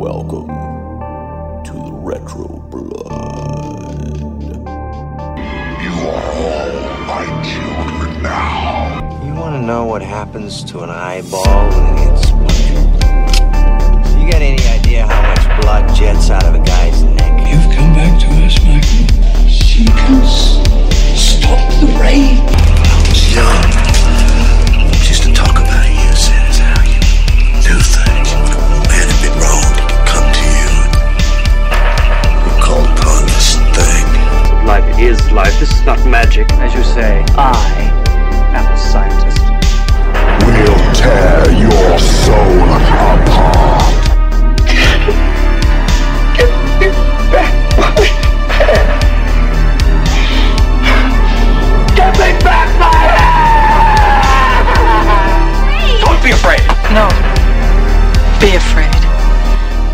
[0.00, 0.48] Welcome
[1.62, 4.16] to the Retro Blood.
[5.82, 6.72] You are all
[7.06, 9.22] my children now.
[9.22, 12.88] You want to know what happens to an eyeball when it gets splintered?
[14.18, 17.52] You got any idea how much blood jets out of a guy's neck?
[17.52, 19.50] You've come back to us, Michael.
[19.50, 20.56] She can s-
[21.14, 22.38] stop the rain.
[22.48, 23.89] I was young.
[34.70, 35.58] Life is life.
[35.58, 36.48] This is not magic.
[36.52, 37.90] As you say, I
[38.54, 39.42] am a scientist.
[40.46, 43.82] We'll tear your soul apart.
[46.36, 46.86] Get me
[52.46, 53.26] back, my head.
[56.00, 56.62] Don't be afraid.
[56.94, 57.08] No.
[58.38, 58.92] Be afraid.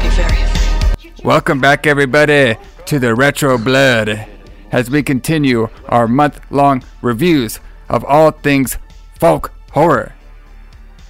[0.02, 1.24] Be very afraid.
[1.24, 4.35] Welcome back, everybody, to the Retro Blood
[4.72, 8.78] as we continue our month long reviews of all things
[9.18, 10.14] folk horror.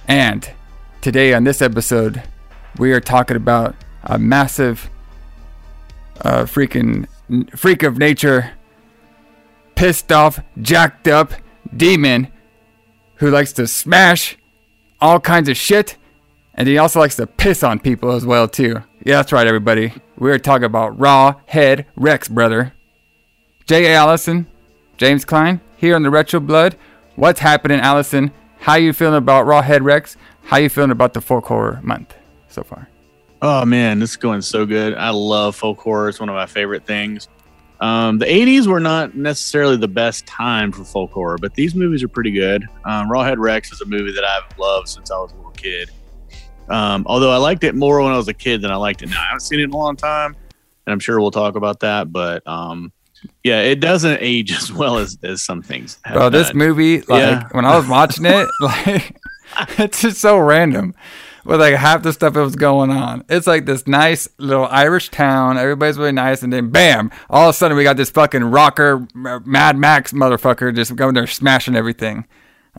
[0.07, 0.49] And
[1.01, 2.23] today, on this episode,
[2.77, 4.89] we are talking about a massive,
[6.21, 7.07] uh, freaking
[7.57, 8.51] freak of nature,
[9.75, 11.33] pissed off, jacked up
[11.75, 12.29] demon
[13.15, 14.37] who likes to smash
[15.01, 15.97] all kinds of shit
[16.57, 18.83] and he also likes to piss on people as well too.
[19.05, 19.93] Yeah, that's right, everybody.
[20.17, 22.73] We're talking about Raw Head Rex, brother.
[23.67, 23.95] J.A.
[23.95, 24.47] Allison,
[24.95, 26.77] James Klein, here on the Retro Blood.
[27.17, 28.31] What's happening, Allison?
[28.59, 30.15] How you feeling about Raw Head Rex?
[30.43, 32.15] How you feeling about the folk horror month
[32.47, 32.87] so far?
[33.41, 34.93] Oh man, this is going so good.
[34.93, 36.07] I love folk horror.
[36.07, 37.27] It's one of my favorite things.
[37.81, 42.01] Um, the 80s were not necessarily the best time for folk horror, but these movies
[42.03, 42.63] are pretty good.
[42.85, 45.91] Um, Rawhead Rex is a movie that I've loved since I was a little kid.
[46.69, 49.09] Um, although I liked it more when I was a kid than I liked it
[49.09, 49.19] now.
[49.19, 50.37] I haven't seen it in a long time,
[50.85, 52.13] and I'm sure we'll talk about that.
[52.13, 52.93] But um,
[53.43, 55.99] yeah, it doesn't age as well as, as some things.
[56.05, 56.57] Have Bro, this done.
[56.57, 57.47] movie, like Yeah.
[57.51, 59.17] when I was watching it, like
[59.79, 60.93] it's just so random
[61.45, 63.23] with like half the stuff that was going on.
[63.29, 67.55] It's like this nice little Irish town, everybody's really nice, and then bam, all of
[67.55, 72.25] a sudden we got this fucking rocker Mad Max motherfucker just going there smashing everything.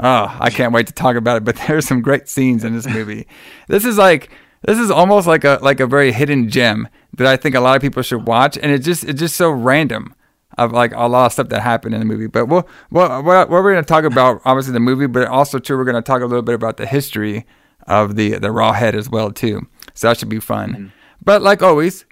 [0.01, 1.45] Oh, I can't wait to talk about it.
[1.45, 3.27] But there's some great scenes in this movie.
[3.69, 4.31] this is like
[4.67, 7.75] this is almost like a like a very hidden gem that I think a lot
[7.77, 10.15] of people should watch, and it just it's just so random
[10.59, 12.27] of like a lot of stuff that happened in the movie.
[12.27, 15.59] But we'll, well, what, what we're going to talk about, obviously the movie, but also
[15.59, 17.47] too, we're going to talk a little bit about the history
[17.87, 19.67] of the the raw head as well too.
[19.95, 20.75] So that should be fun.
[20.75, 20.93] Mm.
[21.25, 22.05] But like always,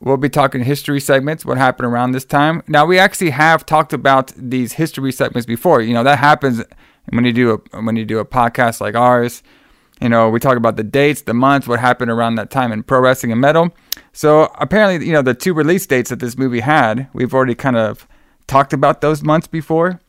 [0.00, 1.44] we'll be talking history segments.
[1.44, 2.62] What happened around this time?
[2.68, 5.82] Now we actually have talked about these history segments before.
[5.82, 6.62] You know that happens
[7.10, 9.42] when you do a when you do a podcast like ours.
[10.00, 12.82] You know, we talk about the dates, the months, what happened around that time in
[12.82, 13.74] pro wrestling and metal.
[14.16, 17.76] So apparently, you know, the two release dates that this movie had, we've already kind
[17.76, 18.08] of
[18.46, 20.00] talked about those months before.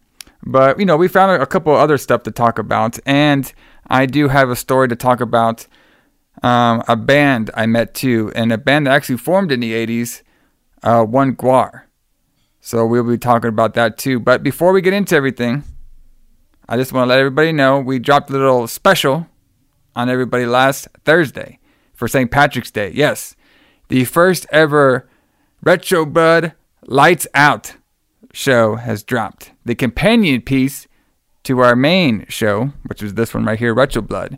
[0.45, 2.97] But, you know, we found a couple other stuff to talk about.
[3.05, 3.51] And
[3.87, 5.67] I do have a story to talk about
[6.41, 10.21] um, a band I met too, and a band that actually formed in the 80s,
[10.83, 11.81] uh, One GWAR.
[12.61, 14.21] So we'll be talking about that too.
[14.21, 15.65] But before we get into everything,
[16.69, 19.27] I just want to let everybody know we dropped a little special
[19.97, 21.59] on everybody last Thursday
[21.93, 22.31] for St.
[22.31, 22.93] Patrick's Day.
[22.95, 23.35] Yes,
[23.87, 25.07] the first ever
[25.63, 26.53] Retro Blood
[26.85, 27.75] Lights Out
[28.33, 29.51] show has dropped.
[29.65, 30.87] The companion piece
[31.43, 34.37] to our main show, which was this one right here, Retro Blood.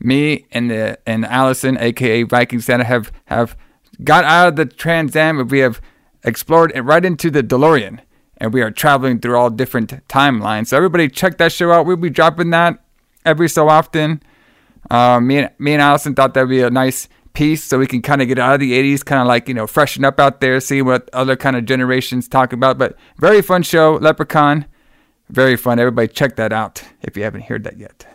[0.00, 3.56] Me and the and Allison, aka Viking Santa, have have
[4.02, 5.80] got out of the Trans Am and we have
[6.24, 8.00] explored it right into the DeLorean.
[8.38, 10.68] And we are traveling through all different timelines.
[10.68, 11.86] So everybody check that show out.
[11.86, 12.82] We'll be dropping that
[13.24, 14.22] every so often.
[14.90, 18.00] Uh, me and me and Allison thought that'd be a nice piece, so we can
[18.00, 20.40] kind of get out of the '80s, kind of like you know freshen up out
[20.40, 22.78] there, see what other kind of generations talk about.
[22.78, 24.66] But very fun show, Leprechaun,
[25.28, 25.78] very fun.
[25.78, 28.06] Everybody check that out if you haven't heard that yet.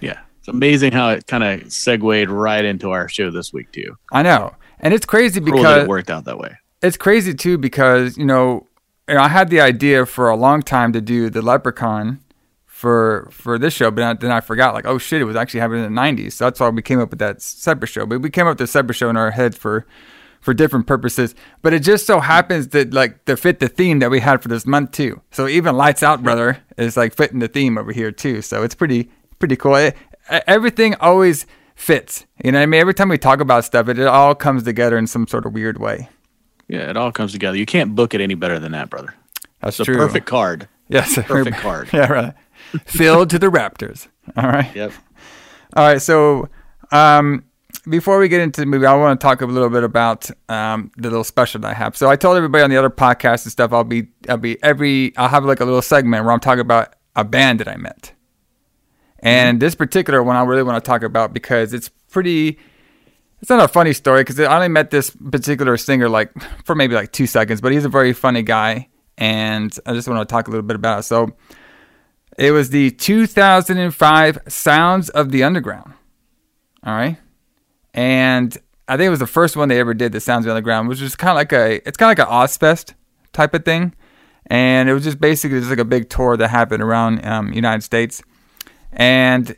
[0.00, 3.96] Yeah, it's amazing how it kind of segued right into our show this week too.
[4.12, 6.56] I know, and it's crazy because it worked out that way.
[6.82, 8.66] it's crazy too because you know,
[9.08, 12.20] you know, I had the idea for a long time to do the Leprechaun
[12.84, 15.36] for for this show, but then I- then I forgot like, oh shit, it was
[15.36, 16.32] actually happening in the '90s.
[16.34, 18.04] So that's why we came up with that separate show.
[18.04, 19.86] But we came up with a separate show in our heads for
[20.42, 21.34] for different purposes.
[21.62, 24.48] But it just so happens that like to fit the theme that we had for
[24.48, 25.22] this month too.
[25.30, 28.42] So even Lights Out, brother, is like fitting the theme over here too.
[28.42, 29.08] So it's pretty
[29.38, 29.76] pretty cool.
[29.76, 29.96] It-
[30.46, 32.26] everything always fits.
[32.44, 32.80] You know what I mean?
[32.82, 35.52] Every time we talk about stuff, it, it all comes together in some sort of
[35.54, 36.08] weird way.
[36.68, 37.56] Yeah, it all comes together.
[37.56, 39.14] You can't book it any better than that, brother.
[39.60, 39.96] That's It's a true.
[39.96, 40.68] perfect card.
[40.88, 41.88] Yes, Perfect card.
[41.94, 42.34] Yeah, right.
[42.86, 44.08] Filled to the Raptors.
[44.36, 44.74] All right.
[44.74, 44.92] Yep.
[45.76, 46.02] All right.
[46.02, 46.48] So,
[46.92, 47.44] um,
[47.88, 50.90] before we get into the movie, I want to talk a little bit about um,
[50.96, 51.96] the little special that I have.
[51.96, 55.16] So I told everybody on the other podcast and stuff, I'll be, I'll be every,
[55.16, 58.12] I'll have like a little segment where I'm talking about a band that I met.
[59.24, 62.58] And this particular one, I really want to talk about because it's pretty.
[63.40, 66.30] It's not a funny story because I only met this particular singer like
[66.64, 68.88] for maybe like two seconds, but he's a very funny guy,
[69.18, 71.02] and I just want to talk a little bit about it.
[71.04, 71.34] So,
[72.38, 75.94] it was the 2005 Sounds of the Underground.
[76.84, 77.16] All right,
[77.92, 78.56] and
[78.88, 80.88] I think it was the first one they ever did, the Sounds of the Underground,
[80.88, 82.94] which was kind of like a, it's kind of like an Ozzfest
[83.32, 83.94] type of thing,
[84.46, 87.82] and it was just basically just like a big tour that happened around um, United
[87.82, 88.22] States,
[88.92, 89.56] and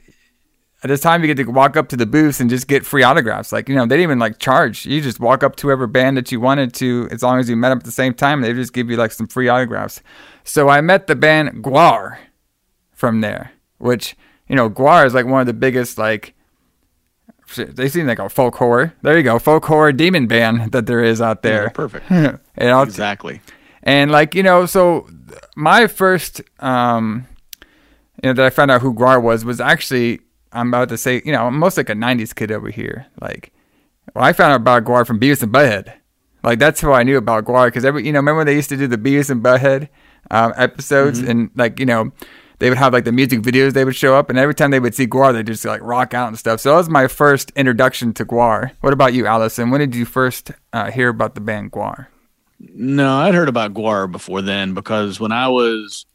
[0.82, 3.02] at this time you get to walk up to the booths and just get free
[3.02, 3.50] autographs.
[3.50, 4.86] Like, you know, they didn't even like charge.
[4.86, 7.56] You just walk up to whoever band that you wanted to, as long as you
[7.56, 10.00] met them at the same time, they just give you like some free autographs.
[10.44, 12.18] So I met the band GWAR
[12.96, 14.16] from there, which,
[14.48, 16.34] you know, GWAR is like one of the biggest, like,
[17.56, 18.94] they seem like a folk horror.
[19.02, 21.64] There you go, folk horror demon band that there is out there.
[21.64, 22.10] Yeah, perfect.
[22.10, 23.40] and exactly.
[23.84, 25.08] and like you know, so
[25.54, 27.26] my first, um,
[28.22, 30.20] you know, that I found out who GWAR was was actually
[30.52, 33.06] I'm about to say, you know, I'm most like a '90s kid over here.
[33.20, 33.52] Like,
[34.14, 35.92] well, I found out about GWAR from Beavis and Butthead.
[36.42, 38.70] Like that's how I knew about GWAR because every, you know, remember when they used
[38.70, 39.88] to do the Beavis and Butthead
[40.30, 42.12] um, episodes and like you know.
[42.58, 44.80] They would have like the music videos they would show up, and every time they
[44.80, 46.60] would see GWAR, they'd just like rock out and stuff.
[46.60, 48.72] So that was my first introduction to GWAR.
[48.80, 49.70] What about you, Allison?
[49.70, 52.06] When did you first uh, hear about the band GWAR?
[52.58, 56.06] No, I'd heard about GWAR before then because when I was,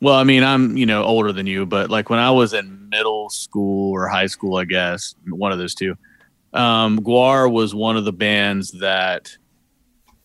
[0.00, 2.88] well, I mean, I'm you know older than you, but like when I was in
[2.88, 5.96] middle school or high school, I guess one of those two,
[6.54, 9.36] um, GWAR was one of the bands that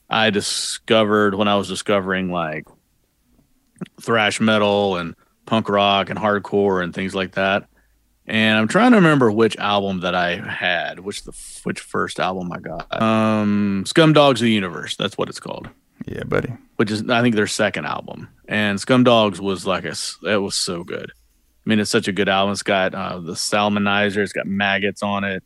[0.10, 2.66] I discovered when I was discovering like
[4.00, 7.68] thrash metal and punk rock and hardcore and things like that.
[8.26, 12.52] And I'm trying to remember which album that I had, which the which first album
[12.54, 13.02] I got.
[13.02, 14.96] Um, Scum Dogs of the Universe.
[14.96, 15.70] That's what it's called.
[16.06, 16.54] Yeah, buddy.
[16.78, 18.30] Which is I think their second album.
[18.48, 19.96] And Scum Dogs was like a
[20.26, 21.12] it was so good.
[21.12, 22.54] I mean, it's such a good album.
[22.54, 24.18] It's got uh, the Salaminizer.
[24.18, 25.44] It's got maggots on it.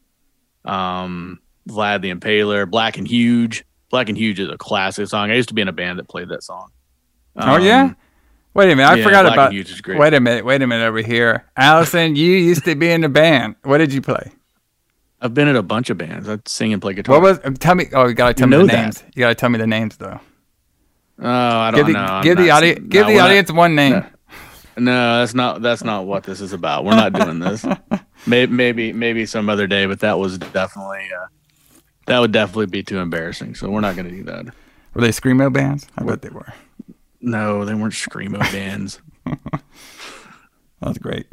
[0.66, 3.64] Um, Vlad the Impaler, Black and Huge.
[3.90, 5.32] Black and Huge is a classic song.
[5.32, 6.70] I used to be in a band that played that song.
[7.38, 7.94] oh yeah.
[8.58, 9.46] Wait a minute, I yeah, forgot about.
[9.48, 10.00] and Huge is great.
[10.00, 12.16] Wait a minute, wait a minute over here, Allison.
[12.16, 13.56] you used to be in a band.
[13.64, 14.32] What did you play?
[15.22, 16.28] I've been in a bunch of bands.
[16.28, 17.16] I sing and play guitar.
[17.16, 17.40] What was?
[17.46, 17.86] um, Tell me.
[17.94, 18.82] Oh, you gotta tell me know the that.
[18.82, 19.04] names.
[19.16, 20.20] You gotta tell me the names though.
[21.20, 22.00] Oh, I don't Give the know.
[22.00, 24.04] I'm give the not- audience no, give the not- audience one name.
[24.78, 26.86] No, that's not that's not what this is about.
[26.86, 27.66] We're not doing this.
[28.28, 31.26] maybe maybe maybe some other day, but that was definitely uh,
[32.06, 33.56] that would definitely be too embarrassing.
[33.56, 34.46] So we're not going to do that.
[34.94, 35.88] Were they screamo bands?
[35.98, 36.54] I bet they were.
[37.22, 39.02] No, they weren't screamo bands.
[40.82, 41.28] That's great.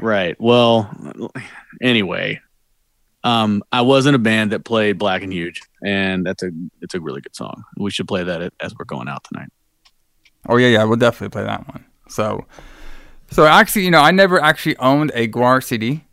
[0.00, 0.36] right.
[0.40, 0.90] Well,
[1.82, 2.40] anyway,
[3.24, 6.50] um, I was in a band that played Black and Huge, and that's a
[6.80, 7.64] it's a really good song.
[7.76, 9.48] We should play that as we're going out tonight.
[10.48, 11.84] Oh yeah, yeah, we'll definitely play that one.
[12.08, 12.46] So,
[13.30, 16.04] so actually, you know, I never actually owned a GWAR CD.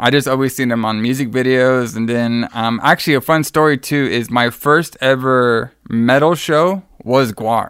[0.00, 3.76] I just always seen them on music videos, and then um, actually a fun story
[3.76, 7.68] too is my first ever metal show was GWAR,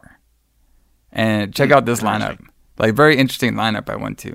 [1.12, 2.38] and check out this lineup,
[2.78, 4.34] like very interesting lineup I went to,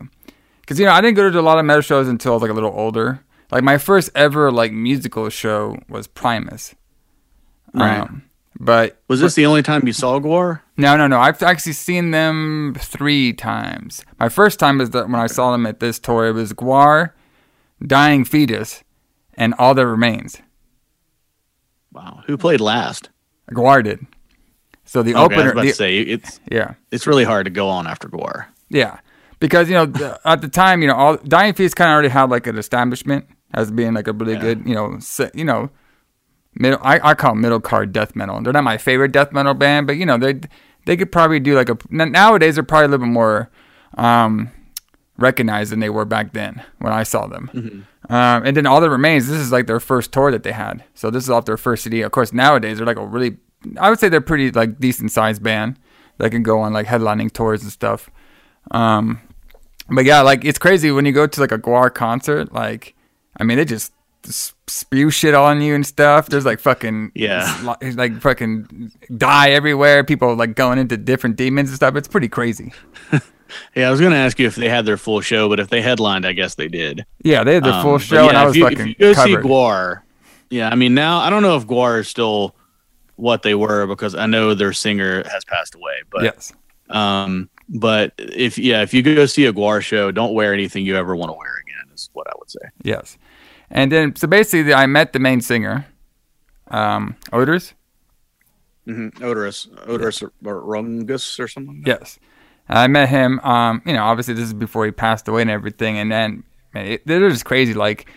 [0.61, 2.41] because you know I didn't go to a lot of metal shows until I was
[2.41, 3.21] like a little older.
[3.51, 6.75] Like my first ever like musical show was Primus,
[7.73, 7.99] Right.
[8.01, 8.23] Um,
[8.57, 10.61] but Was this the only time you saw GWAR?
[10.77, 11.19] no, no, no.
[11.19, 14.03] I've actually seen them three times.
[14.19, 16.27] My first time was that when I saw them at this tour.
[16.27, 17.11] It was GWAR,
[17.85, 18.83] Dying Fetus,
[19.35, 20.41] and All That Remains.
[21.91, 22.23] Wow.
[22.27, 23.09] Who played last?
[23.51, 24.05] GWAR did.
[24.83, 27.45] So the Okay, I was opener, about the- to say it's yeah, it's really hard
[27.45, 28.45] to go on after GWAR.
[28.69, 28.99] yeah,
[29.39, 32.09] because you know the, at the time, you know, all Dying Fetus kind of already
[32.09, 34.41] had like an establishment as being like a really Yeah.
[34.41, 35.69] good, you know, se- you know,
[36.55, 36.79] middle.
[36.83, 38.41] I, I call middle card death metal.
[38.41, 40.39] They're not my favorite death metal band, but you know they
[40.85, 43.49] they could probably do like a nowadays they're probably a little bit more
[43.97, 44.51] um,
[45.17, 47.85] recognized than they were back then when I saw them.
[48.09, 49.27] Um, and then all that remains.
[49.27, 51.83] This is like their first tour that they had, so this is off their first
[51.83, 52.01] CD.
[52.01, 53.37] Of course, nowadays they're like a really,
[53.79, 55.79] I would say they're pretty like decent sized band
[56.19, 58.09] that can go on like headlining tours and stuff.
[58.71, 59.21] Um,
[59.89, 62.51] but yeah, like it's crazy when you go to like a GWAR concert.
[62.53, 62.93] Like,
[63.37, 63.91] I mean, they just
[64.67, 66.27] spew shit on you and stuff.
[66.29, 67.75] There's like fucking Yeah.
[67.95, 70.03] like fucking die everywhere.
[70.03, 71.95] People like going into different demons and stuff.
[71.95, 72.73] It's pretty crazy.
[73.75, 75.69] Yeah, I was going to ask you if they had their full show, but if
[75.69, 77.05] they headlined, I guess they did.
[77.23, 78.79] Yeah, they had their full Um, but show, and yeah, I if was you, fucking
[78.79, 79.45] if you go see covered.
[79.45, 80.01] GWAR,
[80.49, 82.55] yeah, I mean now I don't know if GWAR is still
[83.17, 85.93] what they were because I know their singer has passed away.
[86.09, 86.53] But yes,
[86.89, 90.95] um, but if yeah, if you go see a GWAR show, don't wear anything you
[90.95, 91.93] ever want to wear again.
[91.93, 92.59] is what I would say.
[92.83, 93.17] Yes.
[93.71, 95.87] And then, so basically, I met the main singer,
[96.67, 97.73] um, Odors.
[98.87, 99.23] Mm-hmm.
[99.23, 101.77] Oderus, Oderus or, or rungus or something.
[101.77, 101.99] Like that.
[102.01, 102.19] Yes.
[102.67, 103.39] I met him.
[103.41, 105.97] Um, you know, obviously this is before he passed away and everything.
[105.97, 106.43] And then,
[106.73, 107.73] man, it, they're just crazy.
[107.73, 108.09] Like,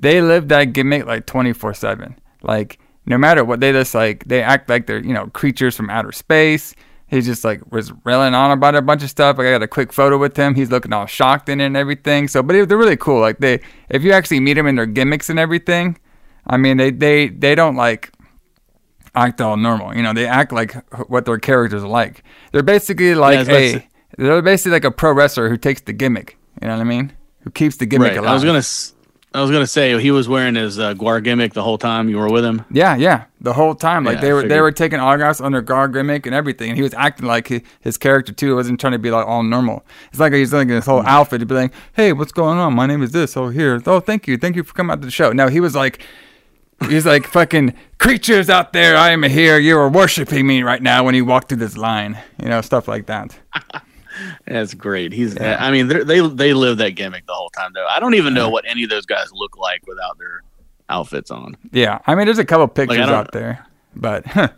[0.00, 2.18] they live that gimmick like twenty four seven.
[2.42, 5.90] Like, no matter what, they just like they act like they're you know creatures from
[5.90, 6.74] outer space.
[7.08, 9.38] He just like was railing on about a bunch of stuff.
[9.38, 10.54] Like, I got a quick photo with him.
[10.54, 12.26] He's looking all shocked in it and everything.
[12.26, 13.20] So, but it, they're really cool.
[13.20, 15.98] Like they, if you actually meet them in their gimmicks and everything,
[16.46, 18.12] I mean, they they they don't like
[19.14, 19.96] act all normal.
[19.96, 20.74] You know, they act like
[21.08, 22.22] what their characters are like.
[22.52, 26.38] They're basically like to a they're basically like a pro wrestler who takes the gimmick.
[26.60, 27.12] You know what I mean?
[27.40, 28.18] Who keeps the gimmick Right.
[28.18, 28.30] alive.
[28.30, 28.92] I was gonna, s-
[29.34, 32.16] I was gonna say he was wearing his uh, GWAR gimmick the whole time you
[32.16, 32.64] were with him.
[32.70, 33.24] Yeah, yeah.
[33.42, 36.34] The whole time, like Yeah, they were they were taking autographs under guard gimmick and
[36.34, 38.46] everything, and he was acting like his, his character too.
[38.48, 39.84] He wasn't trying to be like all normal.
[40.10, 41.08] It's like he's like in his whole Mm-hmm.
[41.08, 42.72] outfit to be like, "Hey, what's going on?
[42.74, 43.36] My name is this.
[43.36, 43.82] Oh, here.
[43.84, 46.02] Oh, thank you, thank you for coming out to the show." No, he was like.
[46.90, 48.98] He's like fucking creatures out there.
[48.98, 49.58] I am here.
[49.58, 52.18] You are worshiping me right now when you walked through this line.
[52.42, 53.34] You know, stuff like that.
[54.46, 55.12] That's great.
[55.12, 55.38] He's.
[55.40, 57.86] I mean, they they live that gimmick the whole time though.
[57.86, 60.42] I don't even know what any of those guys look like without their
[60.88, 61.56] outfits on.
[61.72, 64.24] Yeah, I mean, there's a couple pictures don't- out there, but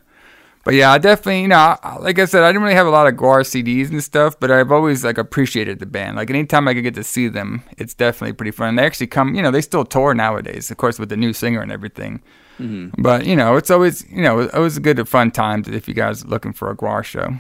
[0.65, 2.91] but yeah, I definitely, you know, I- like I said, I didn't really have a
[2.91, 6.17] lot of GWAR CDs and stuff, but I've always like appreciated the band.
[6.17, 8.71] Like anytime I could get to see them, it's definitely pretty fun.
[8.71, 11.33] And they actually come, you know, they still tour nowadays, of course, with the new
[11.33, 12.23] singer and everything.
[12.59, 13.01] Mm-hmm.
[13.01, 15.95] But you know, it's always, you know, it was a good fun time if you
[15.95, 17.37] guys are looking for a GWAR show.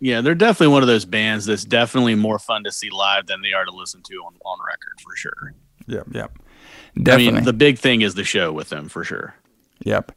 [0.00, 3.40] Yeah, they're definitely one of those bands that's definitely more fun to see live than
[3.42, 5.54] they are to listen to on on record for sure.
[5.86, 6.38] Yep, yep,
[7.02, 7.28] definitely.
[7.28, 9.34] I mean, the big thing is the show with them for sure.
[9.84, 10.12] Yep.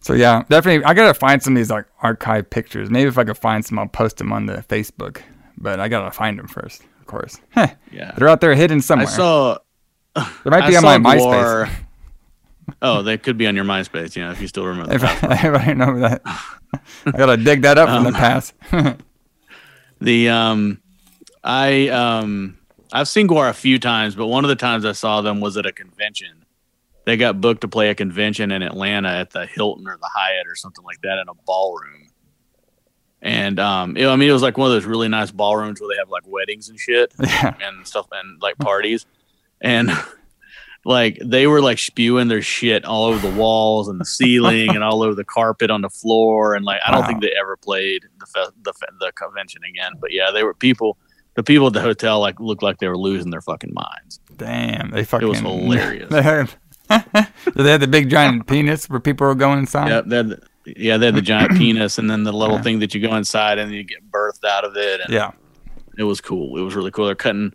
[0.00, 0.84] So yeah, definitely.
[0.84, 2.90] I gotta find some of these like archive pictures.
[2.90, 5.22] Maybe if I could find some, I'll post them on the Facebook.
[5.56, 7.40] But I gotta find them first, of course.
[7.50, 7.68] Heh.
[7.90, 8.12] Yeah.
[8.18, 9.08] They're out there hidden somewhere.
[9.08, 9.58] I saw.
[10.14, 11.70] they might be I on my MySpace.
[12.80, 14.16] Oh, they could be on your MySpace.
[14.16, 14.94] Yeah, if you still remember.
[14.94, 15.22] If that.
[15.44, 18.54] I, if I know that, I gotta dig that up from the Um, past.
[20.04, 20.80] The um,
[21.42, 22.58] I um,
[22.92, 25.56] I've seen GWAR a few times, but one of the times I saw them was
[25.56, 26.44] at a convention.
[27.06, 30.46] They got booked to play a convention in Atlanta at the Hilton or the Hyatt
[30.46, 32.08] or something like that in a ballroom.
[33.22, 35.88] And um, it- I mean, it was like one of those really nice ballrooms where
[35.88, 39.06] they have like weddings and shit and stuff and like parties.
[39.60, 39.90] And
[40.84, 44.84] like they were like spewing their shit all over the walls and the ceiling and
[44.84, 46.54] all over the carpet on the floor.
[46.54, 47.06] And like I don't Wow.
[47.06, 49.92] think they ever played the fe- the fe- the convention again.
[50.00, 50.98] But yeah, they were people.
[51.36, 54.20] The people at the hotel like looked like they were losing their fucking minds.
[54.36, 55.26] Damn, they fucking.
[55.26, 56.08] It was hilarious.
[56.10, 56.50] they had,
[57.56, 59.88] they had the big giant penis where people were going inside.
[59.88, 60.42] Yeah, they had the,
[60.76, 63.58] yeah, they had the giant penis and then the little thing that you go inside
[63.58, 65.00] and you get birthed out of it.
[65.00, 65.32] And Yeah.
[65.98, 66.56] it was cool.
[66.56, 67.06] It was really cool.
[67.06, 67.52] They're cutting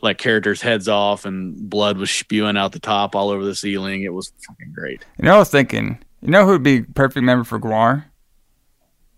[0.00, 4.02] like characters' heads off and blood was spewing out the top all over the ceiling.
[4.02, 5.04] It was fucking great.
[5.18, 5.98] You know, I was thinking.
[6.22, 8.04] You know who would be perfect member for GWAR?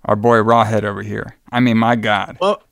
[0.05, 1.37] Our boy Rawhead over here.
[1.53, 2.39] I mean, my God.
[2.41, 2.63] Well,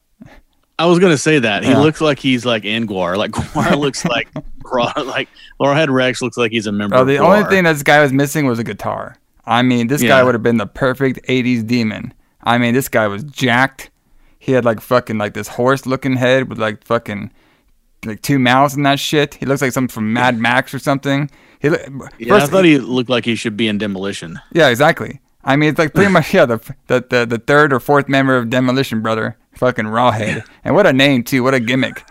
[0.78, 1.78] I was gonna say that he Yeah.
[1.78, 3.16] looks like he's like in GWAR.
[3.16, 4.28] Like GWAR looks like
[4.64, 4.92] raw.
[4.96, 5.28] Like
[5.60, 6.96] Rawhead Rex looks like he's a member.
[6.96, 9.16] Oh, of the only thing that this guy was missing was a guitar.
[9.44, 12.12] I mean, this guy would have been the perfect '80s demon.
[12.42, 13.90] I mean, this guy was jacked.
[14.38, 17.32] He had like fucking like this horse-looking head with like fucking
[18.04, 19.34] like two mouths and that shit.
[19.34, 21.30] He looks like something from Mad Max or something.
[21.60, 24.38] He look, yeah, I thought he looked like he should be in Demolition.
[24.52, 25.20] yeah, exactly.
[25.44, 28.36] I mean, it's like pretty much yeah the the the, the third or fourth member
[28.36, 31.42] of Demolition Brother, fucking Rawhead, and what a name too.
[31.42, 32.04] What a gimmick.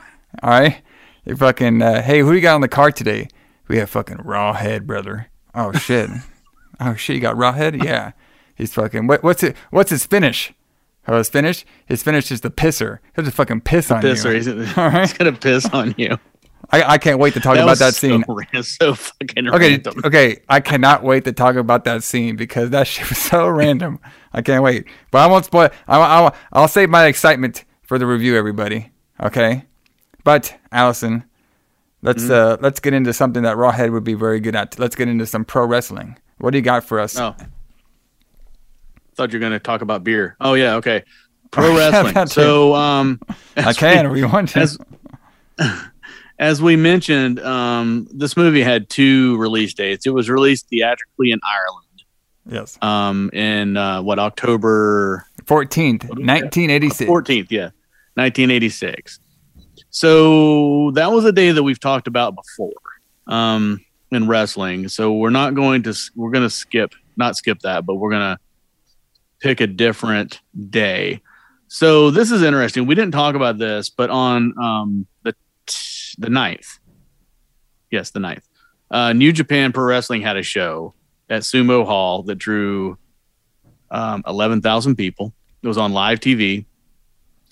[0.44, 0.82] All right,
[1.25, 3.29] you fucking uh, hey, who you got on the card today?
[3.67, 5.27] We have fucking Rawhead, brother.
[5.53, 6.10] Oh shit.
[6.79, 7.84] oh shit, you got Rawhead?
[7.84, 8.12] Yeah,
[8.56, 9.08] he's fucking.
[9.08, 9.56] What, what's it?
[9.72, 10.53] What's his finish?
[11.08, 11.66] Oh, his finish?
[11.86, 13.00] His finish is the pisser.
[13.16, 14.30] He'll just fucking piss on Piss you.
[14.30, 14.48] or he's,
[14.78, 16.18] All he's gonna piss on you.
[16.70, 18.24] I, I can't wait to talk about was that so scene.
[18.64, 20.02] So, fucking Okay, random.
[20.04, 20.42] okay.
[20.50, 24.00] I cannot wait to talk about that scene because that shit was so random.
[24.34, 24.86] I can't wait.
[25.12, 25.70] But I won't spoil.
[25.88, 28.92] I, I'll, I'll save my excitement for the review, everybody.
[29.24, 29.64] Okay.
[30.26, 31.24] But Allison,
[32.02, 32.34] let's Mm-hmm.
[32.34, 34.78] uh let's get into something that Rawhead would be very good at.
[34.78, 36.18] Let's get into some pro wrestling.
[36.40, 37.18] What do you got for us?
[37.18, 37.34] Oh,
[39.18, 40.38] thought you were gonna talk about beer.
[40.40, 41.04] Oh yeah, okay.
[41.52, 42.28] Pro wrestling.
[42.28, 43.20] so, um,
[43.58, 44.60] I as can we- want to.
[44.60, 44.78] as
[46.40, 50.06] as we mentioned, um, this movie had two release dates.
[50.06, 52.04] It was released theatrically in Ireland,
[52.50, 52.78] yes.
[52.82, 56.26] um, in uh, what October Fourteenth, do we got?
[56.26, 57.08] nineteen eighty six.
[57.08, 57.72] fourteenth, yeah,
[58.16, 59.20] nineteen eighty six.
[59.90, 62.72] So that was a day that we've talked about before
[63.26, 63.80] um,
[64.12, 64.90] in wrestling.
[64.90, 68.36] So we're not going to we're going to skip not skip that, but we're going
[68.36, 68.40] to
[69.39, 71.22] pick a different day.
[71.67, 72.86] So this is interesting.
[72.88, 75.36] We didn't talk about this, but on um, the
[76.17, 76.79] the ninth,
[77.91, 78.44] Yes, the ninth,
[78.91, 80.94] Uh, New Japan Pro Wrestling had a show
[81.29, 82.98] at Sumo Hall that drew
[83.91, 85.34] um, 11,000 people.
[85.62, 86.65] It was on live TV.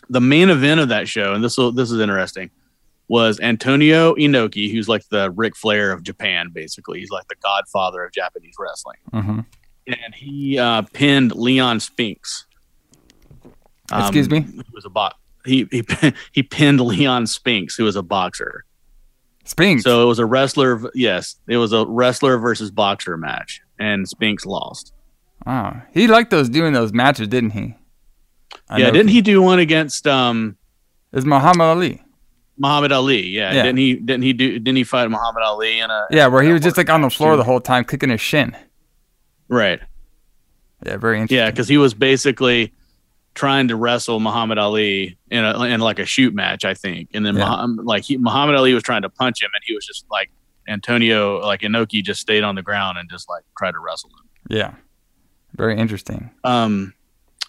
[0.10, 2.52] The main event of that show, and this will, this is interesting,
[3.08, 7.00] was Antonio Inoki, who's like the Ric Flair of Japan, basically.
[7.00, 8.98] He's like the godfather of Japanese wrestling.
[9.12, 9.40] hmm
[9.88, 12.46] And he uh, pinned Leon Spinks.
[13.94, 14.42] Excuse me?
[14.42, 15.10] Who was a bo-
[15.46, 15.84] he, he
[16.32, 18.66] he pinned Leon Spinks, who was a boxer.
[19.44, 19.84] Spinks.
[19.84, 20.82] So it was a wrestler.
[20.96, 24.92] Yes, it was a wrestler versus boxer match, and Spinks lost.
[25.46, 27.76] oh, he liked those doing those matches, didn't he?
[28.70, 30.58] I yeah, didn't he do one against um
[31.12, 32.02] was Muhammad Ali.
[32.58, 33.28] Muhammad Ali?
[33.28, 33.64] Yeah, Yeah.
[33.64, 33.94] didn't he?
[33.96, 34.54] Didn't he do?
[34.58, 36.08] Didn't he fight Muhammad Ali in a?
[36.10, 37.38] Yeah, where he was just like on the floor too?
[37.38, 38.56] the whole time, kicking his shin.
[39.48, 39.80] Right.
[40.86, 41.38] Yeah, very interesting.
[41.38, 42.74] Yeah, because he was basically
[43.34, 47.10] trying to wrestle Muhammad Ali in a in like a shoot match, I think.
[47.14, 47.46] And then Yeah.
[47.50, 50.30] Muhammad, like he, Muhammad Ali was trying to punch him, and he was just like
[50.68, 54.30] Antonio, like Inoki, just stayed on the ground and just like tried to wrestle him.
[54.58, 54.74] yeah,
[55.56, 56.30] very interesting.
[56.44, 56.94] Um,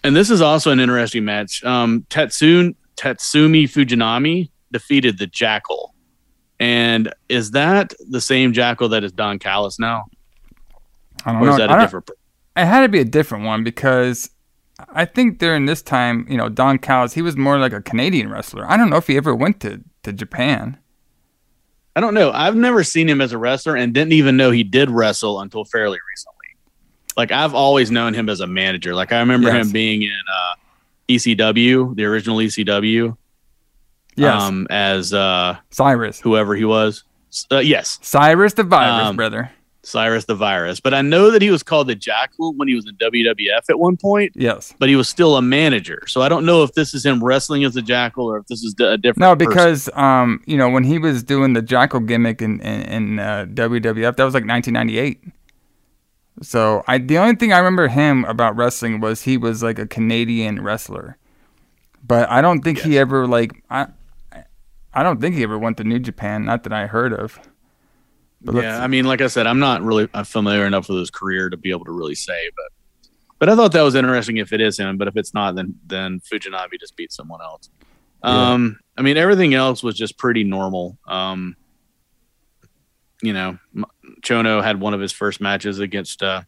[0.03, 1.63] and this is also an interesting match.
[1.63, 5.93] Um, Tetsun Tatsumi Fujinami defeated the Jackal.
[6.59, 10.05] And is that the same Jackal that is Don Callis now,
[11.27, 11.51] I don't or know.
[11.51, 12.09] is that I a don't- different?
[12.55, 14.31] It had to be a different one because
[14.89, 18.29] I think during this time, you know, Don Callis, he was more like a Canadian
[18.31, 18.65] wrestler.
[18.67, 20.77] I don't know if he ever went to, to Japan.
[21.95, 22.31] I don't know.
[22.31, 25.65] I've never seen him as a wrestler and didn't even know he did wrestle until
[25.65, 26.33] fairly recently.
[27.15, 28.95] Like I've always known him as a manager.
[28.95, 29.65] Like I remember Yes.
[29.67, 30.55] him being in uh,
[31.09, 33.15] ECW, the original ECW,
[34.15, 36.19] Yes, um, as uh, Cyrus.
[36.19, 37.03] whoever he was.
[37.51, 39.51] Uh, yes, Cyrus the Virus, Um, brother.
[39.87, 40.79] Cyrus the Virus.
[40.79, 43.79] But I know that he was called the Jackal when he was in WWF at
[43.79, 44.73] one point, Yes.
[44.79, 46.03] but he was still a manager.
[46.07, 48.63] So I don't know if this is him wrestling as a Jackal or if this
[48.63, 49.19] is a different.
[49.19, 53.19] No, because um, you know, when he was doing the Jackal gimmick in in, in
[53.19, 55.23] uh, WWF, that was like 1998.
[56.43, 59.87] So I, the only thing I remember him about wrestling was he was like a
[59.87, 61.17] Canadian wrestler,
[62.05, 63.87] but I don't think he ever like I,
[64.93, 66.45] I don't think he ever went to New Japan.
[66.45, 67.39] Not that I heard of.
[68.41, 68.83] But yeah.
[68.83, 71.57] I mean, like I said, I'm not really uh, familiar enough with his career to
[71.57, 72.65] be able to really say, but
[73.39, 74.97] but I thought that was interesting if it is him.
[74.97, 77.69] But if it's not, then then Fujinami just beat someone else.
[78.23, 78.51] Yeah.
[78.51, 80.97] Um, I mean, everything else was just pretty normal.
[81.07, 81.55] Um,
[83.21, 83.57] you know,
[84.21, 86.43] Chono had one of his first matches against uh,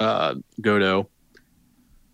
[0.00, 1.06] uh, Godo,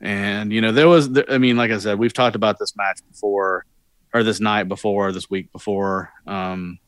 [0.01, 3.01] and you know there was, I mean, like I said, we've talked about this match
[3.11, 3.65] before,
[4.13, 6.11] or this night before, this week before.
[6.27, 6.79] Um,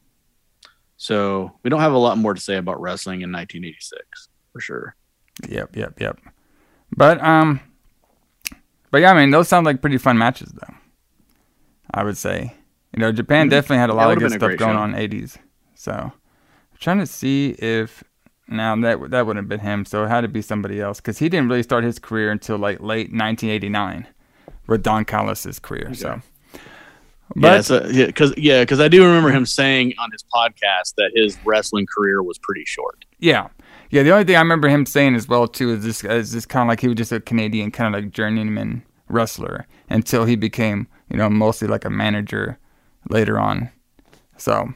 [1.02, 4.94] so we don't have a lot more to say about wrestling in 1986 for sure.
[5.48, 6.18] Yep, yep, yep.
[6.94, 7.60] But um,
[8.90, 10.74] but yeah, I mean, those sound like pretty fun matches, though.
[11.94, 12.52] I would say,
[12.94, 13.50] you know, Japan Mhm.
[13.50, 14.82] definitely had a lot of good stuff going show.
[14.82, 15.38] on in '80s.
[15.74, 18.04] So, I'm trying to see if
[18.46, 21.18] now that that wouldn't have been him, so it had to be somebody else because
[21.18, 24.06] he didn't really start his career until like late 1989
[24.66, 25.94] with Don Callis' career.
[25.94, 26.20] So,
[27.36, 30.94] yeah, but so, yeah, because yeah, because I do remember him saying on his podcast
[30.96, 33.04] that his wrestling career was pretty short.
[33.18, 33.48] Yeah,
[33.90, 34.02] yeah.
[34.02, 36.62] The only thing I remember him saying as well too is this is this kind
[36.62, 40.86] of like he was just a Canadian kind of like journeyman wrestler until he became
[41.08, 42.58] you know mostly like a manager
[43.08, 43.70] later on.
[44.36, 44.72] So,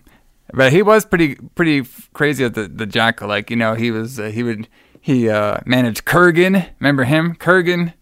[0.53, 3.29] but he was pretty pretty crazy at the the Jackal.
[3.29, 4.69] Like you know he was uh, he would
[5.01, 6.69] he uh, managed Kurrgan.
[6.79, 7.93] Remember him, Kurrgan,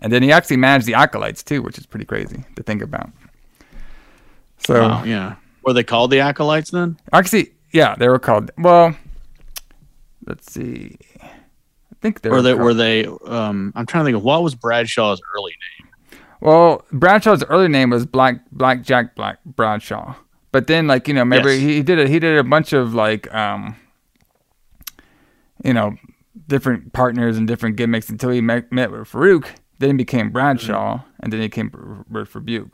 [0.00, 3.10] and then he actually managed the Acolytes too, which is pretty crazy to think about.
[4.66, 5.36] So Wow, yeah.
[5.62, 6.98] Were they called the acolytes then?
[7.12, 8.50] Actually, yeah, they were called.
[8.58, 8.96] Well,
[10.26, 10.96] let's see.
[11.22, 11.28] I
[12.00, 12.42] think they Or were.
[12.42, 13.04] they called, were they?
[13.06, 15.88] Um, I'm trying to think of what was Bradshaw's early name.
[16.40, 20.14] Well, Bradshaw's early name was Black Black Jack Black Bradshaw,
[20.52, 21.60] but then like you know, maybe Yes.
[21.60, 23.74] he, he did a he did a bunch of like um,
[25.64, 25.96] you know,
[26.46, 29.46] different partners and different gimmicks until he met, met with Faarooq.
[29.78, 31.70] Then he became Bradshaw, and then he came
[32.10, 32.70] with Faarooq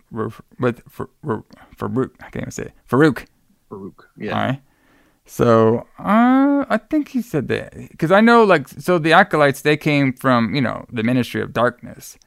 [0.58, 2.10] with Faarooq.
[2.20, 2.72] I can't even say it.
[2.88, 3.26] Faarooq.
[3.70, 4.04] Faarooq.
[4.32, 4.60] All right.
[5.26, 9.76] So uh, I think he said that because I know like so the acolytes they
[9.76, 12.18] came from you know the Ministry of Darkness,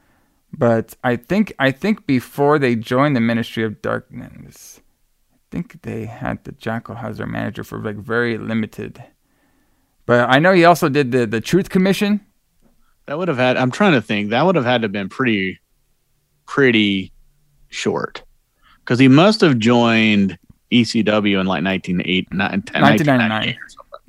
[0.52, 4.82] but I think I think before they joined the Ministry of Darkness,
[5.34, 9.04] I think they had the Jackal as their manager for like very limited.
[10.08, 12.22] But I know he also did the the Truth Commission.
[13.08, 13.58] That would have had.
[13.58, 14.30] I'm trying to think.
[14.30, 15.60] That would have had to have been pretty,
[16.46, 17.12] pretty
[17.70, 18.24] short,
[18.80, 20.38] because he must have joined
[20.72, 23.56] ECW in like 1998, 1999 or.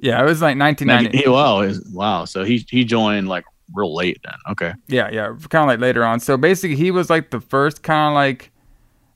[0.00, 1.18] Yeah, it was like 1990.
[1.18, 2.24] He- wow, wow.
[2.24, 4.34] So he he joined like real late then.
[4.50, 4.74] Okay.
[4.88, 6.20] Yeah, yeah, kind of like later on.
[6.20, 8.50] So basically, he was like the first kind of like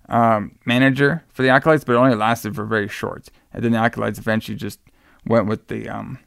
[0.09, 3.29] um, manager for the Acolytes, but it only lasted for very short.
[3.53, 4.79] And then the Acolytes eventually just
[5.27, 6.19] went with the um,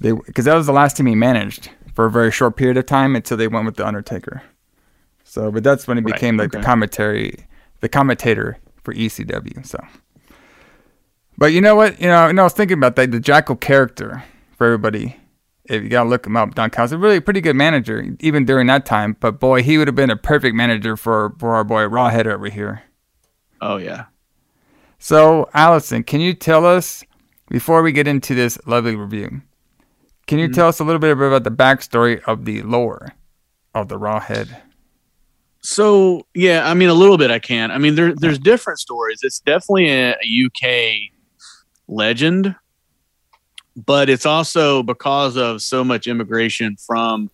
[0.00, 2.86] they because that was the last team he managed for a very short period of
[2.86, 4.42] time until they went with the Undertaker.
[5.24, 7.46] So, but that's when he Right, became like the commentary,
[7.80, 9.66] the commentator for ECW.
[9.66, 9.78] So,
[11.36, 12.00] but you know what?
[12.00, 14.24] You know, and I was thinking about that the Jackal character
[14.56, 15.16] for everybody.
[15.64, 18.66] If you gotta look him up, Don Callis, a really pretty good manager even during
[18.66, 19.16] that time.
[19.18, 22.48] But boy, he would have been a perfect manager for for our boy Rawhead over
[22.50, 22.82] here.
[23.60, 24.06] Oh yeah.
[24.98, 27.04] So, Allison, can you tell us
[27.50, 29.42] before we get into this lovely review?
[30.26, 33.12] Can you tell us a little bit about the backstory of the lore
[33.74, 34.56] of the Rawhead?
[35.60, 37.30] So yeah, I mean a little bit.
[37.30, 37.70] I can.
[37.70, 39.20] I mean there there's different stories.
[39.22, 41.10] It's definitely a, a UK
[41.88, 42.54] legend,
[43.76, 47.30] but it's also because of so much immigration from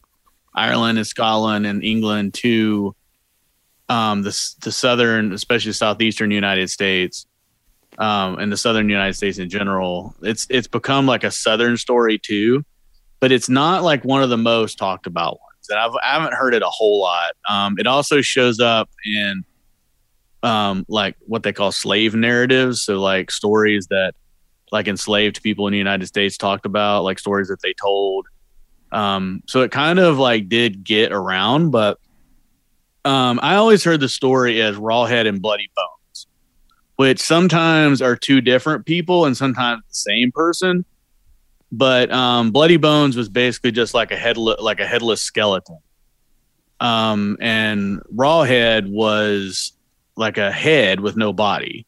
[0.55, 2.94] Ireland and Scotland and England to
[3.88, 7.26] um, the the southern, especially southeastern United States,
[7.98, 10.14] um, and the southern United States in general.
[10.22, 12.64] It's it's become like a southern story too,
[13.20, 15.68] but it's not like one of the most talked about ones.
[15.68, 17.33] And I've, I haven't heard it a whole lot.
[17.48, 19.44] Um, it also shows up in
[20.42, 22.83] um, like what they call slave narratives.
[22.83, 24.14] So like stories that
[24.72, 28.26] like enslaved people in the United States talked about, like stories that they told.
[28.92, 31.98] Um, so it kind of like did get around, but
[33.04, 36.26] um, I always heard the story as Rawhead and Bloody Bones,
[36.96, 40.85] which sometimes are two different people and sometimes the same person.
[41.72, 45.78] But um, Bloody Bones was basically just like a headless, like a headless skeleton.
[46.80, 49.72] Um, and Rawhead was
[50.16, 51.87] like a head with no body.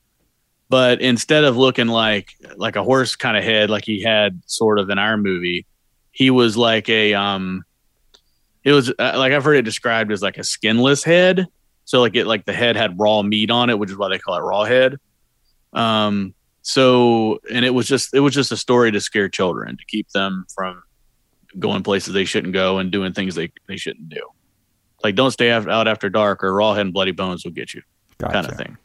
[0.69, 4.79] But instead of looking like like a horse kind of head, like he had sort
[4.79, 5.67] of in our movie,
[6.13, 7.65] he was like a um,
[8.65, 11.47] it was uh, like I've heard it described as like a skinless head.
[11.85, 14.19] So like it like the head had raw meat on it, which is why they
[14.19, 14.99] call it raw head.
[15.73, 19.85] Um, so and it was just it was just a story to scare children to
[19.87, 20.83] keep them from
[21.59, 24.23] going places they shouldn't go and doing things they, they shouldn't do.
[25.05, 27.83] Like don't stay out after dark or rawhead and bloody bones will get you
[28.19, 28.33] Gotcha.
[28.33, 28.79] kind of thing.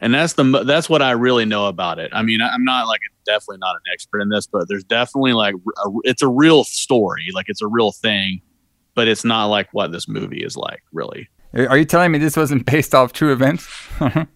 [0.00, 2.10] And that's the that's what I really know about it.
[2.12, 5.54] I mean, I'm not like definitely not an expert in this, but there's definitely like
[5.54, 8.42] a, it's a real story, like it's a real thing,
[8.94, 11.28] but it's not like what this movie is like, really.
[11.54, 13.66] Are you telling me this wasn't based off true events?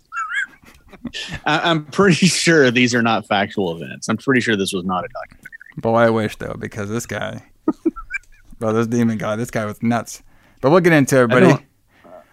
[1.46, 4.08] I, I'm pretty sure these are not factual events.
[4.08, 5.50] I'm pretty sure this was not a documentary.
[5.78, 7.42] Boy, I wish though, because this guy,
[8.58, 10.22] bro, this demon guy, this guy was nuts.
[10.60, 11.66] But we'll get into it, buddy.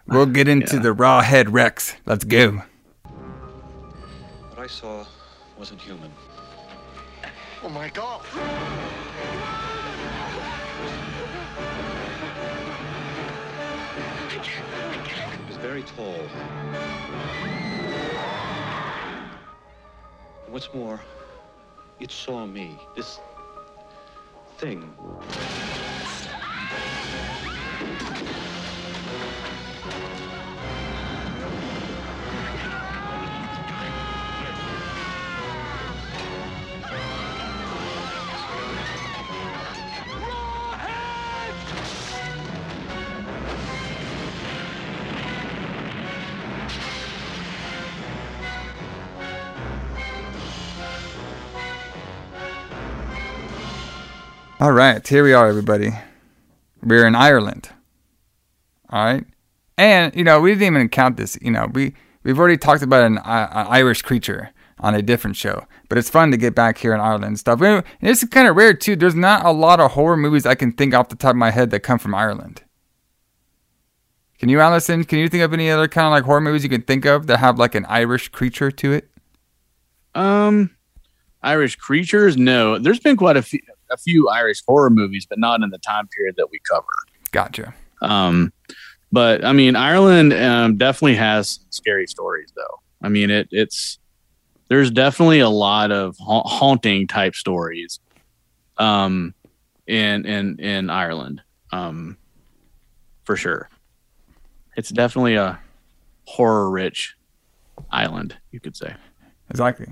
[0.07, 0.81] We'll get into Yeah.
[0.83, 1.95] the raw head Rex.
[2.05, 2.61] Let's go.
[3.03, 5.05] What I saw
[5.57, 6.11] wasn't human.
[7.63, 8.21] Oh my god!
[14.29, 16.15] It was very tall.
[20.57, 20.99] What's more,
[21.99, 22.79] it saw me.
[22.95, 23.19] This
[24.57, 24.91] thing.
[54.59, 55.91] All right, here we are, everybody.
[56.81, 57.69] We're in Ireland.
[58.89, 59.23] All right,
[59.77, 61.37] and you know we didn't even count this.
[61.43, 61.93] You know we
[62.23, 66.09] we've already talked about an, uh, an Irish creature on a different show, but it's
[66.09, 67.61] fun to get back here in Ireland and stuff.
[67.61, 68.95] And it's kind of rare too.
[68.95, 71.51] There's not a lot of horror movies I can think off the top of my
[71.51, 72.63] head that come from Ireland.
[74.39, 75.03] Can you, Allison?
[75.03, 77.27] Can you think of any other kind of like horror movies you can think of
[77.27, 79.07] that have like an Irish creature to it?
[80.15, 80.71] Um,
[81.43, 82.37] Irish creatures?
[82.37, 83.59] No, there's been quite a few,
[83.91, 86.87] a few Irish horror movies, but not in the time period that we cover.
[87.31, 87.73] Gotcha.
[88.01, 88.53] Um,
[89.11, 92.81] but I mean, Ireland um, definitely has scary stories, though.
[93.01, 93.99] I mean, it it's
[94.69, 97.99] there's definitely a lot of ha- haunting type stories,
[98.77, 99.33] um,
[99.87, 102.17] in in in Ireland, um,
[103.23, 103.69] for sure.
[104.75, 105.59] It's definitely a
[106.25, 107.15] horror rich
[107.91, 108.93] island, you could say.
[109.49, 109.87] Exactly.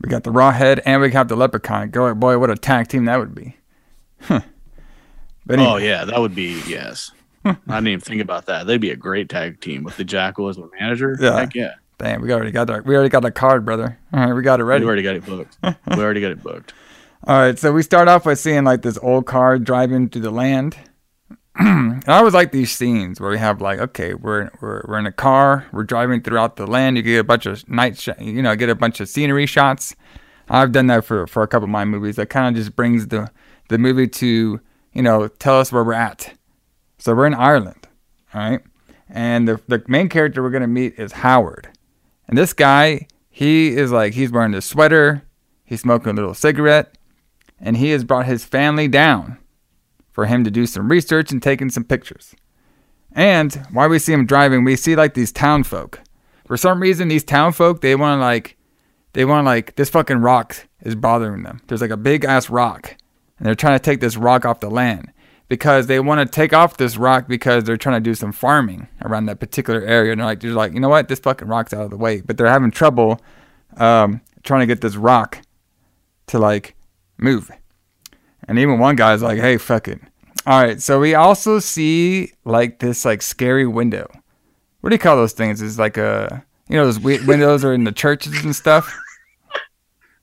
[0.00, 1.90] We got the raw head and we got the leprechaun.
[1.90, 3.56] Go boy, what a tag team that would be.
[4.22, 4.40] Huh.
[5.46, 7.12] But Oh yeah, that would be yes.
[7.44, 8.66] I didn't even think about that.
[8.66, 11.16] They'd be a great tag team with the Jackal as the manager.
[11.18, 11.38] Yeah.
[11.38, 11.74] Heck yeah.
[11.98, 13.98] damn, we already got our we already got the card, brother.
[14.12, 14.84] All right, we got it ready.
[14.84, 15.56] We already got it booked.
[15.62, 16.74] we already got it booked.
[17.26, 20.30] All right, so we start off by seeing like this old car driving through the
[20.30, 20.76] land,
[21.58, 25.06] and I always like these scenes where we have like, okay, we're we're we're in
[25.06, 26.96] a car, we're driving throughout the land.
[26.96, 29.96] You get a bunch of night, sh- you know, get a bunch of scenery shots.
[30.48, 32.16] I've done that for for a couple of my movies.
[32.16, 33.30] That kind of just brings the
[33.68, 34.60] the movie to
[34.92, 36.34] you know tell us where we're at.
[36.98, 37.88] So we're in Ireland,
[38.32, 38.60] all right,
[39.08, 41.68] and the the main character we're gonna meet is Howard,
[42.28, 45.22] and this guy he is like he's wearing a sweater,
[45.64, 46.96] he's smoking a little cigarette,
[47.58, 49.38] and he has brought his family down
[50.20, 52.34] for him to do some research and taking some pictures.
[53.12, 55.98] And while we see him driving, we see like these town folk.
[56.46, 58.58] For some reason, these town folk they want to like,
[59.14, 61.62] they want like this fucking rock is bothering them.
[61.66, 62.98] There's like a big ass rock,
[63.38, 65.10] and they're trying to take this rock off the land
[65.48, 68.88] because they want to take off this rock because they're trying to do some farming
[69.02, 70.12] around that particular area.
[70.12, 72.20] And they're like, they're like, you know what, this fucking rock's out of the way,
[72.20, 73.22] but they're having trouble
[73.78, 75.40] um, trying to get this rock
[76.26, 76.74] to like
[77.16, 77.50] move.
[78.46, 80.00] And even one guy's like, hey, fuck it.
[80.50, 80.82] All right.
[80.82, 84.10] So we also see like this like scary window.
[84.80, 85.62] What do you call those things?
[85.62, 88.92] It's like a, you know, those wi- windows are in the churches and stuff.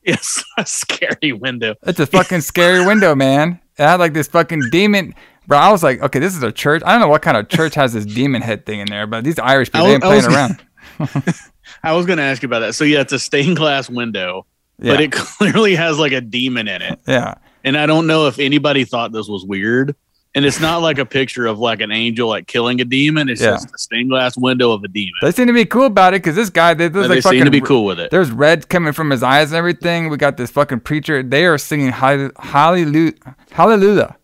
[0.03, 1.75] It's a scary window.
[1.83, 3.59] It's a fucking scary window, man.
[3.77, 5.15] It had like this fucking demon.
[5.47, 6.81] Bro, I was like, okay, this is a church.
[6.85, 9.23] I don't know what kind of church has this demon head thing in there, but
[9.23, 10.63] these Irish people I ain't I playing was- around.
[11.83, 12.73] I was going to ask you about that.
[12.75, 14.45] So yeah, it's a stained glass window,
[14.79, 14.93] Yeah.
[14.93, 16.99] but it clearly has like a demon in it.
[17.07, 17.35] Yeah.
[17.63, 19.95] And I don't know if anybody thought this was weird.
[20.37, 23.27] And it's not like a picture of like an angel like killing a demon.
[23.27, 23.53] It's Yeah.
[23.53, 25.13] just a stained glass window of a demon.
[25.23, 27.43] They seem to be cool about it because this guy, they, there's like they seem
[27.43, 28.11] to be cool with it.
[28.11, 30.09] There's red coming from his eyes and everything.
[30.09, 31.23] We got this fucking preacher.
[31.23, 33.13] They are singing hallelujah.
[33.49, 34.15] Hallelujah.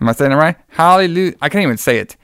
[0.00, 0.56] Am I saying it right?
[0.68, 1.34] Hallelujah.
[1.42, 2.16] I can't even say it.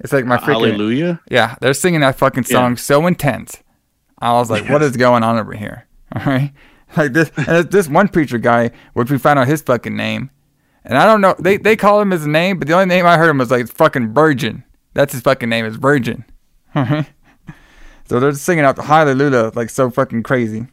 [0.00, 0.70] It's like my freaking.
[0.72, 1.20] Hallelujah.
[1.30, 3.62] Yeah, they're singing that fucking song so intense.
[4.18, 5.86] I was like, what is going on over here?
[6.16, 6.52] All right.
[6.96, 10.30] Like this, and this one preacher guy, which we found out his fucking name.
[10.84, 13.16] And I don't know, they, they call him his name, but the only name I
[13.16, 14.64] heard him was like fucking Virgin.
[14.94, 16.24] That's his fucking name is Virgin.
[16.74, 17.08] Mm-hmm.
[18.08, 20.66] So they're singing out the hallelujah like so fucking crazy.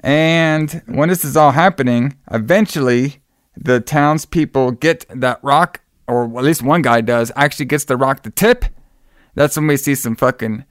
[0.00, 3.22] And when this is all happening, eventually
[3.56, 8.22] the townspeople get that rock, or at least one guy does, actually gets the rock
[8.22, 8.64] the tip.
[9.34, 10.64] That's when we see some fucking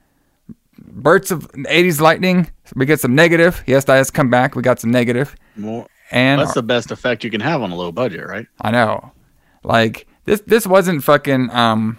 [0.78, 2.50] bursts of 80s lightning.
[2.74, 3.62] We get some negative.
[3.66, 4.56] Yes, that has come back.
[4.56, 5.34] We got some negative.
[5.56, 8.46] More, And that's the best effect you can have on a low budget, right?
[8.60, 9.12] I know.
[9.62, 11.98] Like this this wasn't fucking um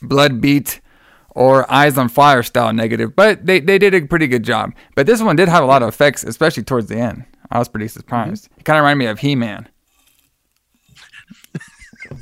[0.00, 0.80] blood beat
[1.30, 4.74] or eyes on fire style negative, but they, they did a pretty good job.
[4.94, 7.24] But this one did have a lot of effects, especially towards the end.
[7.50, 8.48] I was pretty surprised.
[8.58, 9.68] It kind of reminded me of He Man.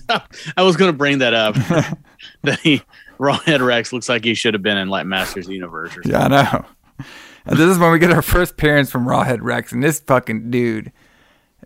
[0.56, 1.56] I was going to bring that up.
[2.42, 2.82] that he
[3.18, 6.12] Rawhead Rex looks like he should have been in like Masters Universe or something.
[6.12, 7.04] Yeah, I know.
[7.50, 10.52] And this is when we get our first appearance from Rawhead Rex, and this fucking
[10.52, 10.92] dude,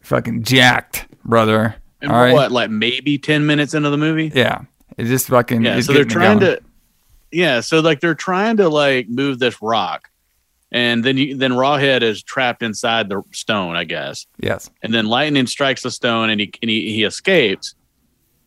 [0.00, 1.76] fucking jacked, brother.
[2.00, 2.32] And All right.
[2.32, 4.32] what, like maybe ten minutes into the movie?
[4.34, 4.62] Yeah,
[4.96, 5.62] it's just fucking.
[5.62, 6.58] Yeah, so they're trying to.
[7.30, 10.08] Yeah, so like they're trying to like move this rock,
[10.72, 14.26] and then you, then Rawhead is trapped inside the stone, I guess.
[14.40, 14.70] Yes.
[14.82, 17.74] And then lightning strikes the stone, and he and he, he escapes.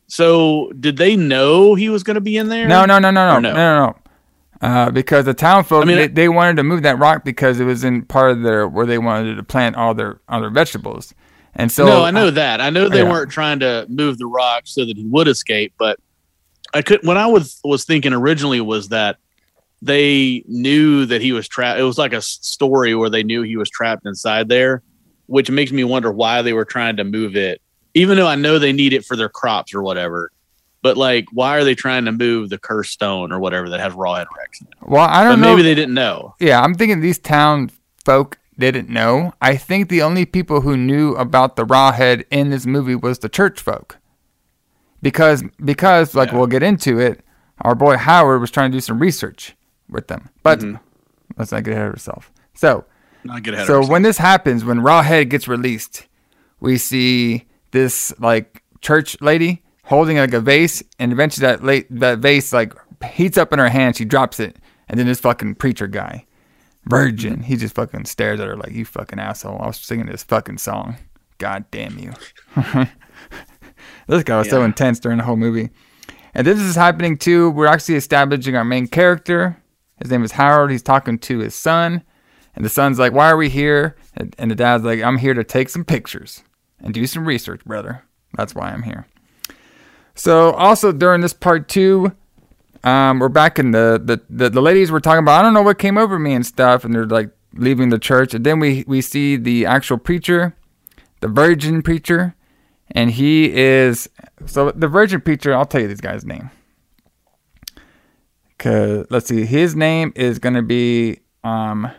[0.07, 2.67] So did they know he was going to be in there?
[2.67, 3.95] No, no, no, no, no, no, no, no.
[4.61, 7.59] Uh, because the town folk, I mean, they, they wanted to move that rock because
[7.59, 10.49] it was in part of their where they wanted to plant all their all their
[10.49, 11.13] vegetables,
[11.53, 12.59] and so no, I know that.
[12.59, 13.09] I know they Yeah.
[13.09, 15.99] weren't trying to move the rock so that he would escape, but
[16.73, 17.01] I could.
[17.03, 19.17] What I was was thinking originally was that
[19.81, 21.79] they knew that he was trapped.
[21.79, 24.81] It was like a story where they knew he was trapped inside there,
[25.27, 27.61] which makes me wonder why they were trying to move it,
[27.93, 30.31] even though I know they need it for their crops or whatever.
[30.87, 33.91] But like, why are they trying to move the cursed stone or whatever that has
[33.91, 34.61] rawhead Rex?
[34.61, 34.73] In it?
[34.89, 35.49] Well, I don't know.
[35.49, 36.33] maybe they didn't know.
[36.39, 37.71] Yeah, I'm thinking these town
[38.05, 39.33] folk didn't know.
[39.41, 43.27] I think the only people who knew about the rawhead in this movie was the
[43.27, 43.97] church folk.
[45.01, 47.19] Because because like we'll get into it,
[47.61, 49.57] our boy Howard was trying to do some research
[49.89, 50.29] with them.
[50.41, 50.77] But Mm-hmm.
[51.37, 52.27] let's not get ahead of ourselves.
[52.53, 52.85] So
[53.25, 56.07] Not get ahead so when this happens, when Rawhead gets released,
[56.61, 62.19] we see this like church lady holding like a vase, and eventually that late that
[62.19, 62.73] vase like
[63.03, 63.95] heats up in her hand.
[63.95, 66.25] She drops it, and then this fucking preacher guy,
[66.85, 69.59] virgin, he just fucking stares at her like you fucking asshole.
[69.61, 70.97] I was singing this fucking song.
[71.37, 72.13] God damn you.
[74.07, 75.69] this guy was so intense during the whole movie.
[76.33, 77.51] And this is happening too.
[77.51, 79.61] We're actually establishing our main character.
[80.01, 80.71] His name is Howard.
[80.71, 82.03] He's talking to his son.
[82.55, 83.95] And the son's like, Why are we here?
[84.15, 86.43] And the dad's like, I'm here to take some pictures
[86.79, 88.03] and do some research, brother.
[88.35, 89.05] That's why I'm here.
[90.17, 92.11] So, also during this part two,
[92.83, 95.61] um, we're back in the, the, the, the ladies were talking about, I don't know
[95.61, 96.83] what came over me and stuff.
[96.83, 98.33] And they're like leaving the church.
[98.33, 100.55] And then we, we see the actual preacher,
[101.21, 102.35] the virgin preacher.
[102.91, 104.09] and he is
[104.45, 105.53] so the Virgin Preacher.
[105.53, 106.49] I'll tell you this guy's name.
[108.57, 111.91] Cause let's see, his name is gonna be um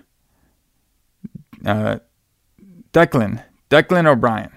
[1.64, 1.98] uh
[2.92, 4.50] Declan Declan O'Brien.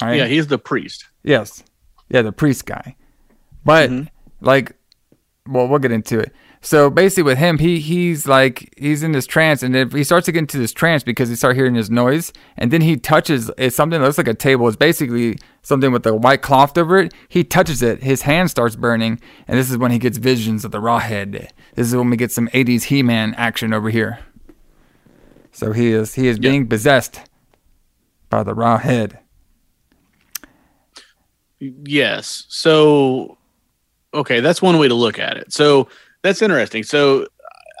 [0.00, 0.16] All right?
[0.18, 1.06] Yeah, he's the priest.
[1.22, 1.62] Yes.
[2.10, 2.96] Yeah, the priest guy.
[3.64, 4.08] But mm-hmm.
[4.44, 4.76] like
[5.48, 6.32] well, we'll get into it.
[6.62, 10.26] So basically with him, he he's like he's in this trance and if he starts
[10.26, 13.50] to get into this trance because he start hearing this noise and then he touches
[13.56, 14.68] it's something that looks like a table.
[14.68, 17.14] It's basically something with a white cloth over it.
[17.28, 20.70] He touches it, his hand starts burning, and this is when he gets visions of
[20.70, 21.50] the raw head.
[21.76, 24.18] This is when we get some 80s He-Man action over here.
[25.52, 27.22] So he is he is being possessed
[28.28, 29.18] by the raw head.
[31.60, 32.46] Yes.
[32.48, 33.36] So,
[34.14, 35.52] okay, that's one way to look at it.
[35.52, 35.88] So
[36.22, 36.82] that's interesting.
[36.82, 37.26] So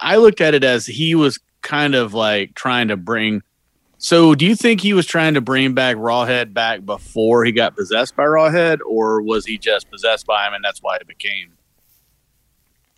[0.02, 3.42] I looked at it as he was kind of like trying to bring.
[3.98, 7.76] So do you think he was trying to bring back Rawhead back before he got
[7.76, 11.52] possessed by Rawhead, or was he just possessed by him and that's why it became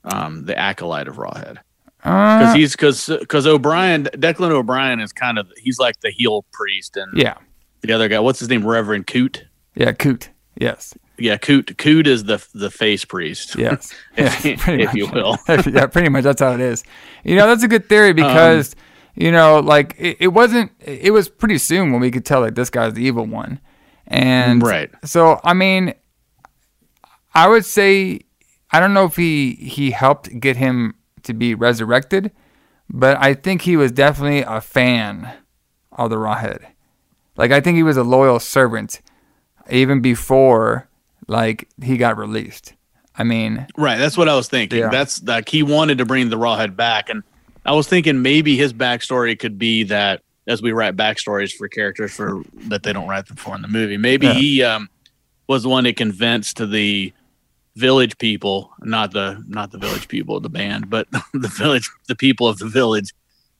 [0.05, 1.59] um, the acolyte of Rawhead?
[1.99, 6.45] Because Uh, he's because because O'Brien Declan O'Brien is kind of he's like the heel
[6.53, 7.37] priest and yeah.
[7.83, 9.45] the other guy what's his name Reverend Coot
[9.77, 10.31] Yeah, Coot.
[10.63, 10.95] Yes.
[11.19, 13.93] yeah Coot Coot is the the face priest Yes.
[14.17, 15.15] if, Yeah, pretty if you much.
[15.15, 15.37] will
[15.73, 16.25] yeah, pretty much.
[16.25, 16.85] That's how it is.
[17.25, 18.75] You know, that's a good Um, theory because,
[19.15, 22.55] you know, like it, it wasn't, it was pretty soon when we could tell, like,
[22.55, 23.61] this guy's the evil one.
[24.07, 24.91] And Right.
[25.05, 25.95] so, I mean,
[27.35, 28.21] I would say,
[28.71, 32.31] I don't know if he, he helped get him to be resurrected,
[32.91, 35.33] but I think he was definitely a fan
[35.93, 36.61] of the Rawhead.
[37.37, 39.01] Like, I think he was a loyal servant
[39.71, 40.89] even before,
[41.29, 42.75] like, he got released.
[43.17, 44.79] I mean, Right, that's what I was thinking.
[44.79, 44.89] Yeah.
[44.89, 47.23] That's like he wanted to bring the Rawhead back, and
[47.67, 52.13] I was thinking maybe his backstory could be that as we write backstories for characters
[52.13, 53.97] for that they don't write them for in the movie.
[53.99, 54.33] Maybe Yeah.
[54.35, 54.89] he um,
[55.47, 57.13] was the one that convinced to the
[57.77, 62.17] village people, not the not the village people of the band, but the village, the
[62.17, 63.13] people of the village.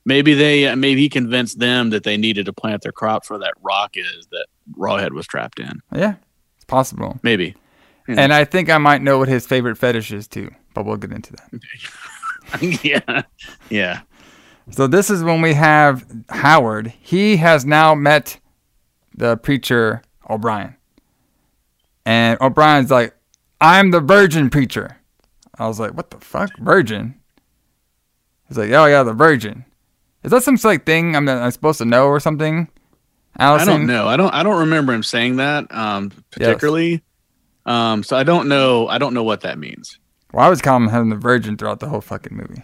[0.05, 3.39] Maybe they uh, maybe he convinced them that they needed to plant their crops where
[3.39, 5.81] that rock is that Rawhead was trapped in.
[5.95, 6.15] yeah,
[6.57, 7.19] it's possible.
[7.23, 7.55] Maybe.
[8.07, 8.19] Hmm.
[8.19, 11.13] And I think I might know what his favorite fetish is too, but we'll get
[11.13, 12.81] into that.
[12.83, 13.23] yeah.
[13.71, 14.01] Yeah.
[14.71, 16.93] So this is when we have Howard.
[17.01, 18.39] He has now met
[19.17, 20.77] the preacher O'Brien.
[22.05, 23.15] And O'Brien's like,
[23.61, 24.99] I'm the virgin preacher.
[25.59, 26.57] I was like, what the fuck?
[26.59, 27.15] Virgin?
[28.49, 29.65] He's like, oh yeah, the virgin.
[30.25, 32.69] Is that some like thing I'm, I'm supposed to know or something?
[33.37, 34.07] I don't know.
[34.07, 34.33] I don't.
[34.33, 37.03] I don't remember him saying that um, particularly.
[37.65, 38.89] Um, so I don't know.
[38.89, 39.99] I don't know what that means.
[40.33, 42.63] Well, I was calling him the virgin throughout the whole fucking movie.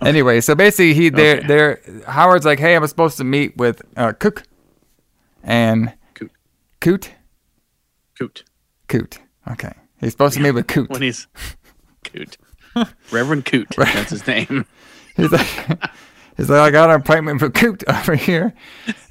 [0.00, 1.46] Anyway, so basically, he there Okay.
[1.46, 4.44] there Howard's like, hey, I was supposed to meet with uh, Cook
[5.42, 6.32] and Coot.
[6.80, 7.12] Coot
[8.18, 8.44] Coot.
[8.88, 9.18] Coot.
[9.50, 10.90] Okay, he's supposed to meet with Coot.
[10.90, 11.26] When he's
[12.04, 12.38] Coot.
[13.10, 13.68] Reverend Coot.
[13.76, 14.64] That's his name.
[15.16, 15.46] He's like,
[16.40, 18.54] he's like, I got an appointment for Coot over here,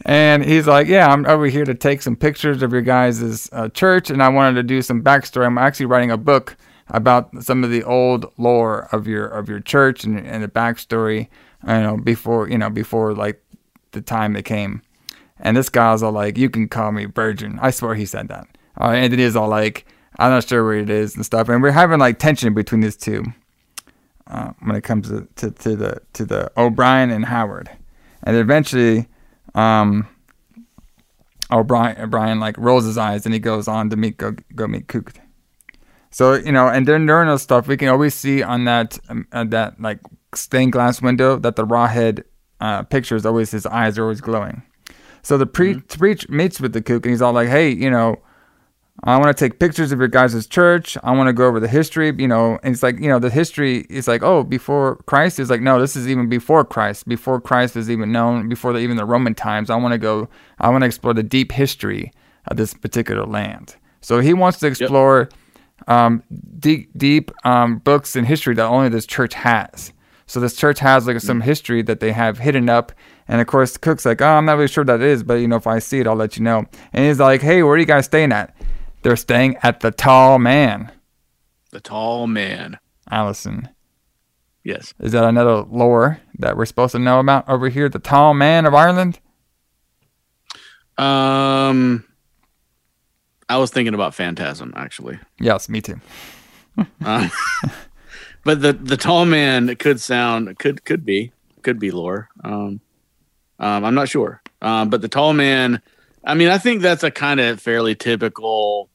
[0.05, 3.69] and he's like, yeah, I'm over here to take some pictures of your guys' uh,
[3.69, 5.45] church, and I wanted to do some backstory.
[5.45, 9.59] I'm actually writing a book about some of the old lore of your of your
[9.59, 11.27] church and, and the backstory.
[11.67, 13.43] You know, before you know, before like
[13.91, 14.81] the time it came.
[15.41, 18.47] And this guy's all like, "You can call me Virgin." I swear he said that.
[18.79, 19.85] Uh, and it is all like,
[20.17, 21.47] "I'm not sure where it is" and stuff.
[21.47, 23.23] And we're having like tension between these two
[24.29, 27.69] uh, when it comes to, to, to the to the O'Brien and Howard,
[28.23, 29.07] and eventually,
[29.55, 30.07] um,
[31.51, 34.87] O'Brien O'Brien like rolls his eyes and he goes on to meet go go meet
[34.87, 35.13] Cook.
[36.11, 39.27] So you know, and then during those stuff, we can always see on that um,
[39.31, 39.99] uh, that like
[40.33, 42.23] stained glass window that the rawhead
[42.59, 44.61] uh, picture is always his eyes are always glowing.
[45.21, 48.21] So the pre- preach meets with the Cook and he's all like, "Hey, you know,
[49.03, 50.97] I want to take pictures of your guys' church.
[51.03, 52.59] I want to go over the history, you know.
[52.63, 55.79] And it's like, you know, the history is like, oh, before Christ is like, no,
[55.79, 59.35] this is even before Christ, before Christ is even known, before the, even the Roman
[59.35, 59.69] times.
[59.69, 60.27] I want to go,
[60.59, 62.11] I want to explore the deep history
[62.47, 63.77] of this particular land.
[64.01, 65.29] So he wants to explore
[65.87, 66.23] um,
[66.59, 69.93] deep, deep um, books and history that only this church has.
[70.25, 72.91] So this church has like some history that they have hidden up.
[73.27, 75.47] And of course, Cook's like, oh, I'm not really sure what that is, but you
[75.47, 76.65] know, if I see it, I'll let you know.
[76.93, 78.55] And he's like, hey, where are you guys staying at?
[79.01, 80.91] They're staying at the Tall Man.
[81.71, 82.79] The tall man.
[83.11, 83.69] Allison,
[84.63, 84.93] Yes.
[84.99, 87.89] is that another lore that we're supposed to know about over here?
[87.89, 89.19] The Tall Man of Ireland?
[90.97, 92.03] Um,
[93.47, 95.19] I was thinking about Phantasm actually.
[95.39, 95.99] Yes, me too.
[97.05, 97.31] Um,
[98.43, 101.31] but the the tall man it could sound could could be
[101.61, 102.29] could be lore.
[102.43, 102.81] Um,
[103.59, 104.41] um, I'm not sure.
[104.61, 105.81] Um, but the tall man
[106.23, 108.88] I mean, I think that's a kind of fairly typical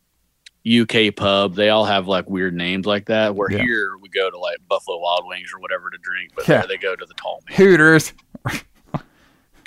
[0.66, 1.54] UK pub.
[1.54, 3.34] They all have like weird names like that.
[3.36, 3.62] Where Yeah.
[3.62, 6.58] here we go to like Buffalo Wild Wings or whatever to drink, but Yeah.
[6.60, 8.12] there they go to the tall Hooters.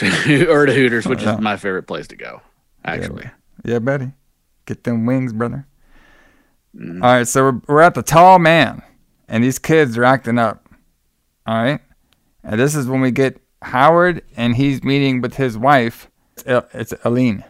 [0.01, 1.35] or to Hooters, which Yeah.
[1.35, 2.41] is my favorite place to go.
[2.85, 3.29] Actually,
[3.63, 4.11] Yeah, buddy.
[4.65, 5.65] Get them wings, brother.
[6.75, 7.03] Mm.
[7.03, 8.81] All right, so we're, we're at the tall man,
[9.27, 10.67] and these kids are acting up.
[11.45, 11.79] All right,
[12.43, 16.09] and this is when we get Howard, and he's meeting with his wife.
[16.45, 17.43] It's Aline.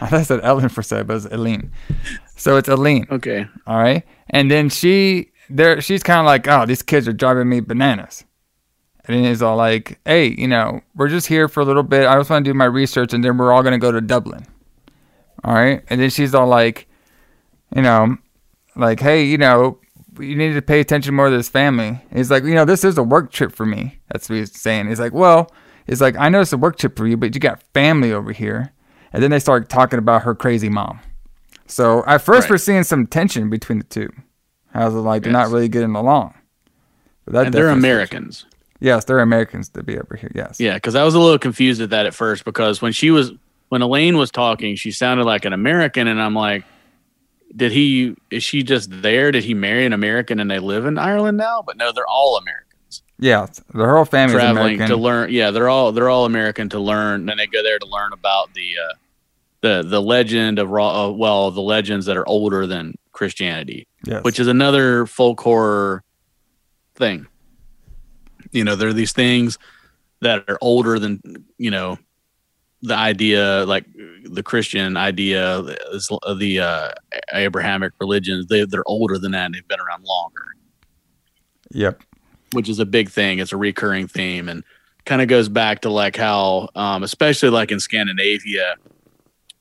[0.00, 1.72] I thought I said Ellen for a second, but it's Aline.
[2.36, 3.06] So it's Aline.
[3.10, 3.46] okay.
[3.66, 7.48] All right, and then she there, she's kind of like, oh, these kids are driving
[7.48, 8.24] me bananas.
[9.04, 12.06] And then he's all like, hey, you know, we're just here for a little bit.
[12.06, 14.46] I just want to do my research, and then we're all gonna go to Dublin.
[15.44, 16.88] All right, and then she's all like,
[17.74, 18.16] you know,
[18.74, 19.78] like, hey, you know,
[20.20, 21.88] you need to pay attention more to this family.
[21.88, 23.98] And he's like, you know, this is a work trip for me.
[24.10, 24.88] That's what he's saying.
[24.88, 25.52] He's like, well,
[25.86, 28.32] he's like, I know it's a work trip for you, but you got family over
[28.32, 28.72] here.
[29.16, 31.00] And then they start talking about her crazy mom.
[31.66, 32.50] So at first Right.
[32.50, 34.10] we're seeing some tension between the two.
[34.74, 36.34] How's it like they're not really getting along?
[37.24, 38.44] But they're Americans.
[38.78, 40.30] Yes, they're Americans to be over here.
[40.34, 40.60] Yes.
[40.60, 43.32] Yeah, because I was a little confused at that at first because when she was
[43.70, 46.64] when Elaine was talking, she sounded like an American, and I'm like,
[47.56, 48.14] did he?
[48.30, 49.32] Is she just there?
[49.32, 51.62] Did he marry an American and they live in Ireland now?
[51.66, 53.46] But no, they're all Americans Yeah.
[53.74, 54.88] The whole family's traveling American.
[54.88, 55.32] to learn.
[55.32, 58.52] Yeah, they're all they're all American to learn, and they go there to learn about
[58.52, 58.94] the uh,
[59.66, 61.06] the the legend of raw.
[61.06, 64.24] Uh, well, the legends that are older than Christianity yes.
[64.24, 66.02] which is another folk horror
[66.94, 67.26] thing.
[68.52, 69.58] You know, there are these things
[70.20, 71.20] that are older than
[71.58, 71.98] you know
[72.82, 73.84] the idea, like
[74.24, 76.90] the Christian idea, the, the uh,
[77.32, 78.46] Abrahamic religions.
[78.46, 80.44] They they're older than that, and they've been around longer,
[81.72, 82.02] Yep.
[82.52, 83.40] which is a big thing.
[83.40, 84.62] It's a recurring theme, and
[85.04, 88.76] kind of goes back to like how, um, especially like in Scandinavia,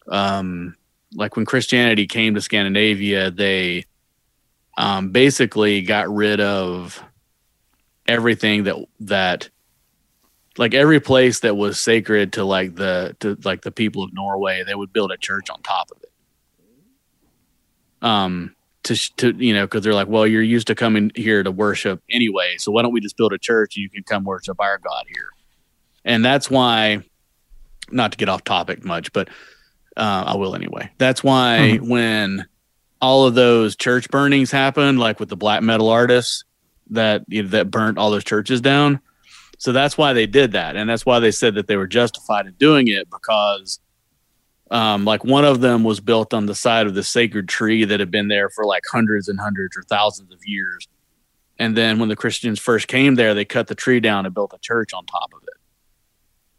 [0.09, 0.75] um,
[1.13, 3.85] like when Christianity came to Scandinavia, they
[4.77, 7.01] um, basically got rid of
[8.07, 9.49] everything that that
[10.57, 14.63] like every place that was sacred to like the to like the people of Norway,
[14.63, 16.11] they would build a church on top of it.
[18.01, 21.51] Um, to to you know, because they're like, well, you're used to coming here to
[21.51, 24.59] worship anyway, so why don't we just build a church and you can come worship
[24.59, 25.29] our God here?
[26.05, 27.01] And that's why,
[27.91, 29.29] not to get off topic much, but
[29.97, 30.89] uh, I will anyway.
[30.97, 32.45] That's why when
[33.01, 36.43] all of those church burnings happened, like with the black metal artists
[36.89, 38.99] that you know, that burnt all those churches down.
[39.57, 42.45] So that's why they did that, and that's why they said that they were justified
[42.45, 43.79] in doing it because,
[44.69, 47.99] um, like one of them was built on the side of the sacred tree that
[47.99, 50.87] had been there for like hundreds and hundreds or thousands of years,
[51.57, 54.53] and then when the Christians first came there, they cut the tree down and built
[54.53, 55.44] a church on top of it.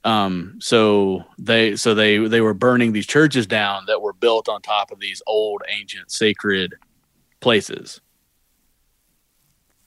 [0.06, 4.62] Um, so they so they they were burning these churches down that were built on
[4.62, 6.74] top of these old ancient sacred
[7.40, 8.00] places.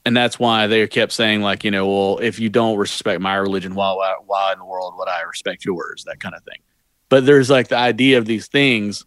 [0.06, 3.36] And that's why they kept saying like you know well if you don't respect my
[3.36, 6.04] religion why why, why in the world would i respect yours?
[6.06, 6.60] That kind of thing.
[7.08, 9.06] But there's like the idea of these things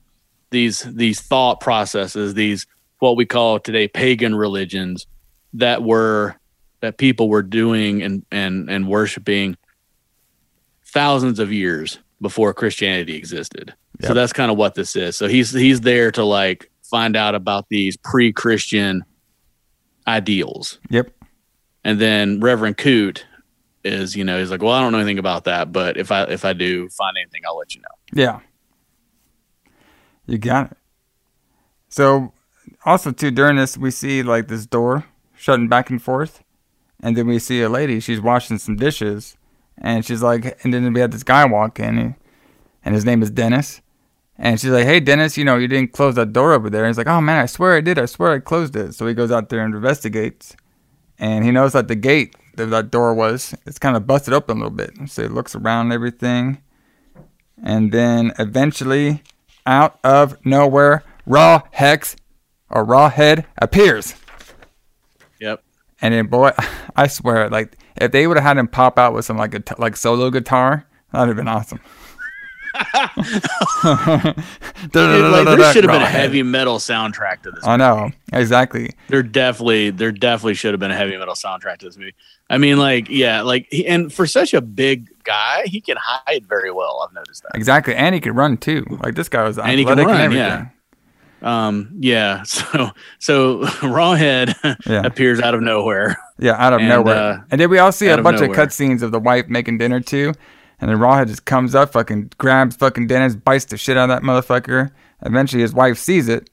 [0.48, 2.66] these these thought processes these
[3.00, 5.06] what we call today pagan religions
[5.52, 6.36] that were
[6.80, 9.58] that people were doing and and and worshiping
[10.92, 15.52] thousands of years before christianity existed so that's kind of what this is so he's
[15.52, 19.02] he's there to like find out about these pre-christian
[20.06, 21.10] ideals Yep.
[21.84, 23.24] and then Reverend Coot
[23.84, 26.22] is, you know, he's like, well, I don't know anything about that, but if I
[26.24, 27.88] if I do find anything, I'll let you know.
[28.22, 28.38] Yeah.
[30.26, 30.76] You got it.
[31.88, 32.32] So,
[32.84, 35.04] also too during this, we see like this door
[35.36, 36.42] shutting back and forth,
[37.02, 37.98] and then we see a lady.
[38.00, 39.36] She's washing some dishes,
[39.78, 42.14] and she's like, and then we had this guy walk in,
[42.84, 43.80] and his name is Dennis,
[44.38, 46.90] and she's like, "Hey, Dennis, you know you didn't close that door over there." And
[46.90, 47.98] he's like, "Oh man, I swear I did.
[47.98, 50.56] I swear I closed it." So he goes out there and investigates,
[51.18, 54.58] and he knows that the gate that that door was it's kind of busted open
[54.58, 54.92] a little bit.
[55.08, 56.62] So he looks around and everything,
[57.62, 59.22] and then eventually,
[59.66, 62.16] out of nowhere, Raw Hex
[62.68, 64.14] or Raw Head appears.
[65.40, 65.62] Yep.
[66.00, 66.52] And then, boy,
[66.96, 69.62] I swear, like if they would have had him pop out with some like a
[69.78, 71.80] like solo guitar, that'd have been awesome.
[73.84, 74.36] like,
[74.94, 77.66] there should have been a heavy metal soundtrack to this.
[77.66, 78.90] I know exactly.
[79.08, 82.14] There definitely, there definitely should have been a heavy metal soundtrack to this movie.
[82.48, 86.46] I mean, like, yeah, like, he, and for such a big guy, he can hide
[86.46, 87.06] very well.
[87.06, 87.52] I've noticed that.
[87.54, 88.84] Exactly, and he could run too.
[89.02, 90.46] Like this guy was And he can athletic and, run, everything.
[90.46, 90.66] yeah.
[91.42, 92.42] Um, yeah.
[92.46, 94.54] So, so Rawhead
[94.86, 95.02] Yeah.
[95.06, 96.16] appears out of nowhere.
[96.38, 97.16] Yeah, out of And, nowhere.
[97.16, 98.66] uh, and then we all see a bunch of nowhere.
[98.66, 100.32] cutscenes of the wife making dinner too.
[100.80, 104.16] And then Rawhead just comes up, fucking grabs fucking Dennis, bites the shit out of
[104.16, 104.90] that motherfucker.
[105.24, 106.50] Eventually, his wife sees it,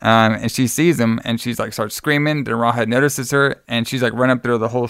[0.00, 2.44] um, and she sees him, and she's like starts screaming.
[2.44, 4.88] Then Rawhead notices her, and she's like run up through the whole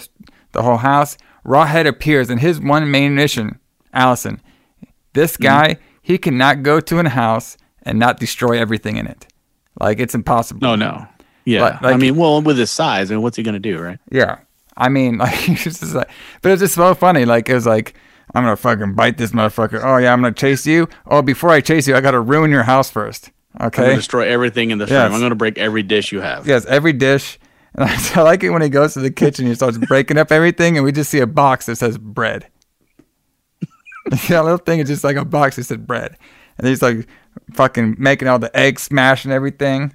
[0.52, 1.16] the whole house.
[1.46, 3.58] Rawhead appears, and his one main mission,
[3.94, 4.42] Allison,
[5.14, 7.56] this guy he cannot go to a house
[7.88, 9.26] and not destroy everything in it.
[9.80, 10.60] Like it's impossible.
[10.60, 11.06] No, no.
[11.44, 11.62] Yeah.
[11.62, 13.98] Like- like- I mean, well, with his size, I mean, what's he gonna do, right?
[14.10, 14.38] Yeah.
[14.76, 16.08] I mean, like, it's just like,
[16.42, 17.24] but it's just so funny.
[17.24, 17.94] Like, it was like,
[18.34, 19.80] I'm gonna fucking bite this motherfucker.
[19.82, 20.88] Oh yeah, I'm gonna chase you.
[21.06, 23.30] Oh, before I chase you, I gotta ruin your house first.
[23.56, 23.94] I'm Okay.
[23.96, 24.90] destroy everything in the Yes.
[25.08, 25.14] frame.
[25.14, 26.46] I'm gonna break every dish you have.
[26.46, 27.38] Yes, every dish.
[27.74, 29.46] And I like it when he goes to the kitchen.
[29.46, 32.46] He starts breaking up everything, and we just see a box that says bread.
[34.28, 36.16] yeah, little thing is just like a box that said bread,
[36.58, 37.06] and he's like
[37.54, 39.92] fucking making all the eggs smash and everything.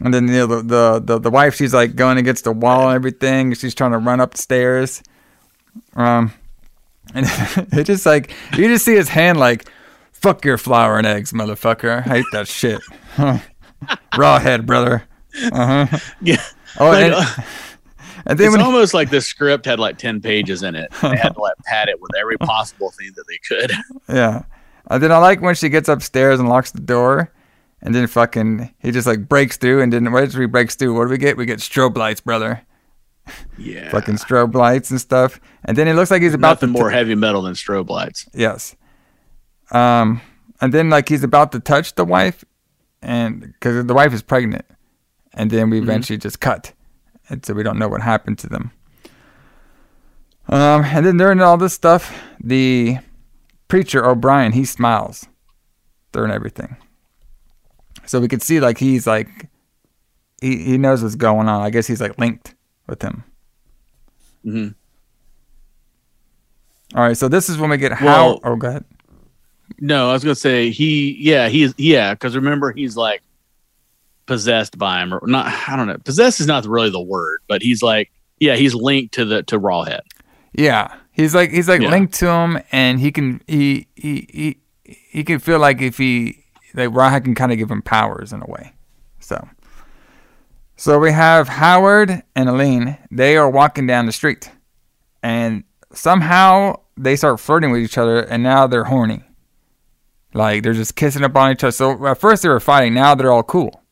[0.00, 2.88] And then you know, the, the the the wife, she's like going against the wall
[2.88, 3.54] and everything.
[3.54, 5.02] She's trying to run upstairs.
[5.94, 6.32] Um,
[7.14, 7.26] and
[7.72, 9.70] it just like you just see his hand like,
[10.12, 11.98] "Fuck your flour and eggs, motherfucker!
[12.06, 12.80] I hate that shit."
[14.16, 15.04] Raw head, brother.
[15.52, 15.98] Uh huh.
[16.22, 16.42] Yeah.
[16.78, 17.24] Oh, Like, and, uh,
[18.26, 20.90] and then it's he- almost like the script had like 10 pages in it.
[21.00, 23.72] They had to like pad it with every possible thing that they could.
[24.08, 24.42] yeah,
[24.88, 27.32] and then I like when she gets upstairs and locks the door,
[27.82, 31.04] and then fucking he just like breaks through, and then as he breaks through, what
[31.04, 31.36] do we get?
[31.36, 32.62] We get strobe lights, brother.
[33.58, 33.90] Yeah.
[33.90, 36.90] Fucking strobe lights and stuff, and then it looks like he's about Nothing to more
[36.90, 38.28] heavy metal than strobe lights.
[38.32, 38.76] Yes.
[39.72, 40.20] Um,
[40.60, 42.44] and then like he's about to touch the wife,
[43.02, 44.64] and because the wife is pregnant,
[45.34, 46.72] and then we eventually just cut,
[47.28, 48.70] and so we don't know what happened to them.
[50.48, 52.98] Um, and then during all this stuff, the
[53.68, 55.26] preacher O'Brien he smiles
[56.12, 56.76] during everything,
[58.04, 59.28] so we could see like he's like
[60.40, 61.62] he he knows what's going on.
[61.62, 62.54] I guess he's like linked
[62.86, 63.24] with him.
[64.44, 64.68] Mm-hmm.
[66.96, 68.06] All right, so this is when we get how.
[68.06, 68.84] Well- oh, go ahead.
[69.80, 73.20] No, I was gonna say he, yeah, he's yeah, because remember he's like
[74.26, 75.46] possessed by him or not.
[75.68, 75.98] I don't know.
[75.98, 79.58] Possessed is not really the word, but he's like, yeah, he's linked to the to
[79.58, 80.02] Rawhead.
[80.54, 81.90] Yeah, he's like he's like Yeah.
[81.90, 86.44] linked to him, and he can he he he he can feel like if he
[86.74, 88.72] like Rawhead can kind of give him powers in a way.
[89.18, 89.48] So,
[90.76, 92.98] so we have Howard and Aline.
[93.10, 94.50] They are walking down the street,
[95.22, 99.22] and somehow they start flirting with each other, and now they're horny.
[100.34, 101.72] Like they're just kissing up on each other.
[101.72, 102.92] So at first they were fighting.
[102.94, 103.82] Now they're all cool.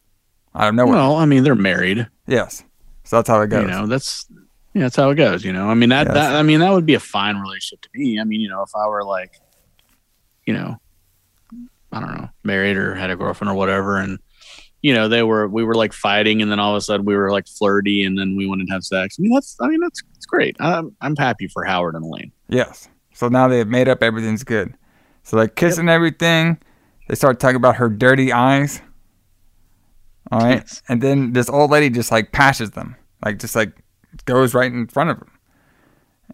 [0.55, 0.87] I don't know.
[0.87, 2.07] Well, I mean, they're married.
[2.27, 2.63] yes.
[3.07, 3.63] So that's how it goes.
[3.63, 4.27] You know, that's
[4.75, 5.45] yeah, that's how it goes.
[5.45, 6.15] You know, I mean that, Yes.
[6.15, 8.19] that I mean that would be a fine relationship to me.
[8.21, 9.33] I mean, you know, if I were like,
[10.47, 10.77] you know,
[11.93, 14.19] I don't know, married or had a girlfriend or whatever, and
[14.83, 17.15] you know, they were we were like fighting, and then all of a sudden we
[17.17, 19.17] were like flirty, and then we wanted to have sex.
[19.19, 20.57] I mean, that's I mean that's it's great.
[20.61, 22.33] I'm I'm happy for Howard and Elaine.
[22.49, 22.89] Yes.
[23.15, 24.75] So now they've made up, everything's good.
[25.23, 26.59] So like kissing everything.
[27.09, 28.83] They start talking about her dirty eyes.
[30.33, 30.57] All right.
[30.57, 30.83] Yes.
[30.89, 32.97] And then this old lady just like passes them.
[33.25, 33.73] Like just like
[34.25, 35.31] goes right in front of them.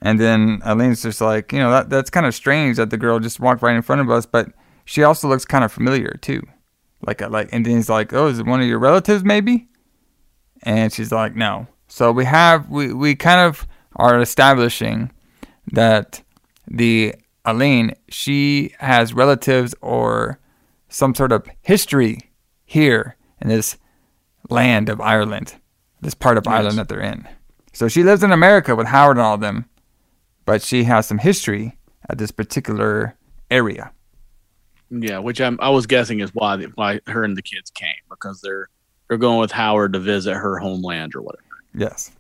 [0.03, 3.19] And then Eileen's just like, you know, that that's kind of strange that the girl
[3.19, 4.49] just walked right in front of us, but
[4.85, 6.43] she also looks kind of familiar too.
[7.07, 9.69] Like like and then he's like, Oh, is it one of your relatives maybe?
[10.63, 11.67] And she's like, No.
[11.89, 13.67] So we have we, we kind of
[13.97, 15.11] are establishing
[15.73, 16.23] that
[16.67, 17.15] the
[17.45, 20.39] Aline, she has relatives or
[20.89, 22.31] some sort of history
[22.65, 23.77] here in this
[24.49, 25.55] land of Ireland,
[26.01, 27.27] this part of Ireland that they're in.
[27.81, 29.65] So she lives in America with Howard and all of them,
[30.45, 31.79] but she has some history
[32.11, 33.17] at this particular
[33.51, 33.91] area.
[34.91, 38.43] Yeah, which I'm I was guessing is why why her and the kids came because
[38.43, 38.69] they're
[39.09, 41.47] they're going with Howard to visit her homeland or whatever.
[41.75, 42.11] Yes.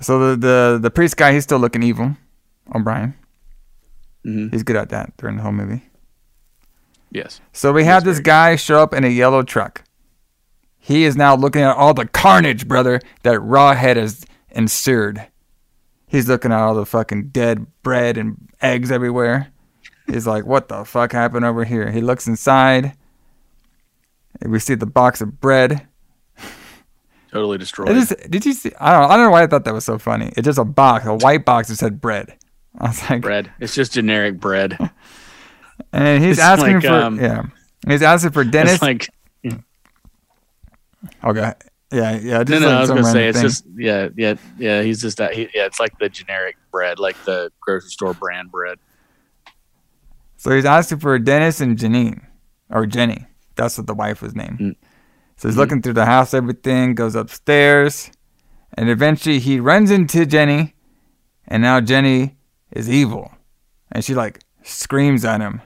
[0.00, 2.16] So the the, the priest guy, he's still looking evil,
[2.74, 3.14] O'Brien.
[4.24, 4.50] Mhm.
[4.50, 5.82] He's good at that during the whole movie.
[7.12, 7.40] Yes.
[7.52, 9.84] So we have this guy show up in a yellow truck.
[10.86, 15.26] He is now looking at all the carnage, brother, that Rawhead has ensured.
[16.06, 19.48] He's looking at all the fucking dead bread and eggs everywhere.
[20.06, 21.90] He's like, what the fuck happened over here?
[21.90, 22.92] He looks inside.
[24.40, 25.88] And we see the box of bread.
[27.32, 27.88] Totally destroyed.
[27.88, 28.70] It is, did you see?
[28.78, 30.32] I don't, I don't know why I thought that was so funny.
[30.36, 32.32] It's just a box, a white box that said bread.
[32.78, 33.50] I was like, bread.
[33.58, 34.78] It's just generic bread.
[35.92, 37.42] and he's It's asking like, for, um, yeah.
[37.88, 38.80] He's asking for Dennis.
[38.80, 39.08] Like
[41.24, 41.52] okay.
[41.92, 42.38] Yeah, yeah.
[42.38, 42.66] no, Just no.
[42.68, 43.48] like I was gonna say it's thing.
[43.48, 44.82] just yeah, yeah, yeah.
[44.82, 45.34] He's just that.
[45.34, 48.78] He, yeah, it's like the generic bread, like the grocery store brand bread.
[50.36, 52.24] So he's asking for Dennis and Janine,
[52.70, 53.26] or Jenny.
[53.54, 54.58] That's what the wife was named.
[54.58, 54.76] Mm.
[55.36, 58.10] So he's looking through the house, everything, goes upstairs,
[58.74, 60.74] and eventually he runs into Jenny,
[61.46, 62.36] and now Jenny
[62.72, 63.30] is evil.
[63.92, 65.62] and she like screams at him.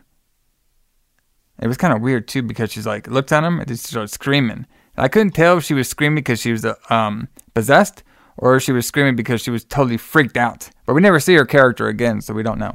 [1.63, 4.09] It was kind of weird too because she's like looked at him and just started
[4.09, 4.67] screaming.
[5.01, 8.03] I couldn't tell if she was screaming because she was um, possessed
[8.37, 10.71] or if she was screaming because she was totally freaked out.
[10.87, 12.75] But we never see her character again, so we don't know.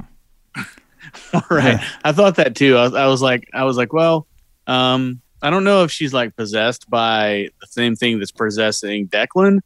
[1.50, 1.80] right.
[2.04, 2.76] I thought that too.
[2.76, 4.26] I was, I was like, I was like, well,
[4.66, 9.60] um, I don't know if she's like possessed by the same thing that's possessing Declan,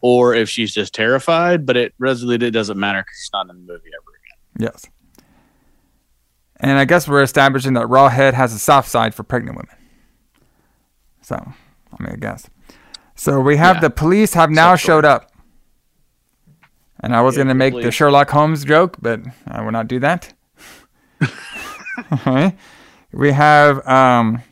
[0.00, 1.66] or if she's just terrified.
[1.66, 4.72] But it resolutely it doesn't matter because she's not in the movie ever again.
[4.72, 4.86] Yes.
[6.60, 9.76] And I guess we're establishing that Rawhead has a soft side for pregnant women.
[11.22, 11.52] So,
[11.92, 12.48] I mean, I guess.
[13.14, 13.80] So we have Yeah.
[13.82, 14.96] the police have now Sexual.
[14.98, 15.32] showed up.
[17.00, 17.90] And I was Yeah, going to make the.
[17.90, 20.32] Sherlock Holmes joke, but I will not do that.
[22.26, 22.56] Alright.
[23.10, 24.42] We have, um,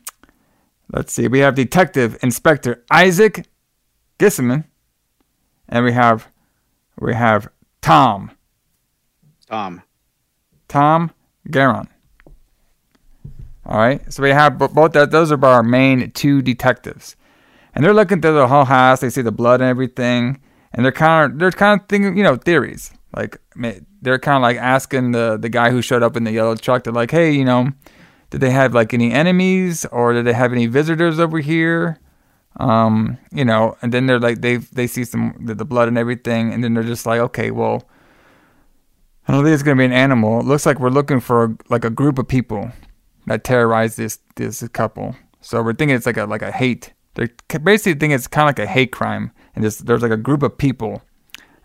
[0.91, 3.47] let's see, we have Detective Inspector Isaac
[4.19, 4.65] Gisselman,
[5.69, 6.29] and we have,
[6.99, 7.49] we have
[7.83, 8.31] Tom,
[9.47, 9.83] Tom.
[10.69, 11.11] Tom
[11.51, 11.89] Garron.
[13.67, 14.93] All right, so we have both.
[14.93, 17.15] That, those are our main two detectives,
[17.77, 19.01] and they're looking through the whole house.
[19.01, 20.41] They see the blood and everything,
[20.73, 22.91] and they're kind of they're kind of thinking, you know, theories.
[23.15, 23.39] Like
[24.01, 26.85] they're kind of like asking the the guy who showed up in the yellow truck.
[26.85, 27.69] They're like, hey, you know,
[28.31, 32.01] did they have like any enemies or did they have any visitors over here?
[32.59, 35.99] Um, you know, and then they're like they they see some the, the blood and
[35.99, 37.85] everything, and then they're just like, okay, well.
[39.29, 40.39] I don't think it's gonna be an animal.
[40.39, 42.71] It looks like we're looking for like a group of people
[43.27, 45.17] that terrorize this this couple.
[45.41, 46.93] So we're thinking it's like a like a hate.
[47.17, 50.17] They basically think it's kind of like a hate crime, and just there's like a
[50.17, 51.03] group of people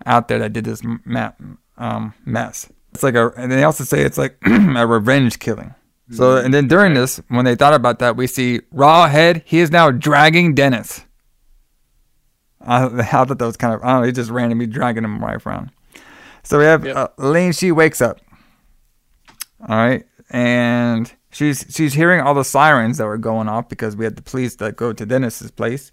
[0.06, 1.32] out there that did this ma-
[1.78, 2.68] um, mess.
[2.94, 5.76] It's like a, and they also say it's like a revenge killing.
[6.14, 9.44] So and then during this, when they thought about that, we see Rawhead.
[9.46, 11.06] He is now dragging Dennis.
[12.60, 14.06] I, I thought that was kind of I don't know.
[14.08, 15.72] He just randomly dragging him right around.
[16.44, 16.96] So we have Yep.
[16.96, 17.54] uh, Lane.
[17.54, 18.20] She wakes up.
[19.70, 24.06] All right, and she's she's hearing all the sirens that were going off because we
[24.06, 25.92] had the police that go to Dennis's place,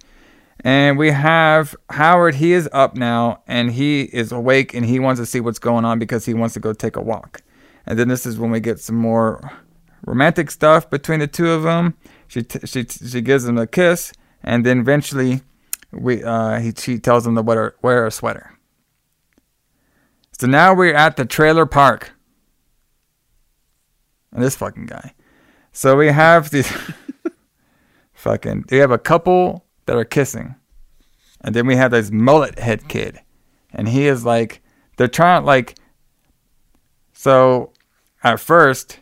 [0.60, 2.36] and we have Howard.
[2.36, 5.84] He is up now, and he is awake, and he wants to see what's going
[5.84, 7.42] on because he wants to go take a walk.
[7.86, 9.50] And then this is when we get some more
[10.04, 11.96] romantic stuff between the two of them.
[12.26, 14.12] She t- she she gives him a kiss,
[14.42, 15.42] and then eventually,
[15.92, 18.52] we uh he she tells him to wear wear a sweater.
[20.38, 22.12] So now we're at the trailer park.
[24.32, 25.14] And this fucking guy.
[25.78, 26.68] So we have these
[28.12, 30.56] fucking we have a couple that are kissing.
[31.40, 33.20] And then we have this mullet head kid.
[33.72, 34.60] And he is like
[34.96, 35.76] they're trying like
[37.12, 37.72] so
[38.24, 38.98] at first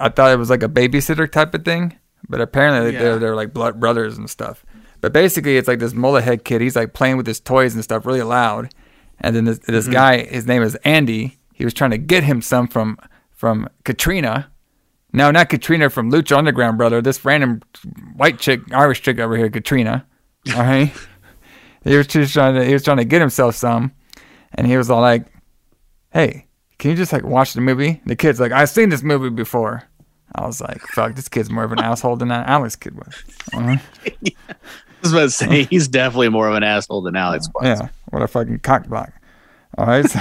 [0.00, 1.96] I thought it was like a babysitter type of thing.
[2.28, 2.98] But apparently Yeah.
[2.98, 4.66] they're they're like blood brothers and stuff.
[5.00, 7.84] But basically it's like this mullet head kid, he's like playing with his toys and
[7.84, 8.74] stuff really loud.
[9.20, 9.92] And then this, this mm-hmm.
[9.92, 11.38] guy, his name is Andy.
[11.54, 12.98] He was trying to get him some from
[13.30, 14.50] from Katrina.
[15.12, 17.00] No, not Katrina from Lucha Underground, brother.
[17.00, 17.62] This random
[18.16, 20.06] white chick, Irish chick over here, Katrina.
[20.54, 20.92] All right.
[21.84, 23.92] he was just trying to he was trying to get himself some,
[24.54, 25.26] and he was all like,
[26.12, 26.46] "Hey,
[26.78, 29.82] can you just like watch the movie?" The kid's like, "I've seen this movie before."
[30.34, 33.14] I was like, "Fuck, this kid's more of an asshole than that Alex kid was."
[33.54, 33.76] Uh-huh.
[34.06, 37.64] I was about to say he's definitely more of an asshole than Alex was.
[37.64, 39.12] Yeah, what a fucking cockblock.
[39.78, 40.04] All right.
[40.08, 40.20] So,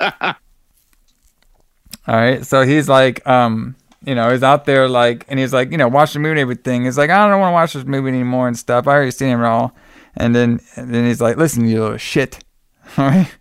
[2.10, 2.44] all right.
[2.44, 5.86] So he's like, um, you know, he's out there like, and he's like, you know,
[5.86, 6.84] watch the movie and everything.
[6.84, 8.88] He's like, I don't want to watch this movie anymore and stuff.
[8.88, 9.76] I already seen it all.
[10.16, 12.42] And then, and then he's like, listen, you little shit.
[12.98, 13.32] All right.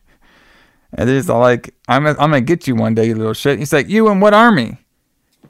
[0.93, 3.57] And then he's all like, I'm, I'm gonna get you one day, you little shit.
[3.57, 4.77] He's like, you in what army?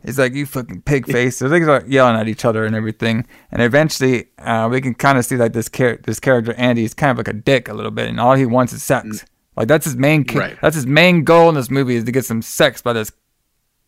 [0.05, 1.37] He's like, you fucking pig face.
[1.37, 3.25] So they start yelling at each other and everything.
[3.51, 6.93] And eventually, uh, we can kind of see like this char- this character Andy is
[6.93, 9.25] kind of like a dick a little bit, and all he wants is sex.
[9.59, 10.57] Like that's his main ca- Right.
[10.61, 13.11] that's his main goal in this movie is to get some sex by this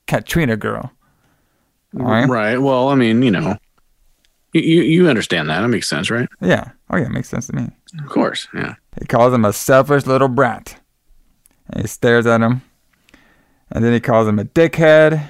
[0.05, 0.91] Katrina girl.
[1.93, 2.27] Right.
[2.27, 2.57] Right.
[2.57, 3.57] Well, I mean, you know,
[4.53, 5.61] you, you you understand that.
[5.61, 6.27] That makes sense, right?
[6.41, 6.71] Yeah.
[6.89, 7.69] Oh yeah, it makes sense to me.
[7.99, 8.47] Of course.
[8.53, 8.75] Yeah.
[8.99, 10.75] He calls him a selfish little brat.
[11.69, 12.61] And he stares at him.
[13.71, 15.29] And then he calls him a dickhead.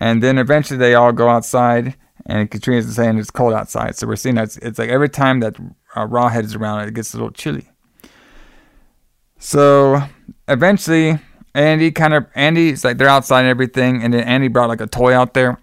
[0.00, 1.96] And then eventually they all go outside.
[2.26, 3.96] And Katrina's saying it's cold outside.
[3.96, 5.56] So we're seeing that it's, it's like every time that
[5.96, 7.68] uh, Rawhead is around, it gets a little chilly.
[9.44, 10.00] So
[10.46, 11.18] eventually,
[11.52, 14.00] Andy kind of, Andy's like, they're outside and everything.
[14.00, 15.58] And then Andy brought like a toy out there.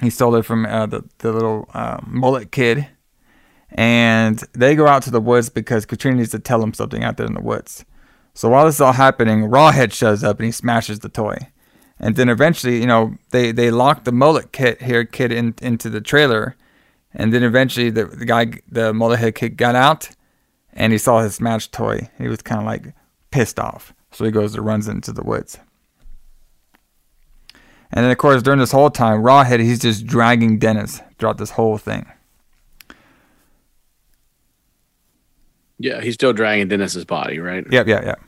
[0.00, 2.86] He stole it from uh, the, the little uh, mullet kid
[3.72, 7.16] and they go out to the woods because Katrina needs to tell him something out
[7.16, 7.84] there in the woods.
[8.32, 11.36] So while this is all happening, Rawhead shows up and he smashes the toy.
[11.98, 15.90] And then eventually, you know, they, they lock the mullet kid here kid in, into
[15.90, 16.54] the trailer.
[17.12, 20.10] And then eventually the, the guy, the mullet head kid got out
[20.74, 22.08] and he saw his smashed toy.
[22.18, 22.94] He was kind of like
[23.30, 23.94] pissed off.
[24.12, 25.58] So he goes and runs into the woods.
[27.92, 31.50] And then of course during this whole time, Rawhead he's just dragging Dennis throughout this
[31.50, 32.06] whole thing.
[35.78, 37.64] Yeah, he's still dragging Dennis's body, right?
[37.70, 38.20] Yep, yep, yep.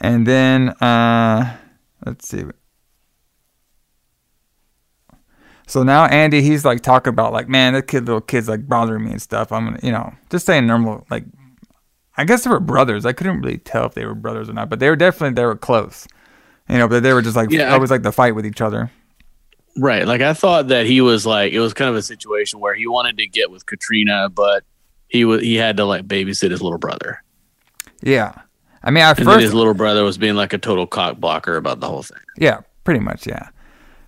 [0.00, 1.56] And then uh
[2.04, 2.44] let's see.
[5.72, 9.04] So now Andy, he's like talking about like, man, that kid, little kid's like bothering
[9.04, 9.50] me and stuff.
[9.50, 11.24] I'm gonna, you know, just saying normal, like,
[12.14, 13.06] I guess they were brothers.
[13.06, 15.46] I couldn't really tell if they were brothers or not, but they were definitely they
[15.46, 16.06] were close,
[16.68, 16.88] you know.
[16.88, 18.90] But they were just like Yeah, I- always like the fight with each other.
[19.78, 20.06] Right.
[20.06, 22.86] Like I thought that he was like it was kind of a situation where he
[22.86, 24.64] wanted to get with Katrina, but
[25.08, 27.22] he was he had to like babysit his little brother.
[28.02, 28.34] Yeah,
[28.82, 31.16] I mean at And then first, his little brother was being like a total cock
[31.16, 32.18] blocker about the whole thing.
[32.36, 33.48] yeah, pretty much, yeah.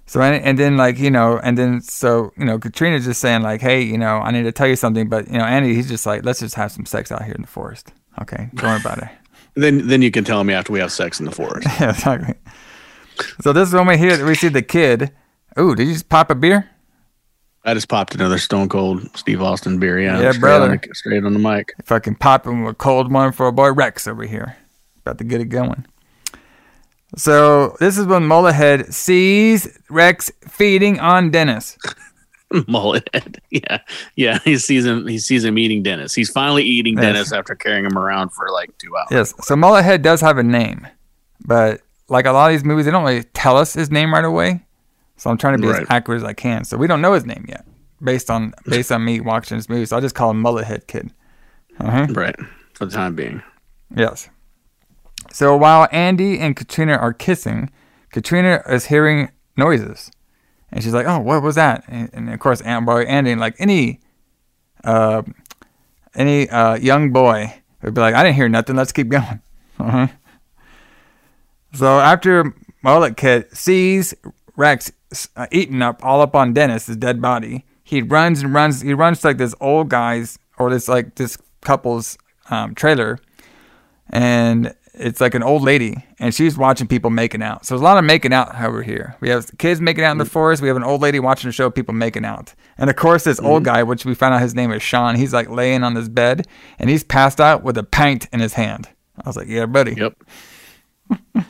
[0.07, 3.43] So and, and then like you know, and then so you know, Katrina's just saying
[3.43, 5.89] like, hey, you know, I need to tell you something, but you know, Andy, he's
[5.89, 7.93] just like, let's just have some sex out here in the forest.
[8.21, 9.09] Okay, don't worry about it.
[9.57, 11.69] Then then you can tell me after we have sex in the forest.
[11.81, 12.35] yeah, exactly.
[13.41, 15.13] So this is when we hear we see the kid.
[15.57, 16.69] Ooh, did you just pop a beer?
[17.65, 19.99] I just popped another Stone Cold Steve Austin beer.
[19.99, 20.71] Yeah, Yeah, straight brother.
[20.73, 21.73] On the, straight on the mic.
[21.85, 24.57] Fucking popping a cold one for a boy Rex over here.
[25.03, 25.87] About to get it going.
[27.17, 31.79] So this is when Mullethead sees Rex feeding on Dennis.
[32.69, 33.41] Mullet head.
[33.51, 33.79] Yeah,
[34.17, 34.39] yeah.
[34.45, 35.07] He sees him.
[35.07, 36.15] He sees him eating Dennis.
[36.15, 37.03] He's finally eating Yes.
[37.03, 39.09] Dennis after carrying him around for like two hours.
[39.11, 39.35] Yes.
[39.47, 40.87] So Mullethead does have a name,
[41.45, 44.25] but like a lot of these movies, they don't really tell us his name right
[44.25, 44.65] away.
[45.17, 45.83] So I'm trying to be Right.
[45.83, 46.65] as accurate as I can.
[46.65, 47.65] So we don't know his name yet,
[48.03, 49.87] based on based on me watching this movie.
[49.87, 51.11] So I just call him Mullethead Kid.
[51.81, 52.07] Uh-huh.
[52.11, 52.37] Right.
[52.75, 53.43] For the time being.
[53.97, 54.29] Yes.
[55.35, 57.69] So while Andy and Katrina are kissing,
[58.13, 60.13] Katrina is hearing noises,
[60.71, 63.57] and she's like, "Oh, what was that?" And, and of course, Aunt Boy Andy, like
[63.59, 63.99] any,
[64.85, 65.23] uh,
[66.15, 68.77] any uh, young boy, would be like, "I didn't hear nothing.
[68.77, 69.41] Let's keep going."
[69.81, 70.07] Uh-huh.
[71.73, 72.55] So after
[72.85, 74.15] Mullet Kid sees
[74.55, 74.93] Rex
[75.35, 78.83] uh, eating up all up on Dennis, dead body, he runs and runs.
[78.83, 82.17] He runs to like this old guy's or this like this couple's
[82.51, 83.19] um, trailer,
[84.11, 87.67] and it's like an old lady, and she's watching people making out.
[87.67, 89.17] So there's a lot of making out over here.
[89.21, 90.31] We have kids making out in the mm.
[90.31, 90.63] forest.
[90.63, 93.25] We have an old lady watching a show of people making out, and of course
[93.25, 93.67] this old mm.
[93.67, 95.17] guy, which we found out his name is Sean.
[95.17, 96.47] He's like laying on this bed,
[96.79, 98.89] and he's passed out with a pint in his hand.
[99.23, 100.25] I was like, yeah, buddy, Yep.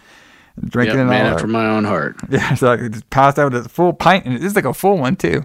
[0.60, 1.32] drinking yep it man all.
[1.32, 1.50] after up.
[1.50, 2.16] my own heart.
[2.30, 4.98] Yeah, so I just passed out with a full pint, and it's like a full
[4.98, 5.44] one too.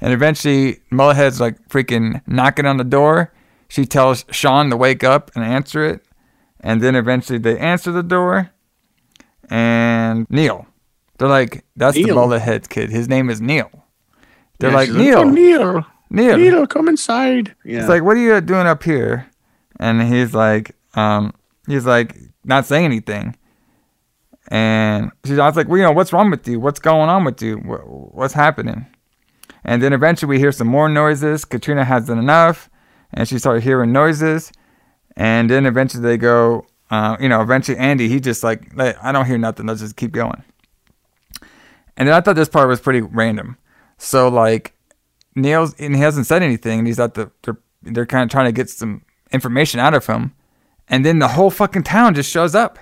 [0.00, 3.32] And eventually, Mullethead's like freaking knocking on the door.
[3.68, 6.04] She tells Sean to wake up and answer it,
[6.62, 8.50] and then eventually they answer the door.
[9.50, 10.66] And Neil,
[11.18, 12.16] they're like, "That's the Neil.
[12.16, 12.90] Mullethead kid.
[12.90, 13.70] His name is Neil."
[14.58, 17.54] They're Yeah, like, she's "Neil, oh, Neil, Neil." Neil, come inside.
[17.64, 17.80] Yeah.
[17.80, 19.26] He's like, "What are you doing up here?"
[19.78, 21.34] And he's like, um,
[21.66, 23.36] he's like not saying anything.
[24.48, 26.60] And she's I was like, well, you know, what's wrong with you?
[26.60, 27.56] What's going on with you?
[27.56, 28.86] What's happening?
[29.64, 31.44] And then eventually we hear some more noises.
[31.44, 32.68] Katrina has done enough,
[33.14, 34.52] and she started hearing noises.
[35.16, 39.12] And then eventually they go, uh, you know, eventually Andy, he just like, "Hey, I
[39.12, 39.66] don't hear nothing.
[39.66, 40.42] Let's just keep going.
[41.96, 43.56] And then I thought this part was pretty random.
[43.98, 44.74] So like,
[45.34, 46.80] Neil's and he hasn't said anything.
[46.80, 49.02] And he's at the they're, they're kind of trying to get some
[49.32, 50.32] information out of him,
[50.88, 52.78] and then the whole fucking town just shows up.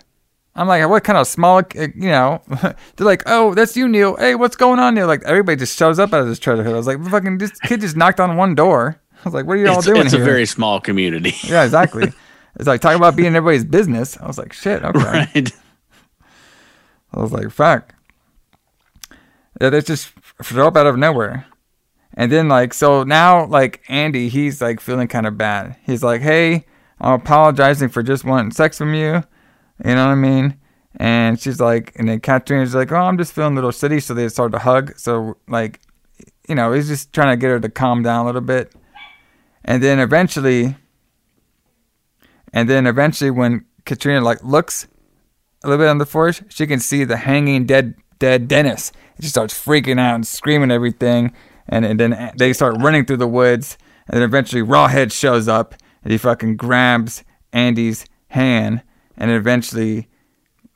[0.54, 1.62] I'm like, what kind of small, uh,
[1.94, 2.42] you know?
[2.50, 2.74] They're
[3.06, 4.16] like, oh, that's you, Neil.
[4.16, 5.06] Hey, what's going on, Neil?
[5.06, 6.74] Like everybody just shows up out of this treasure hunt.
[6.74, 8.99] I was like, fucking, this kid just knocked on one door.
[9.24, 10.22] I was like, what are you all it's, doing it's here?
[10.22, 11.34] a very small community.
[11.44, 12.04] yeah, exactly.
[12.56, 14.16] it's like talking about being in everybody's business.
[14.18, 14.98] I was like, shit, okay.
[14.98, 15.52] right.
[17.12, 17.94] I was like, fuck.
[19.60, 20.12] Yeah, they just
[20.42, 21.46] show up out of nowhere.
[22.14, 25.76] And then, like, so now, like, Andy, he's like feeling kind of bad.
[25.84, 26.64] He's like, hey,
[27.00, 29.22] I'm apologizing for just wanting sex from you.
[29.84, 30.56] You know what I mean?
[30.96, 34.02] And she's like, and then Katrina's like, oh, I'm just feeling a little shitty.
[34.02, 34.98] So they start to hug.
[34.98, 35.80] So, like,
[36.48, 38.72] you know, he's just trying to get her to calm down a little bit.
[39.64, 40.76] And then eventually,
[42.52, 44.88] and then eventually, when Katrina, like, looks
[45.62, 48.92] a little bit on the forest, she can see the hanging dead dead Dennis.
[49.16, 51.32] And she starts freaking out and screaming everything.
[51.68, 53.76] And, and then they start running through the woods.
[54.06, 58.82] And then eventually Rawhead shows up and he fucking grabs Andy's hand.
[59.16, 60.08] And eventually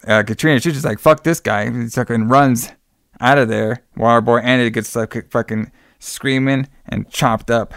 [0.07, 1.63] uh, Katrina, she's just like, fuck this guy.
[1.63, 2.73] And fucking runs
[3.21, 7.75] out of there while our boy Andy gets like fucking screaming and chopped up.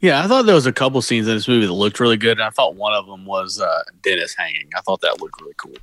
[0.00, 2.38] Yeah, I thought there was a couple scenes in this movie that looked really good.
[2.38, 4.68] And I thought one of them was uh, Dennis hanging.
[4.76, 5.74] I thought that looked really cool.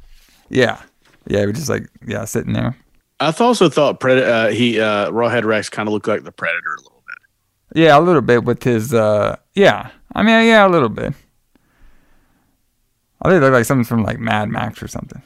[0.49, 0.82] Yeah.
[1.28, 2.76] Yeah, we're just like, yeah, sitting there.
[3.20, 6.76] I also thought Pred- uh, he uh, Rawhead Rex kind of looked like the Predator
[6.76, 7.80] a little bit.
[7.82, 9.89] Yeah, a little bit with his uh yeah.
[10.13, 11.13] I mean yeah, a little bit.
[13.22, 15.22] I think it looked like something from like Mad Max or something.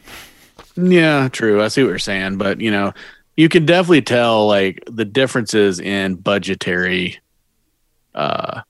[0.76, 1.62] Yeah, true.
[1.62, 2.94] I see what you're saying, but you know,
[3.36, 7.20] you can definitely tell like the differences in budgetary
[8.14, 8.62] uh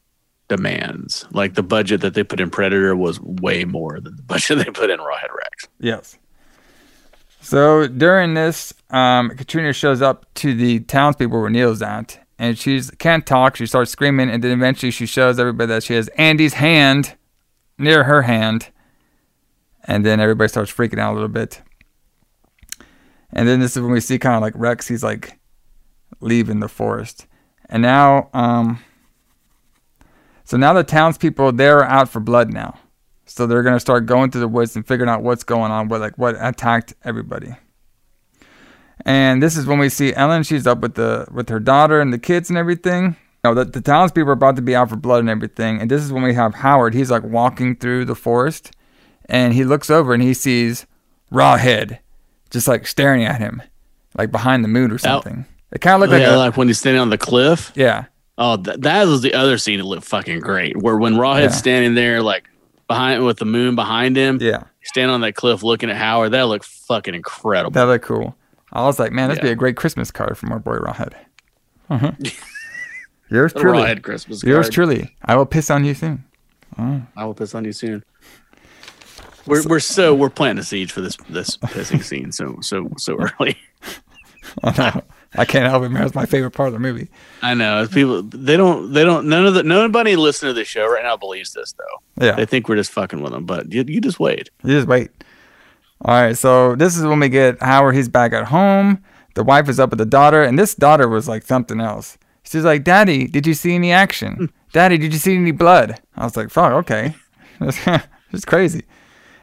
[0.49, 1.25] demands.
[1.31, 4.71] Like the budget that they put in Predator was way more than the budget they
[4.71, 5.67] put in Rawhead Rex.
[5.79, 6.17] Yes.
[7.41, 12.81] So during this, um, Katrina shows up to the townspeople where Neil's at, and she
[12.99, 13.55] can't talk.
[13.55, 17.15] She starts screaming, and then eventually she shows everybody that she has Andy's hand
[17.77, 18.67] near her hand,
[19.85, 21.61] and then everybody starts freaking out a little bit.
[23.31, 24.87] And then this is when we see kind of like Rex.
[24.87, 25.39] He's like
[26.19, 27.25] leaving the forest,
[27.69, 28.79] and now, um,
[30.49, 32.79] so now the townspeople they're out for blood now.
[33.27, 36.01] So they're gonna start going through the woods and figuring out what's going on, what
[36.01, 37.55] like what attacked everybody.
[39.05, 40.41] And this is when we see Ellen.
[40.41, 43.15] She's up with the with her daughter and the kids and everything.
[43.43, 45.79] You know, the, the townspeople are about to be out for blood and everything.
[45.79, 46.95] And this is when we have Howard.
[46.95, 48.71] He's like walking through the forest,
[49.25, 50.87] and he looks over and he sees
[51.31, 51.99] Rawhead,
[52.49, 53.61] just like staring at him,
[54.17, 55.45] like behind the moon or something.
[55.71, 57.71] It kind of looked like yeah, a, like when he's standing on the cliff.
[57.75, 58.05] yeah,
[58.41, 60.77] Oh, th- that was the other scene that looked fucking great.
[60.81, 61.57] Where when Rawhead's Yeah.
[61.57, 62.45] standing there, like
[62.87, 64.63] behind with the moon behind him, yeah.
[64.83, 67.71] standing on that cliff looking at Howard, that looked fucking incredible.
[67.71, 68.35] That looked cool.
[68.71, 71.13] I was like, man, that'd be a great Christmas card from our boy Rawhead.
[71.91, 72.33] Mhm.
[73.29, 73.83] Yours truly.
[73.83, 74.73] Rawhead Christmas Yours card.
[74.73, 75.15] truly.
[75.25, 76.23] I will piss on you soon.
[76.77, 78.03] I will piss on you soon.
[79.45, 83.17] We're we're so we're planting a siege for this this pissing scene so so so
[83.19, 83.57] early.
[84.63, 85.03] I know.
[85.35, 86.03] I can't help it, man.
[86.05, 87.09] It's my favorite part of the movie.
[87.43, 90.87] I know people they don't they don't none of the nobody listening to this show
[90.87, 92.25] right now believes this though.
[92.25, 92.31] Yeah.
[92.35, 94.49] They think we're just fucking with them, but you, you just wait.
[94.63, 95.11] You just wait.
[96.05, 97.93] All right, so this is when we get Howard.
[97.95, 99.03] He's back at home.
[99.35, 102.17] The wife is up with the daughter, and this daughter was like something else.
[102.43, 104.51] She's like, "Daddy, did you see any action?
[104.73, 107.15] Daddy, did you see any blood?" I was like, "Fuck, okay."
[108.31, 108.83] it's crazy.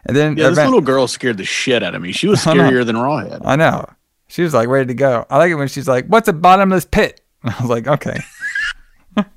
[0.07, 2.13] And then Yeah, this event- little girl scared the shit out of me.
[2.13, 3.43] She was scarier than Rawhead.
[3.45, 3.85] I know.
[4.29, 5.27] She was like ready to go.
[5.31, 8.19] I like it when she's like, "What's a bottomless pit?" I was like, "Okay."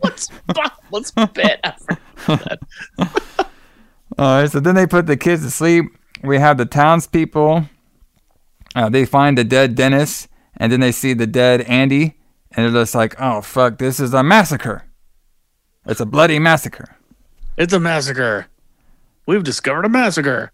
[0.04, 0.30] Let's
[0.92, 1.82] let's bet.
[4.18, 5.86] All right, so then they put the kids to sleep.
[6.22, 7.66] We have the townspeople.
[8.76, 10.28] Uh, they find the dead Dennis,
[10.58, 12.18] and then they see the dead Andy,
[12.52, 14.84] and they're just like, "Oh fuck, this is a massacre!
[15.86, 16.98] It's a bloody massacre."
[17.58, 18.48] It's a massacre.
[19.26, 20.52] We've discovered a massacre.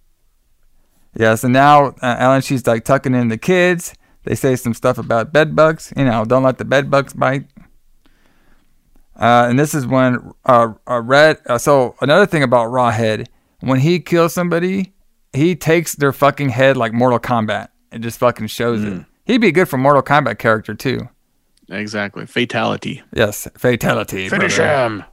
[1.17, 3.93] Yeah, so now uh, Ellen, she's like tucking in the kids.
[4.25, 5.93] They say some stuff about bed bugs.
[5.95, 7.45] You know, don't let the bed bugs bite.
[9.15, 11.39] Uh, and this is when uh, uh, Red.
[11.45, 13.27] Uh, so another thing about Rawhead,
[13.61, 14.93] when he kills somebody,
[15.31, 17.69] he takes their fucking head like Mortal Kombat.
[17.91, 19.05] It just fucking shows it.
[19.25, 21.07] He'd be good for Mortal Kombat character too.
[21.69, 22.25] Exactly.
[22.25, 23.03] Fatality.
[23.13, 24.27] Yes, fatality.
[24.29, 24.85] Finish brother.
[24.85, 25.03] him.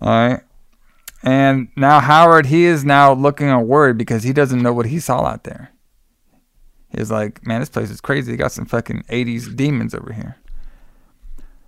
[0.00, 0.40] All right.
[1.22, 5.24] And now Howard, he is now looking worried because he doesn't know what he saw
[5.24, 5.72] out there.
[6.90, 8.32] He's like, man, this place is crazy.
[8.32, 10.36] They got some fucking 80s demons over here.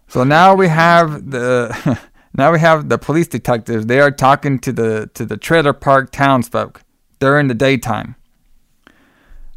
[0.08, 2.00] So now we have the
[2.34, 3.86] now we have the police detectives.
[3.86, 6.82] They are talking to the to the trailer park townsfolk
[7.20, 8.16] during the daytime.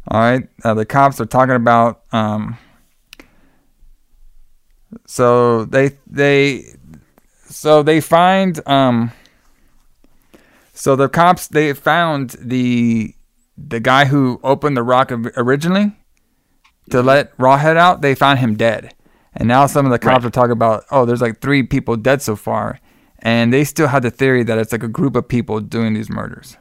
[0.08, 2.02] All right, uh, the cops are talking about.
[2.12, 2.58] Um,
[5.06, 6.76] so they they
[7.46, 9.12] so they find um
[10.72, 13.14] so the cops they found the
[13.56, 15.92] the guy who opened the rock originally
[16.90, 18.00] to let Rawhead out.
[18.02, 18.94] They found him dead,
[19.34, 20.26] and now some of the cops Right.
[20.26, 22.80] are talking about oh, there's like three people dead so far,
[23.20, 26.10] and they still have the theory that it's like a group of people doing these
[26.10, 26.56] murders.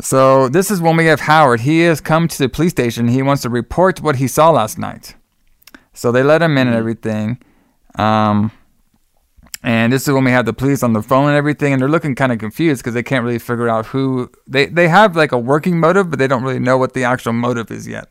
[0.00, 1.60] So this is when we have Howard.
[1.60, 3.08] He has come to the police station.
[3.08, 5.14] He wants to report what he saw last night.
[5.92, 7.38] So they let him in and everything.
[7.96, 8.50] Um,
[9.62, 11.88] and this is when we have the police on the phone and everything, and they're
[11.88, 15.32] looking kind of confused because they can't really figure out who they they have like
[15.32, 18.08] a working motive, but they don't really know what the actual motive is yet.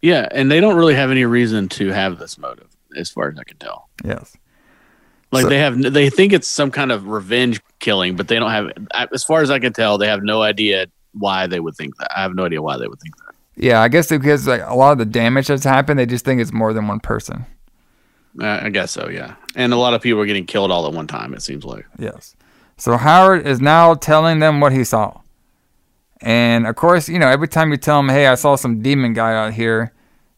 [0.00, 3.38] Yeah, and they don't really have any reason to have this motive, as far as
[3.38, 3.88] I can tell.
[4.04, 4.36] Yes.
[5.32, 8.50] Like So- they have, they think it's some kind of revenge killing, but they don't
[8.50, 8.70] have.
[9.12, 12.10] As far as I can tell, they have no idea why they would think that.
[12.16, 13.34] I have no idea why they would think that.
[13.56, 16.40] Yeah, I guess because like a lot of the damage that's happened, they just think
[16.40, 17.44] it's more than one person.
[18.40, 19.36] Uh, I guess so, yeah.
[19.54, 21.34] And a lot of people are getting killed all at one time.
[21.34, 21.86] It seems like.
[21.98, 22.36] Yes.
[22.76, 25.20] So Howard is now telling them what he saw.
[26.20, 29.12] And of course, you know, every time you tell him, hey, I saw some demon
[29.12, 29.92] guy out here,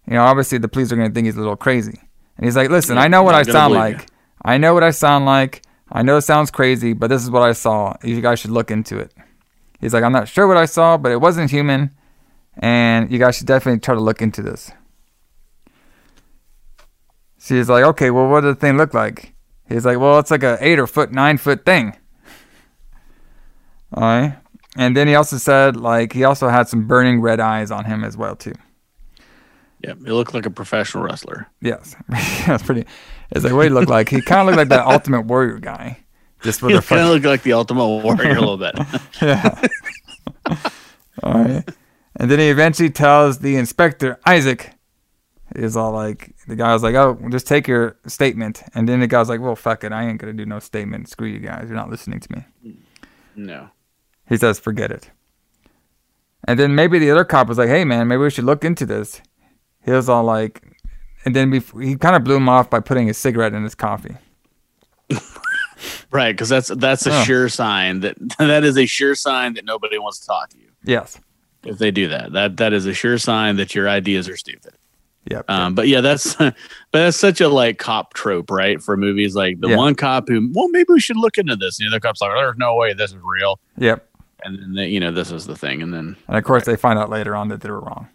[0.06, 1.98] you know, obviously the police are going to think he's a little crazy.
[2.36, 4.08] And he's like, listen, Yeah, I know what I sound like.
[4.42, 5.62] I know what I sound like.
[5.92, 7.96] I know it sounds crazy, but this is what I saw.
[8.02, 9.12] You guys should look into it.
[9.80, 11.90] He's like, I'm not sure what I saw, but it wasn't human.
[12.56, 14.70] And you guys should definitely try to look into this.
[17.40, 19.32] She's like, okay, well, what does the thing look like?
[19.68, 21.96] He's like, well, it's like a eight or foot, nine foot thing.
[23.94, 24.36] All right.
[24.76, 28.04] And then he also said like he also had some burning red eyes on him
[28.04, 28.54] as well too.
[29.82, 31.48] Yeah, he looked like a professional wrestler.
[31.62, 31.96] Yes,
[32.46, 32.84] that's pretty.
[33.30, 34.10] It's like what he looked like.
[34.10, 35.98] He kind of looked like that Ultimate Warrior guy,
[36.42, 38.74] just with He kind of looked like the Ultimate Warrior a little bit.
[39.22, 39.66] yeah.
[41.22, 41.68] all right.
[42.16, 44.72] And then he eventually tells the inspector Isaac.
[45.56, 49.06] He's all like, the guy was like, "Oh, just take your statement." And then the
[49.06, 51.08] guy was like, "Well, fuck it, I ain't gonna do no statement.
[51.08, 51.64] Screw you guys.
[51.68, 52.32] You're not listening to
[52.64, 52.76] me."
[53.36, 53.70] No.
[54.28, 55.10] He says, "Forget it."
[56.44, 58.84] And then maybe the other cop was like, "Hey, man, maybe we should look into
[58.84, 59.20] this."
[59.84, 60.62] He was all like,
[61.24, 64.16] and then he kind of blew him off by putting a cigarette in his coffee.
[66.12, 67.22] Right, because that's that's a Oh.
[67.24, 70.68] sure sign that that is a sure sign that nobody wants to talk to you.
[70.84, 71.18] Yes.
[71.64, 74.74] If they do that, that that is a sure sign that your ideas are stupid.
[75.30, 75.50] Yep.
[75.50, 76.54] Um, but yeah, that's but
[76.92, 78.80] that's such a like cop trope, right?
[78.82, 79.76] For movies like the Yeah.
[79.76, 81.78] one cop who, well, maybe we should look into this.
[81.78, 83.60] And the other cop's like, there's no way this is real.
[83.78, 84.06] Yep.
[84.44, 86.76] And then they, you know this is the thing, and then And of course, they
[86.76, 88.08] find out later on that they were wrong.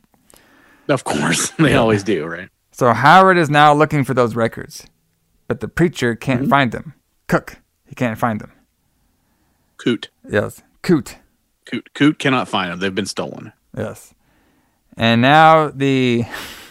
[0.90, 1.78] of course they Yeah.
[1.78, 2.50] always do, right?
[2.72, 4.88] So Howard is now looking for those records,
[5.48, 6.50] but the preacher can't Mm-hmm.
[6.50, 6.94] find them.
[7.28, 8.52] Cook, he can't find them.
[9.78, 11.18] Coot, Yes, Coot.
[11.66, 12.80] Coot, Coot cannot find them.
[12.80, 13.54] They've been stolen.
[13.78, 14.14] Yes.
[14.98, 16.26] And now the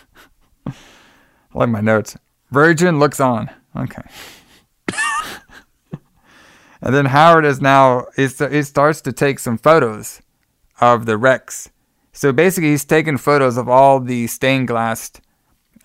[1.55, 2.17] like my notes.
[2.51, 3.51] Virgin looks on.
[3.77, 4.03] Okay.
[6.83, 8.29] and then Howard is now he
[8.63, 10.21] starts to take some photos
[10.81, 11.71] of the wrecks.
[12.13, 15.11] So basically, he's taking photos of all the stained glass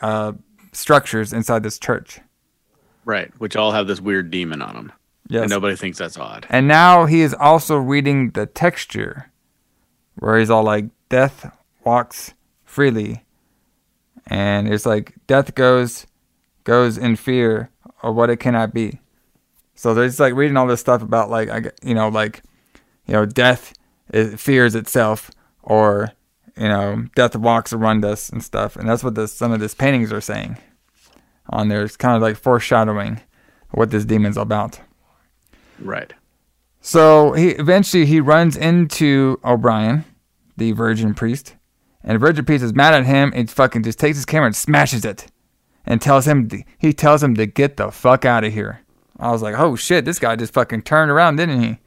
[0.02, 0.34] uh,
[0.72, 2.20] structures inside this church.
[3.06, 4.92] Right, which all have this weird demon on them.
[5.28, 5.44] Yes.
[5.44, 6.46] And nobody thinks that's odd.
[6.50, 9.32] And now he is also reading the texture,
[10.16, 13.24] where he's all like, "Death walks freely,"
[14.28, 16.08] and it's like death goes,
[16.64, 17.70] goes in fear
[18.02, 19.00] of what it cannot be.
[19.76, 22.44] So there's like reading all this stuff about like I, you know, like,
[23.06, 23.74] you know, death
[24.10, 25.32] it fears itself,
[25.64, 26.12] or
[26.58, 29.74] you know, death walks around us and stuff, and that's what the, some of these
[29.74, 30.58] paintings are saying.
[31.52, 33.22] On there, it's kind of like foreshadowing
[33.72, 34.80] what this demon's about.
[35.80, 36.14] Right.
[36.82, 40.06] So he eventually he runs into O'Brien,
[40.58, 41.56] the virgin priest,
[42.04, 45.06] and virgin priest is mad at him and fucking just takes his camera and smashes
[45.06, 45.28] it,
[45.86, 48.82] and tells him he tells him to get the fuck out of here.
[49.20, 51.80] I was like, oh shit, this guy just fucking turned around, didn't he?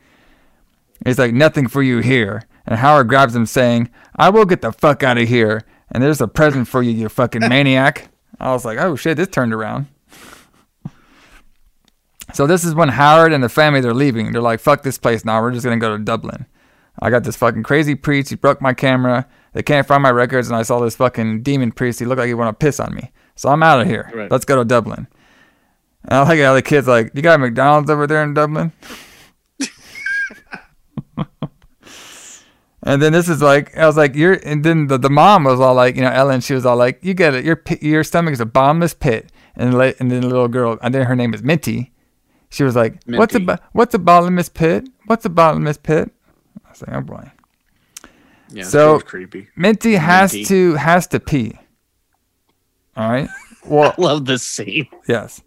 [1.05, 2.43] He's like, nothing for you here.
[2.67, 6.21] And Howard grabs him, saying, I will get the fuck out of here, and there's
[6.21, 8.11] a present for you, you fucking maniac.
[8.39, 9.87] I was like, oh shit, this turned around.
[12.33, 14.33] So this is when Howard and the family they're leaving.
[14.33, 15.41] They're like, "Fuck this place now.
[15.43, 16.47] We're just gonna go to Dublin."
[17.01, 18.31] I got this fucking crazy priest.
[18.31, 19.27] He broke my camera.
[19.53, 21.99] They can't find my records, and I saw this fucking demon priest.
[21.99, 23.13] He looked like he wanted to piss on me.
[23.35, 24.11] So I'm out of here.
[24.15, 24.31] Right.
[24.31, 25.07] Let's go to Dublin.
[26.05, 28.73] And I like how the kids like, "You got a McDonald's over there in Dublin?"
[32.83, 35.61] and then this is like, I was like, "You're," and then the, the mom was
[35.61, 36.41] all like, you know, Ellen.
[36.41, 37.45] She was all like, "You get it.
[37.45, 40.95] Your your stomach is a bottomless pit." And la- and then the little girl, and
[40.95, 41.93] then her name is Minty.
[42.51, 44.89] She was like, "What's a what's a bottomless pit?
[45.07, 46.11] What's a bottomless pit?"
[46.67, 47.31] I was like, "Oh boy."
[48.53, 48.65] Yeah.
[48.65, 49.49] So- creepy.
[49.57, 50.45] Minty has Minty.
[50.47, 51.59] to has to pee.
[52.97, 53.29] All right.
[53.65, 54.89] Well, Love this scene.
[55.07, 55.41] yes,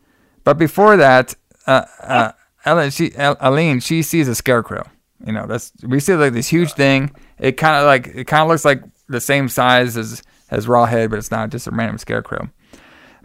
[0.45, 1.35] but before that,
[1.67, 2.31] uh, uh,
[2.63, 4.87] Ellen, she, Elaine, she sees a scarecrow.
[5.27, 7.11] You know, that's we see like this huge thing.
[7.39, 11.09] It kind of like it kind of looks like the same size as as Rawhead,
[11.09, 12.49] but it's not just a random scarecrow.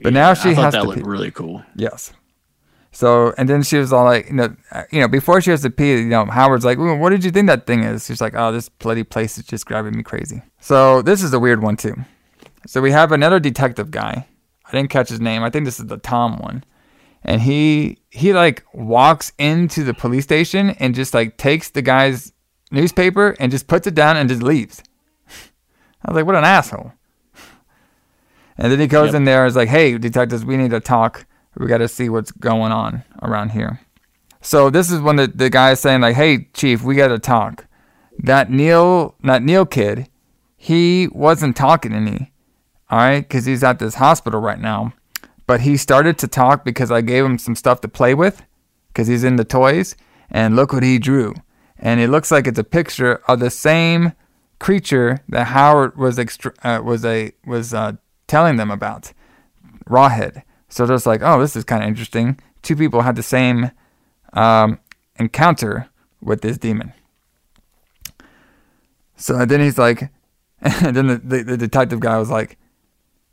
[0.03, 1.09] But now she I thought has that to looked pee.
[1.09, 1.63] really cool.
[1.77, 2.13] Yes.
[2.93, 5.63] So and then she was all like, you know, uh, you know, before she has
[5.63, 8.21] to pee, you know, Howard's like, well, "What did you think that thing is?" She's
[8.21, 11.63] like, "Oh, this bloody place is just driving me crazy." So this is a weird
[11.63, 11.95] one too.
[12.67, 14.27] So we have another detective guy.
[14.67, 15.43] I didn't catch his name.
[15.43, 16.65] I think this is the Tom one,
[17.23, 22.33] and he he like walks into the police station and just like takes the guy's
[22.73, 24.83] newspaper and just puts it down and just leaves.
[26.05, 26.93] I was like, what an asshole.
[28.59, 29.15] And then he goes Yep.
[29.15, 31.25] in there and is like, hey, detectives, we need to talk.
[31.59, 33.81] We got to see what's going on around here.
[34.41, 37.19] So this is when the, the guy is saying, like, hey, chief, we got to
[37.19, 37.67] talk.
[38.19, 40.09] That Neil, that Neil kid,
[40.57, 42.33] he wasn't talking to me,
[42.91, 44.93] all right, because he's at this hospital right now.
[45.47, 48.43] But he started to talk because I gave him some stuff to play with
[48.89, 49.97] because he's into toys.
[50.31, 51.35] And look what he drew.
[51.77, 54.13] And it looks like it's a picture of the same
[54.61, 57.95] creature that Howard was extra- uh, was a was uh,
[58.29, 59.13] telling them about,
[59.89, 60.43] Rawhead.
[60.71, 62.41] So they're just like, oh, this is kind of interesting.
[62.63, 63.71] Two people had the same
[64.33, 64.79] um,
[65.19, 65.89] encounter
[66.23, 66.93] with this demon.
[69.17, 70.11] So then he's like,
[70.63, 72.57] and then the, the, the detective guy was like,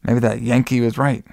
[0.03, 1.23] maybe that Yankee was right.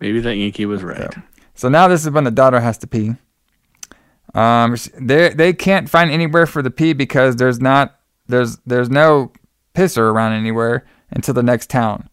[0.00, 1.14] Maybe that Yankee was right.
[1.54, 3.14] So now this is when the daughter has to pee.
[4.34, 9.30] Um, they they can't find anywhere for the pee because there's not there's there's no
[9.74, 12.08] pisser around anywhere until the next town.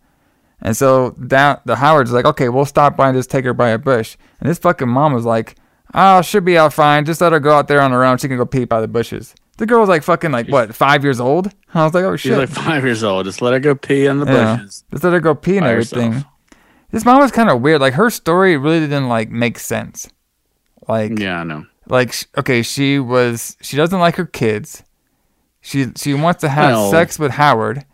[0.62, 3.70] And so down the Howard's like, okay, we'll stop by and just take her by
[3.70, 4.18] a bush.
[4.40, 5.56] And this fucking mom was like,
[5.94, 7.06] oh, she'll be out fine.
[7.06, 8.18] Just let her go out there on her own.
[8.18, 9.34] She can go pee by the bushes.
[9.58, 11.54] The girl was like fucking like what five years old.
[11.74, 12.38] I was like, oh She's shit.
[12.38, 13.26] like five years old.
[13.26, 14.58] Just let her go pee in the Yeah.
[14.58, 14.84] bushes.
[14.92, 16.12] Just let her go pee and everything.
[16.14, 16.34] herself.
[16.92, 17.82] This mom was kind of weird.
[17.82, 20.10] Like her story really didn't like make sense.
[20.88, 21.66] Like Yeah, I know.
[21.88, 24.84] like okay, she was she doesn't like her kids.
[25.62, 27.86] She she wants to have Well- sex with Howard,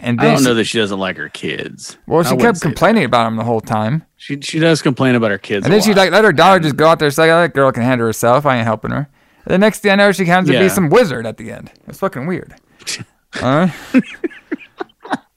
[0.00, 1.96] and I don't she, know that she doesn't like her kids.
[2.06, 4.04] well she wouldn't kept complaining about him the whole time.
[4.16, 5.64] She she does complain about her kids.
[5.64, 7.54] And then she like let her daughter just go out there and say, "Oh, that
[7.54, 8.46] girl can handle herself.
[8.46, 9.08] I ain't helping her."
[9.44, 11.70] And the next thing I know, she happens to be some wizard at the end.
[11.86, 12.54] It's fucking weird.
[13.32, 13.68] Huh?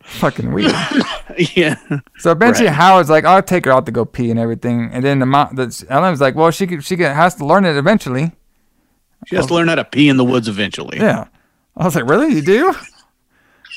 [0.03, 0.73] fucking weird.
[1.55, 1.75] yeah.
[2.17, 2.75] So eventually, Right.
[2.75, 5.55] Howard's like, "I'll take her out to go pee and everything." And then the mom,
[5.55, 8.31] the Ellen's like, "Well, she could, she could, has to learn it eventually."
[9.27, 10.97] She has to learn how to pee in the woods eventually.
[10.97, 11.27] Yeah.
[11.77, 12.33] I was like, "Really?
[12.33, 12.73] You do?"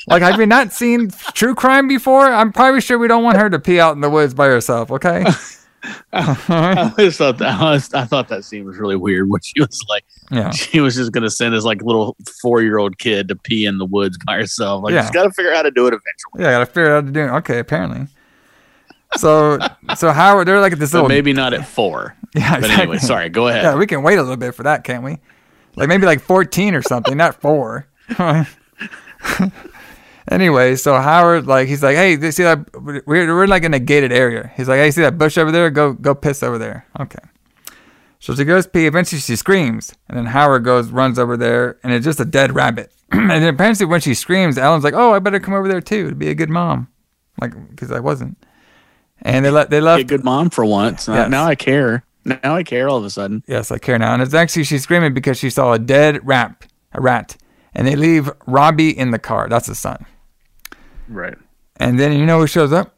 [0.07, 2.25] Like, have you not seen true crime before?
[2.25, 4.89] I'm probably sure we don't want her to pee out in the woods by herself.
[4.91, 5.25] Okay.
[6.13, 9.79] I always thought that I, I thought that scene was really weird when she was
[9.87, 10.49] like Yeah.
[10.51, 13.77] she was just gonna send this like little four year old kid to pee in
[13.77, 14.83] the woods by herself.
[14.83, 15.01] Like Yeah.
[15.03, 16.39] she's gotta figure out how to do it eventually.
[16.43, 17.29] Yeah, I gotta figure out how to do it.
[17.39, 18.07] Okay, apparently.
[19.15, 19.59] So,
[19.95, 21.09] so Howard, they're like at this But little.
[21.09, 22.15] maybe not at four.
[22.35, 23.63] Yeah, But anyway, sorry, go ahead.
[23.63, 25.17] Yeah, we can wait a little bit for that, can't we?
[25.75, 27.87] Like maybe like 14 or something, not four.
[30.31, 32.69] anyway, so Howard, like, he's like, hey, see that?
[32.81, 33.03] We're,
[33.35, 34.51] we're like in a gated area.
[34.55, 35.69] He's like, hey, see that bush over there?
[35.69, 36.85] Go, go piss over there.
[36.99, 37.19] Okay.
[38.19, 38.87] So she goes pee.
[38.87, 42.55] Eventually, she screams, and then Howard goes, runs over there, and it's just a dead
[42.55, 42.91] rabbit.
[43.11, 46.09] and then apparently, when she screams, Ellen's like, "Oh, I better come over there too
[46.09, 46.87] to be a good mom,"
[47.39, 48.37] like because I wasn't.
[49.21, 50.01] And they let they Be left.
[50.01, 51.07] a good mom for once.
[51.07, 51.29] Now- Yes.
[51.29, 52.03] Now I care.
[52.25, 53.43] Now I care all of a sudden.
[53.47, 54.13] Yes, I care now.
[54.13, 57.37] And it's actually she's screaming because she saw a dead rat, a rat,
[57.75, 59.47] and they leave Robbie in the car.
[59.47, 60.05] That's the son.
[61.07, 61.37] Right.
[61.77, 62.93] And then you know who shows up?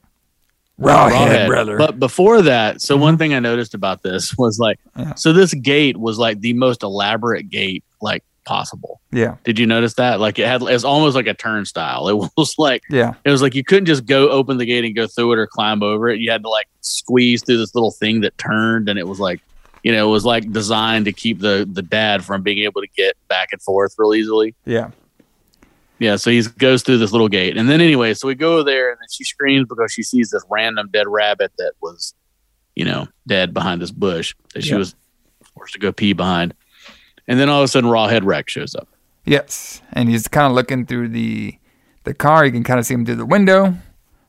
[0.80, 1.78] Rawhead, brother.
[1.78, 3.20] But before that, so one mm-hmm.
[3.20, 5.16] thing I noticed about this was like, Yeah.
[5.16, 9.00] so this gate was like the most elaborate gate like possible.
[9.12, 10.20] yeah, Did you notice that?
[10.20, 12.08] Like it had, it's almost like a turnstile.
[12.10, 14.96] It was like, yeah, it was like you couldn't just go open the gate and
[14.96, 16.20] go through it or climb over it.
[16.20, 19.42] You had to like squeeze through this little thing that turned, and it was like,
[19.84, 22.88] you know, it was like designed to keep the the dad from being able to
[22.88, 24.56] get back and forth real easily.
[24.66, 24.90] yeah,
[26.00, 28.90] Yeah, so he goes through this little gate, and then anyway, so we go there,
[28.90, 32.14] and then she screams because she sees this random dead rabbit that was,
[32.76, 34.78] you know, dead behind this bush that she Yeah.
[34.78, 34.96] was
[35.54, 36.54] forced to go pee behind,
[37.28, 38.88] and then all of a sudden, Rawhead Rex shows up.
[39.26, 39.82] yes.
[39.94, 41.56] And he's kind of looking through the
[42.06, 42.46] the car.
[42.46, 43.76] You can kind of see him through the window.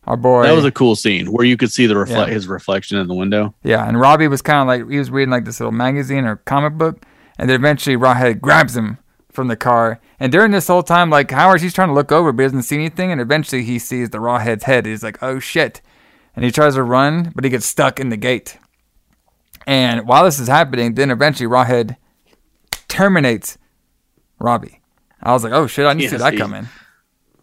[0.07, 0.43] Our boy.
[0.43, 2.35] That was a cool scene where you could see the refle- Yeah.
[2.35, 3.55] his reflection in the window.
[3.63, 6.37] Yeah, and Robbie was kind of like he was reading like this little magazine or
[6.37, 7.03] comic book,
[7.39, 8.99] and then eventually Rawhead grabs him
[9.41, 10.01] from the car.
[10.19, 12.63] And during this whole time, like Howard, he's trying to look over, but he doesn't
[12.63, 13.11] see anything.
[13.11, 14.87] And eventually, he sees the Rawhead's head.
[14.87, 15.81] He's like, "Oh shit!"
[16.37, 18.59] And he tries to run, but he gets stuck in the gate.
[19.67, 21.97] And while this is happening, then eventually Rawhead
[22.89, 23.59] terminates
[24.39, 24.81] Robbie.
[25.23, 26.69] I was like, "Oh shit!" I didn't see that he- coming.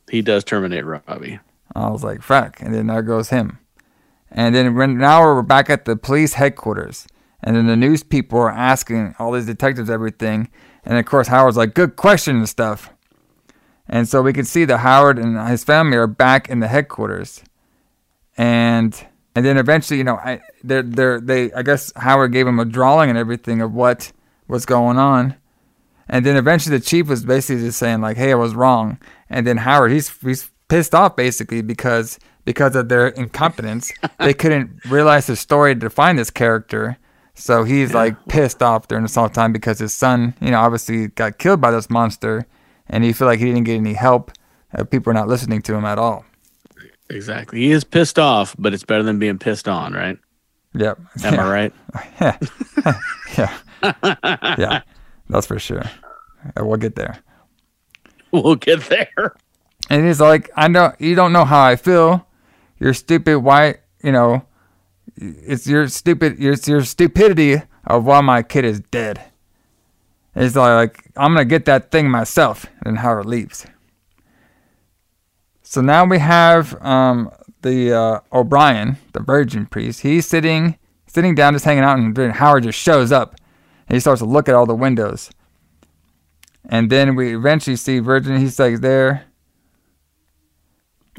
[0.10, 1.40] He does terminate Robbie.
[1.76, 2.62] I was like, fuck.
[2.62, 3.60] And then there goes him.
[4.32, 7.08] And then when, now we're back at the police headquarters.
[7.44, 10.50] And then the news people are asking all these detectives everything.
[10.88, 12.90] And of course, Howard's like, good question and stuff.
[13.90, 17.44] And so we can see that Howard and his family are back in the headquarters.
[18.38, 18.96] And
[19.36, 22.66] and then eventually, you know, I they're, they're, they I guess Howard gave him a
[22.66, 24.14] drawing and everything of what
[24.48, 25.36] was going on.
[26.08, 28.98] And then eventually the chief was basically just saying like, "Hey, I was wrong."
[29.30, 34.86] And then Howard, he's he's pissed off basically because because of their incompetence, they couldn't
[34.86, 36.98] realize the story to find this character.
[37.38, 41.10] So he's like pissed off during this whole time because his son, you know, obviously
[41.10, 42.48] got killed by this monster,
[42.88, 44.32] and he feel like he didn't get any help.
[44.76, 46.26] Uh, people are not listening to him at all.
[47.10, 47.60] Exactly.
[47.60, 50.18] He is pissed off, but it's better than being pissed on, right?
[50.74, 51.00] Yep.
[51.24, 51.46] Am yeah.
[51.46, 51.74] I right?
[53.38, 54.56] yeah.
[54.58, 54.82] yeah.
[55.30, 55.84] That's for sure.
[56.60, 57.20] Uh, We'll get there.
[58.32, 59.36] We'll get there.
[59.90, 62.28] And he's like, I know you don't know how I feel.
[62.78, 63.40] You're stupid.
[63.40, 64.44] Why, you know,
[65.18, 69.24] it's your stupid, it's your stupidity of why my kid is dead.
[70.36, 72.68] It's like, I'm to get that thing myself.
[72.86, 73.66] And Howard leaves.
[75.64, 77.32] So now we have um,
[77.62, 80.02] the uh, O'Brien, the virgin priest.
[80.02, 80.78] He's sitting,
[81.08, 83.36] sitting down, just hanging out, and Howard just shows up.
[83.88, 85.32] And he starts to look at all the windows.
[86.70, 88.38] And then we eventually see Virgin.
[88.38, 89.26] He's like there.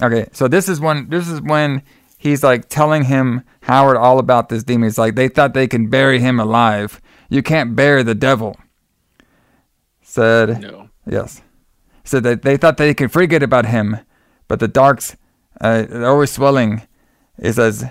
[0.01, 1.83] Okay, so this is when this is when
[2.19, 4.89] he's like telling him Howard all about this demon.
[4.89, 7.01] He's like, they thought they can bury him alive.
[7.31, 8.57] You can't bury the devil.
[10.03, 10.91] Said No.
[11.07, 11.43] Yes.
[12.05, 13.99] Said that they thought they could forget about him,
[14.49, 15.17] but the darks
[15.61, 16.83] uh, are always swelling.
[17.39, 17.85] It says,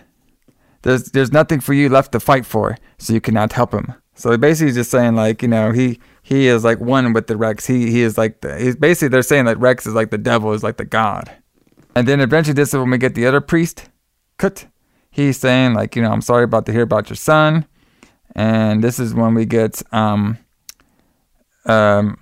[0.81, 4.35] "There's there's nothing for you left to fight for, so you cannot help him." So
[4.35, 7.67] basically, just saying like you know he he is like one with the Rex.
[7.67, 10.51] He he is like the he's basically they're saying that Rex is like the devil
[10.53, 11.31] is like the god.
[11.95, 13.89] And then eventually, this is when we get the other priest,
[14.37, 14.67] Coot.
[15.09, 17.65] He's saying like you know I'm sorry about to hear about your son,
[18.35, 20.37] and this is when we get um
[21.65, 22.17] um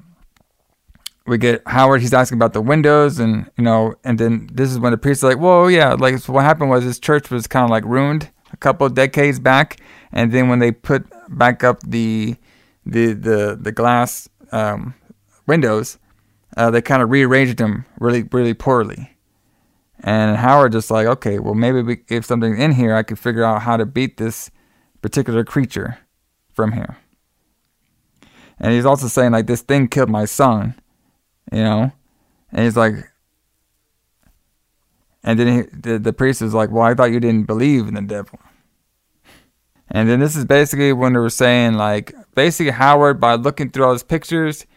[1.27, 2.01] we get Howard.
[2.01, 5.19] He's asking about the windows, and you know, and then this is when the priest
[5.19, 7.83] is like, "Whoa, yeah, like so what happened was this church was kind of like
[7.83, 9.77] ruined a couple decades back,
[10.11, 12.35] and then when they put back up the
[12.85, 14.93] the the the glass um,
[15.47, 15.97] windows,
[16.55, 19.14] uh, they kind of rearranged them really really poorly."
[20.07, 23.43] And Howard just like, okay, well maybe we, if something's in here, I could figure
[23.43, 24.51] out how to beat this
[25.01, 25.97] particular creature
[26.53, 26.97] from here.
[28.59, 30.75] And he's also saying like this thing killed my son,
[31.51, 31.91] you know,
[32.51, 32.93] and he's like,
[35.23, 37.95] and then he, the, the priest is like, well, I thought you didn't believe in
[37.95, 38.39] the devil.
[39.89, 43.85] And then this is basically when they were saying like, basically Howard by looking through
[43.85, 44.67] all his pictures,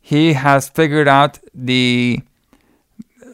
[0.00, 2.20] he has figured out the.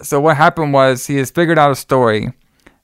[0.02, 2.32] So what happened was he has figured out a story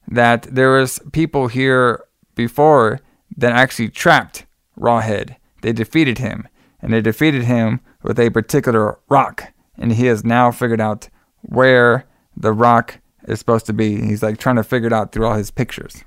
[0.09, 3.01] that there was people here before
[3.36, 4.47] that actually trapped
[4.78, 5.36] Rawhead.
[5.62, 6.48] They defeated him,
[6.80, 9.52] and they defeated him with a particular rock.
[9.78, 11.09] And he has now figured out
[11.43, 12.06] where
[12.36, 14.01] the rock is supposed to be.
[14.01, 16.05] He's like trying to figure it out through all his pictures.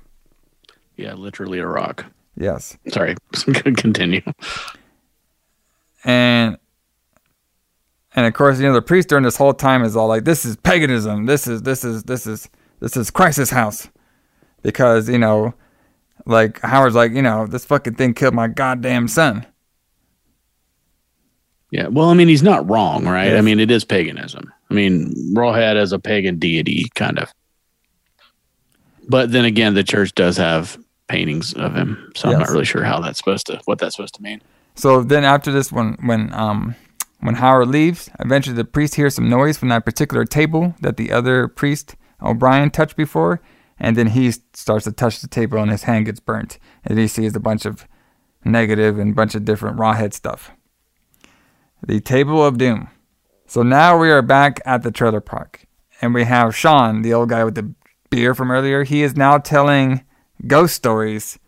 [0.96, 2.06] Yeah, literally a rock.
[2.36, 2.76] Yes.
[2.88, 4.22] Sorry, continue.
[6.04, 6.58] And
[8.16, 10.44] and of course, you know, the priest during this whole time is all like, "This
[10.44, 11.26] is paganism.
[11.26, 12.48] This is this is this is
[12.80, 13.88] this is crisis house,"
[14.62, 15.54] because you know,
[16.24, 19.46] like Howard's like, you know, this fucking thing killed my goddamn son.
[21.70, 23.34] Yeah, well, I mean, he's not wrong, right?
[23.34, 24.52] I mean, it is paganism.
[24.70, 27.32] I mean, Rawhead as a pagan deity, kind of.
[29.08, 30.78] But then again, the church does have
[31.08, 34.14] paintings of him, so I'm not really sure how that's supposed to, what that's supposed
[34.14, 34.40] to mean.
[34.74, 36.74] So then after this, when when um
[37.20, 41.10] when Howard leaves, eventually the priest hears some noise from that particular table that the
[41.10, 43.40] other priest O'Brien touched before,
[43.78, 47.08] and then he starts to touch the table and his hand gets burnt, and he
[47.08, 47.86] sees a bunch of
[48.44, 50.50] negative and bunch of different rawhead stuff.
[51.82, 52.88] The table of doom.
[53.46, 55.66] So now we are back at the trailer park,
[56.00, 57.74] and we have Sean, the old guy with the
[58.10, 58.84] beer from earlier.
[58.84, 60.04] He is now telling
[60.46, 61.38] ghost stories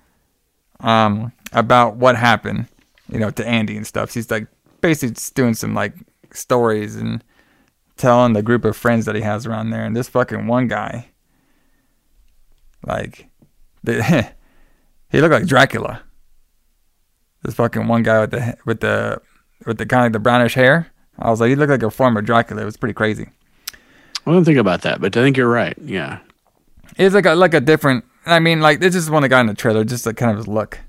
[0.81, 2.67] um, about what happened,
[3.11, 4.15] you know, to Andy and stuff.
[4.15, 4.47] He's like
[4.81, 5.95] basically just doing some like
[6.33, 7.23] stories and
[7.97, 9.85] telling the group of friends that he has around there.
[9.85, 11.09] And this fucking one guy,
[12.87, 13.29] like,
[13.83, 14.31] the,
[15.11, 16.03] he looked like Dracula.
[17.43, 19.21] This fucking one guy with the with the
[19.65, 20.89] with the kind of like the brownish hair.
[21.19, 22.63] I was like, he looked like a former Dracula.
[22.63, 23.29] It was pretty crazy.
[24.27, 25.77] I don't think about that, but I think you're right.
[25.81, 26.19] Yeah.
[26.97, 28.05] It's like a like a different.
[28.27, 30.37] I mean, like this is one the guy in the trailer, just like kind of
[30.37, 30.81] his look.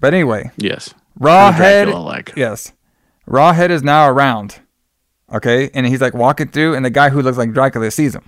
[0.00, 0.94] But anyway, Yes.
[1.18, 1.56] Rawhead.
[1.84, 2.32] Dracula-like.
[2.36, 2.72] Yes,
[3.30, 4.60] Rawhead is now around.
[5.32, 8.24] Okay, and he's like walking through, and the guy who looks like Dracula sees him.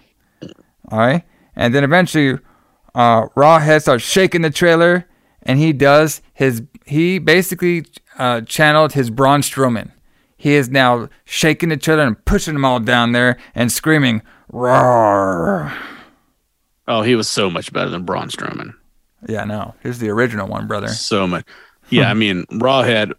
[0.91, 1.25] All right,
[1.57, 2.39] and then eventually,
[2.95, 5.09] uh, Rawhead starts shaking the trailer,
[5.43, 6.63] and he does his.
[6.87, 7.85] He basically
[8.19, 9.91] uh, channeled his Braun Strowman.
[10.37, 14.23] He is now shaking the trailer and pushing them all down there and screaming
[14.53, 15.73] "Roar!"
[16.87, 18.75] Oh, he was so much better than Braun Strowman.
[19.29, 20.89] Yeah, no, here's the original one, brother.
[20.89, 21.45] So much.
[21.91, 23.13] Yeah, I mean, Rawhead,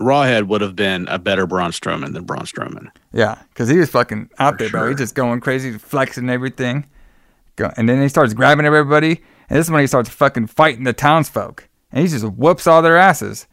[0.00, 2.88] Rawhead would have been a better Braun Strowman than Braun Strowman.
[3.12, 4.80] Yeah, because he was fucking out For there, bro.
[4.82, 4.88] sure.
[4.90, 6.86] He's just going crazy, flexing everything.
[7.56, 9.22] Go, and then he starts grabbing everybody.
[9.48, 11.68] And this is when he starts fucking fighting the townsfolk.
[11.92, 13.46] And he just whoops all their asses.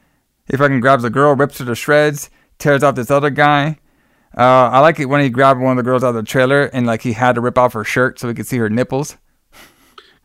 [0.50, 3.78] He fucking grabs a girl, rips her to shreds, tears off this other guy.
[4.36, 4.42] Uh,
[4.72, 6.88] I like it when he grabbed one of the girls out of the trailer and
[6.88, 9.18] like he had to rip off her shirt so he could see her nipples.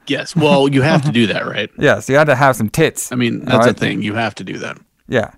[0.07, 0.37] Yes.
[0.37, 1.69] Well, you have to do that, right?
[1.79, 3.11] Yeah, so you had to have some tits.
[3.11, 3.75] I mean, that's right?
[3.75, 4.03] the thing.
[4.03, 4.79] You have to do that.
[5.09, 5.33] Yeah.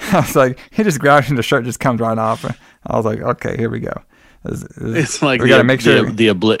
[0.12, 2.44] I was like, he just grabs and the shirt just comes right off.
[2.86, 3.92] I was like, okay, here we go.
[4.44, 6.04] This- this- It's like we the, gotta make sure.
[6.06, 6.60] the, the obli-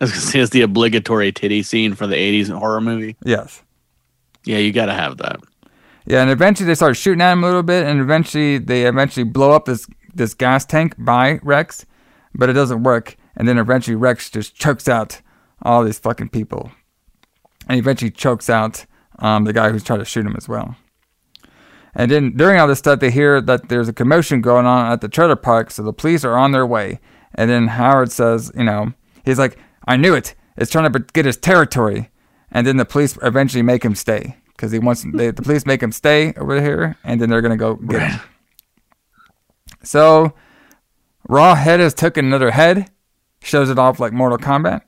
[0.00, 3.16] I was gonna say it's the obligatory titty scene for the '80s horror movie.
[3.24, 3.62] yes.
[4.46, 5.40] Yeah, you got to have that.
[6.04, 9.24] Yeah, and eventually they start shooting at him a little bit, and eventually they eventually
[9.24, 11.86] blow up this this gas tank by Rex,
[12.34, 13.16] but it doesn't work.
[13.36, 15.22] And then eventually Rex just chokes out
[15.62, 16.70] all these fucking people,
[17.68, 18.84] and he eventually chokes out
[19.20, 20.76] um, the guy who's trying to shoot him as well.
[21.94, 25.00] And then during all this stuff, they hear that there's a commotion going on at
[25.00, 27.00] the trailer park, so the police are on their way.
[27.34, 28.92] And then Howard says, you know,
[29.24, 30.34] he's like, "I knew it.
[30.56, 30.62] it.
[30.62, 32.10] is trying to get his territory,
[32.50, 35.82] and then the police eventually make him stay because he wants they, the police make
[35.82, 38.20] him stay over here, and then they're gonna go get him.
[39.82, 40.32] So,
[41.28, 42.90] Rawhead has taken another head,
[43.42, 44.82] shows it off like Mortal Kombat.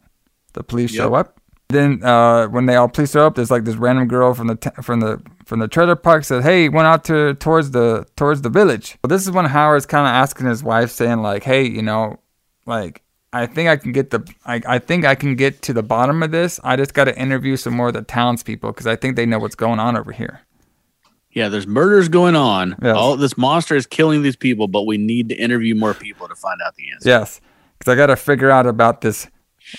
[0.54, 1.38] The police show up.
[1.68, 4.56] Then uh, when they all police show up, there's like this random girl from the
[4.56, 8.42] t- from the from the trailer park says, "Hey, went out to towards the towards
[8.42, 11.66] the village." Well, this is when Howard's kind of asking his wife, saying like, "Hey,
[11.66, 12.18] you know,
[12.66, 13.02] like
[13.32, 16.22] I think I can get the I, I think I can get to the bottom
[16.22, 16.58] of this.
[16.64, 19.38] I just got to interview some more of the townspeople because I think they know
[19.38, 20.40] what's going on over here."
[21.30, 22.76] Yeah, there's murders going on.
[22.82, 22.96] Yes.
[22.96, 26.34] All this monster is killing these people, but we need to interview more people to
[26.34, 27.08] find out the answer.
[27.08, 27.40] Yes,
[27.78, 29.28] because I got to figure out about this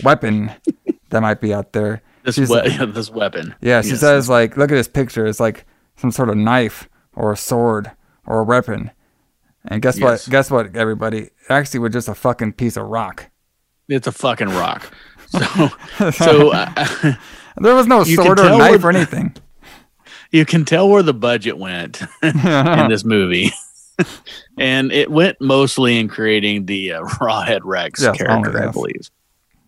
[0.03, 0.51] weapon
[1.09, 2.03] that might be out there.
[2.35, 3.55] This we- this weapon.
[3.61, 3.99] Yeah, she Yes.
[4.01, 5.25] says like, look at this picture.
[5.25, 7.91] It's like some sort of knife or a sword
[8.25, 8.91] or a weapon.
[9.65, 10.27] And guess Yes.
[10.27, 10.31] what?
[10.31, 11.19] Guess what, everybody?
[11.19, 13.29] It actually was just a fucking piece of rock.
[13.89, 14.91] it's a fucking rock.
[15.29, 15.69] So,
[16.11, 17.13] so uh,
[17.57, 19.35] There was no sword or knife where- or anything.
[20.31, 23.51] you can tell where the budget went in this movie.
[24.57, 29.09] and it went mostly in creating the uh, Rawhead Rex Yes, character, I believe.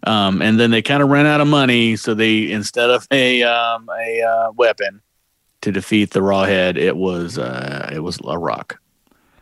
[0.06, 3.44] Um, and then they kind of ran out of money, so they instead of a
[3.44, 5.02] um, a uh, weapon
[5.62, 8.80] to defeat the Rawhead, it was uh, it was a rock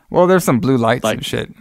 [0.10, 1.54] Well, there's some blue lights Like- and shit.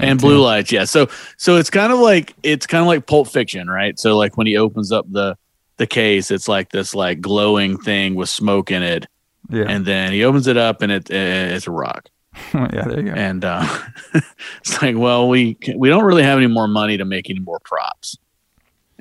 [0.00, 0.70] and blue lights.
[0.70, 3.98] Yeah, so so it's kind of like it's kind of like Pulp Fiction, right?
[3.98, 5.36] So like when he opens up the
[5.78, 9.06] the case, it's like this like glowing thing with smoke in it,
[9.50, 12.08] Yeah, and then he opens it up and it it's a rock.
[12.54, 13.12] yeah, there you go.
[13.12, 13.66] and uh,
[14.60, 17.58] it's like, well, we we don't really have any more money to make any more
[17.64, 18.16] props,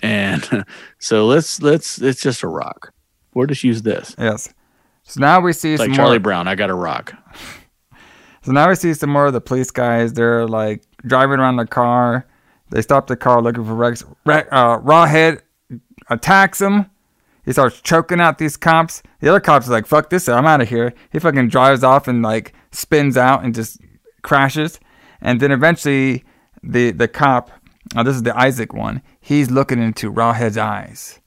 [0.06, 0.65] and
[0.99, 2.94] so let's let's it's just a rock.
[3.34, 4.15] We'll just use this.
[4.18, 4.53] Yes.
[5.03, 6.19] So now we see It's some like Charlie more.
[6.22, 6.48] Brown.
[6.48, 7.14] I got a rock.
[8.44, 10.14] So now we see some more of the police guys.
[10.14, 12.27] They're like driving around the car.
[12.69, 14.03] They stop the car looking for Rex.
[14.23, 15.41] Re- uh, Rawhead
[16.11, 16.91] attacks him.
[17.44, 19.02] He starts choking out these cops.
[19.19, 20.30] The other cops are like, "Fuck this!
[20.30, 23.80] I'm out of here." He fucking drives off and like spins out and just
[24.22, 24.80] crashes.
[25.22, 26.23] And then eventually,
[26.61, 27.49] the the cop,
[27.95, 29.01] oh, this is the Isaac one.
[29.19, 31.19] He's looking into Rawhead's eyes,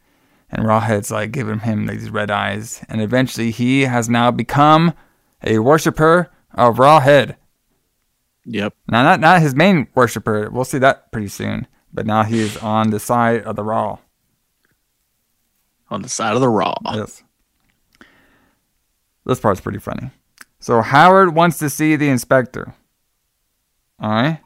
[0.51, 2.85] and Rawhead's like giving him these red eyes.
[2.89, 4.95] And eventually, he has now become
[5.43, 7.37] a worshiper of Rawhead.
[8.45, 8.75] Yep.
[8.89, 10.51] Now, not not his main worshiper.
[10.51, 11.67] We'll see that pretty soon.
[11.93, 13.99] But now he is on the side of the Raw.
[15.91, 16.75] On the side of the raw.
[16.85, 17.23] Yes.
[19.25, 20.11] This part's pretty funny.
[20.61, 22.75] So Howard wants to see the inspector.
[24.01, 24.41] All right.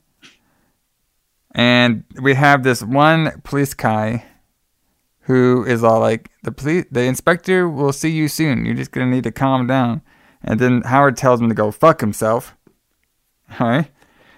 [1.53, 4.25] And we have this one police guy
[5.27, 8.65] who is all like, the police, the inspector will see you soon.
[8.65, 10.03] You're just gonna need to calm down.
[10.43, 12.57] And then Howard tells him to go fuck himself.
[13.61, 13.87] All right.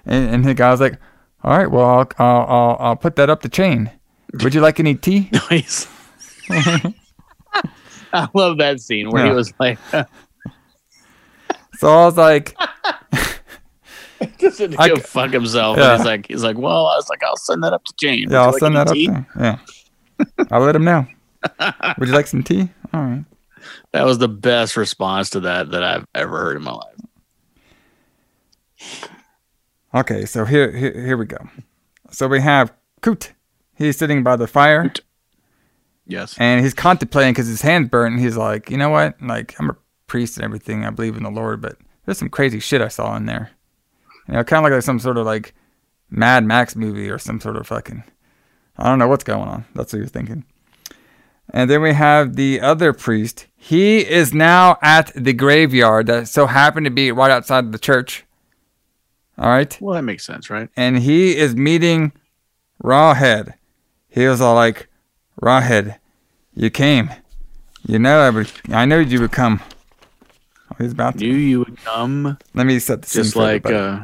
[0.04, 1.00] And, and the guy's like,
[1.42, 3.90] all right, well, I'll, I'll, I'll, I'll put that up the chain.
[4.42, 5.30] Would you like any tea?
[5.50, 5.86] Nice.
[8.12, 9.78] I love that scene where he was like,
[11.76, 12.56] So I was like,
[14.38, 15.76] just to I go fuck himself.
[15.78, 15.92] Yeah.
[15.92, 18.30] And he's like, he's like, well, I was like, I'll send that up to James.
[18.32, 19.60] Yeah, I'll you send like that up any tea?" there.
[20.38, 20.46] Yeah.
[20.50, 21.06] I'll let him know.
[21.98, 22.68] Would you like some tea?
[22.92, 23.24] All right.
[23.92, 26.94] That was the best response to that that I've ever heard in my life.
[29.94, 31.38] Okay, so here, here here we go.
[32.10, 33.32] So we have Coot.
[33.76, 34.92] He's sitting by the fire
[36.06, 36.36] Yes.
[36.38, 38.14] and he's contemplating because his hand's burnt.
[38.16, 39.14] And he's like, you know what?
[39.22, 39.76] Like, I'm a
[40.06, 40.84] priest and everything.
[40.84, 43.50] I believe in the Lord, but there's some crazy shit I saw in there.
[44.28, 45.54] You know, kind of like some sort of like
[46.10, 48.04] Mad Max movie or some sort of fucking.
[48.76, 49.64] I don't know what's going on.
[49.74, 50.44] That's what you're thinking.
[51.50, 53.46] And then we have the other priest.
[53.54, 57.78] He is now at the graveyard that so happened to be right outside of the
[57.78, 58.24] church.
[59.38, 59.76] All right.
[59.80, 60.68] Well, that makes sense, right?
[60.76, 62.12] And he is meeting
[62.82, 63.54] Rawhead.
[64.08, 64.88] He was all like,
[65.40, 65.98] Rawhead,
[66.54, 67.10] you came.
[67.86, 69.60] You know I would I know you would come.
[70.70, 71.24] Oh, he's about to.
[71.24, 72.38] Knew you would come.
[72.54, 74.00] Let me set the scene just like uh,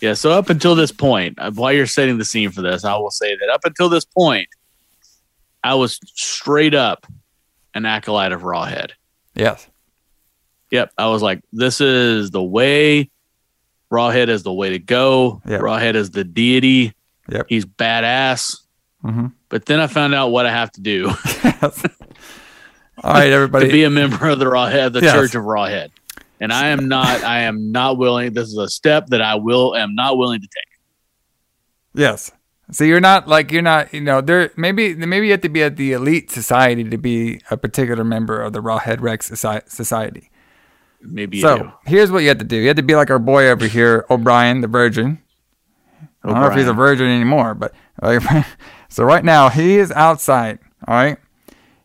[0.00, 2.94] yeah so up until this point uh, while you're setting the scene for this i
[2.96, 4.48] will say that up until this point
[5.64, 7.06] i was straight up
[7.74, 8.90] an acolyte of rawhead
[9.34, 9.68] yes.
[10.70, 13.10] yep i was like this is the way
[13.92, 15.60] rawhead is the way to go Yep.
[15.60, 16.94] rawhead is the deity
[17.30, 17.46] Yep.
[17.48, 18.60] he's badass
[19.02, 21.08] hmm but then i found out what i have to do.
[23.04, 23.66] All right, everybody.
[23.68, 25.12] to be a member of the rawhead the Yes.
[25.12, 25.90] church of rawhead
[26.42, 29.74] and i am not i am not willing this is a step that i will
[29.74, 30.72] am not willing to take
[31.94, 32.32] Yes.
[32.70, 35.62] So you're not like you're not you know there maybe maybe you have to be
[35.62, 40.30] at the elite society to be a particular member of the Rawhead Rex society.
[41.02, 41.72] maybe so do.
[41.84, 42.56] here's what you have to do.
[42.56, 45.20] You have to be like our boy over here, O'Brien, the virgin.
[46.24, 48.22] I don't know if he's a virgin anymore, but like,
[48.88, 50.60] So right now he is outside.
[50.86, 51.18] All right,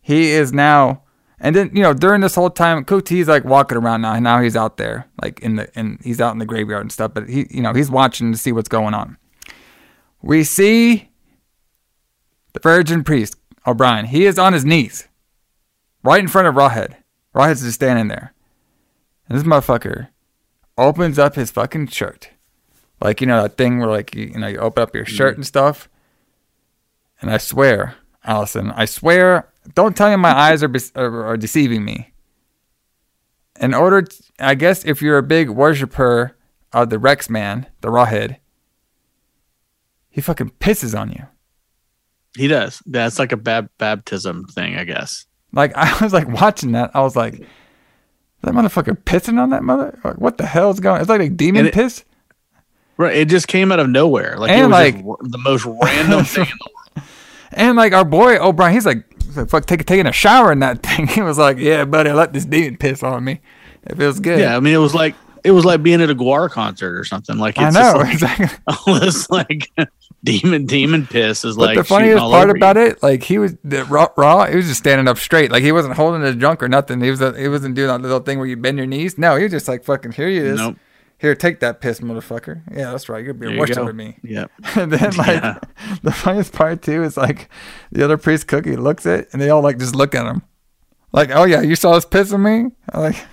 [0.01, 1.03] he is now,
[1.39, 4.17] and then you know during this whole time, Coot he's like walking around now.
[4.19, 7.13] Now he's out there, like in the and he's out in the graveyard and stuff.
[7.13, 9.17] But he, you know, he's watching to see what's going on.
[10.21, 11.09] We see
[12.53, 13.35] the Virgin Priest
[13.67, 14.05] O'Brien.
[14.05, 15.07] He is on his knees,
[16.03, 16.95] right in front of Rawhead.
[17.35, 18.33] Rawhead's just standing there,
[19.29, 20.07] and this motherfucker
[20.75, 22.31] opens up his fucking shirt,
[22.99, 25.33] like you know that thing where like you, you know you open up your shirt
[25.33, 25.41] mm-hmm.
[25.41, 25.87] and stuff.
[27.19, 31.83] And I swear, Allison, I swear, don't tell me my eyes are, are, are deceiving
[31.85, 32.13] me.
[33.59, 34.05] In order,
[34.39, 36.35] I guess, if you're a big worshiper
[36.73, 38.37] of the Rex man, the Rawhead,
[40.09, 41.25] he fucking pisses on you.
[42.35, 42.81] He does.
[42.85, 45.25] That's like a bab- baptism thing, I guess.
[45.53, 47.41] Like I was like watching that, I was like,
[48.43, 49.99] that motherfucker pissing on that mother.
[50.03, 50.95] like, What the hell's going?
[50.97, 51.01] On?
[51.01, 52.03] It's like a demon it- piss.
[52.99, 53.15] Right.
[53.15, 54.37] It just came out of nowhere.
[54.39, 57.09] Like it was like- the most random thing in the world.
[57.53, 59.03] And like our boy O'Brien, he's like,
[59.35, 61.07] like fuck, take, taking a shower in that thing.
[61.07, 63.41] He was like, yeah, buddy, I let this demon piss on me.
[63.85, 64.39] It feels good.
[64.39, 67.03] Yeah, I mean, it was like it was like being at a GWAR concert or
[67.05, 67.37] something.
[67.37, 67.81] Like I it's know.
[67.81, 68.57] just like, exactly.
[68.87, 69.71] all this like
[70.23, 72.81] demon demon piss is But like the funniest part about you.
[72.83, 75.51] it, like he was raw, raw, he was just standing up straight.
[75.51, 76.99] Like he wasn't holding his junk or nothing.
[77.01, 79.17] He was he wasn't doing that little thing where you bend your knees.
[79.17, 80.57] No, he was just like fucking here he is.
[80.59, 80.77] Nope.
[81.19, 82.61] Here, take that piss, motherfucker.
[82.71, 83.23] Yeah, that's right.
[83.23, 83.93] You're There being you worshiping go.
[83.93, 84.17] me.
[84.23, 84.51] Yep.
[84.75, 85.59] And then like Yeah.
[86.03, 87.49] the funniest part too is like
[87.91, 90.43] the other priest cookie looks at it, and they all like just look at him.
[91.13, 92.65] Like, oh yeah, you saw us piss on me?
[92.93, 93.25] I'm like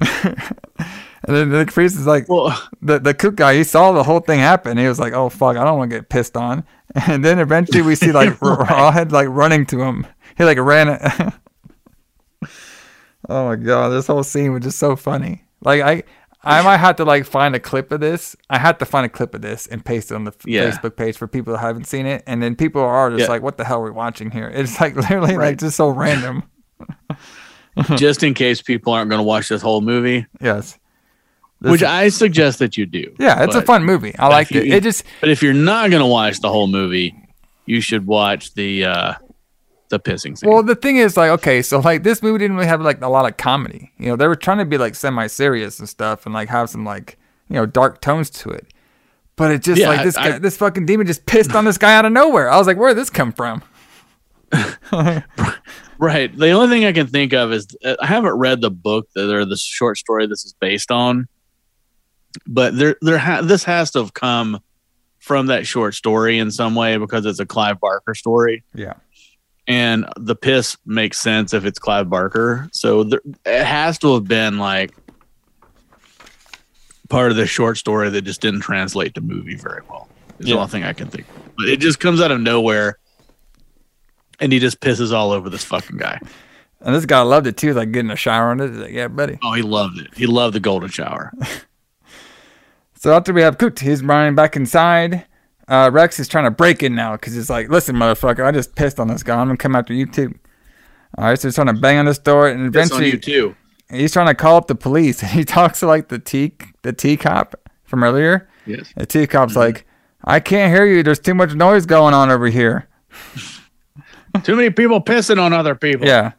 [0.00, 4.20] And then the priest is like Well, the the kook guy, he saw the whole
[4.20, 4.78] thing happen.
[4.78, 6.64] He was like, "Oh fuck, I don't want to get pissed on."
[7.06, 10.06] And then eventually we see like Rawhead like running to him.
[10.38, 11.00] He like ran it.
[13.28, 15.44] oh my god, this whole scene was just so funny.
[15.60, 16.02] Like I,
[16.44, 18.36] I might have to like find a clip of this.
[18.48, 20.70] I had to find a clip of this and paste it on the Yeah.
[20.70, 22.22] Facebook page for people that haven't seen it.
[22.26, 23.26] And then people are just Yeah.
[23.28, 26.44] like, "What the hell are we watching here?" It's like literally like just so random.
[27.96, 30.78] just in case people aren't going to watch this whole movie, Yes.
[31.60, 33.12] This which is- I suggest that you do.
[33.18, 34.14] yeah, it's a fun movie.
[34.18, 34.66] I like it.
[34.66, 37.14] It just But if you're not going to watch the whole movie,
[37.66, 39.14] you should watch the uh
[39.88, 40.50] the pissing scene.
[40.50, 43.08] Well, the thing is, like, okay, so like this movie didn't really have like a
[43.08, 43.92] lot of comedy.
[43.98, 46.84] You know, they were trying to be like semi-serious and stuff, and like have some
[46.84, 48.66] like you know dark tones to it.
[49.36, 51.78] But it just Yeah, like this I- guy, this fucking demon just pissed on this
[51.78, 52.50] guy out of nowhere.
[52.50, 53.62] I was like, where did this come from?
[56.00, 56.34] Right.
[56.36, 59.28] The only thing I can think of is uh, I haven't read the book that
[59.34, 61.26] or the short story this is based on,
[62.46, 64.60] but there there ha- this has to have come
[65.18, 68.92] from that short story in some way because it's a Clive Barker story, Yeah,
[69.68, 72.68] and the piss makes sense if it's Clive Barker.
[72.72, 74.92] So there, it has to have been like
[77.08, 80.08] part of the short story that just didn't translate to movie very well.
[80.40, 81.28] Is the only thing I can think.
[81.28, 81.56] of.
[81.56, 82.98] But it just comes out of nowhere.
[84.40, 86.20] And he just pisses all over this fucking guy.
[86.80, 88.68] and this guy loved it too, like getting a shower on it.
[88.68, 89.36] He's like, yeah, buddy.
[89.42, 90.14] Oh, he loved it.
[90.16, 91.32] He loved the golden shower.
[93.00, 95.24] So after we have Coot, he's running back inside.
[95.68, 98.74] Uh, Rex is trying to break in now because he's like, listen, motherfucker, I just
[98.74, 99.36] pissed on this guy.
[99.38, 100.34] I'm gonna come after you too.
[101.18, 103.56] All right, so he's trying to bang on this door, and eventually you too.
[103.90, 106.92] he's trying to call up the police and he talks to like the tea the
[106.92, 107.54] tea cop
[107.84, 108.92] from earlier Yes.
[108.96, 109.60] the tea cop's Mm-hmm.
[109.60, 109.86] like
[110.24, 112.86] i can't hear you there's too much noise going on over here
[114.42, 116.06] Too many people pissing on other people.
[116.06, 116.32] yeah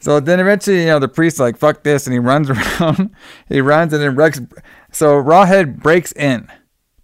[0.00, 2.48] so then eventually you know the priest's like fuck this and he runs
[2.80, 3.10] around
[3.48, 4.40] he runs and then rex
[4.92, 6.48] so rawhead breaks in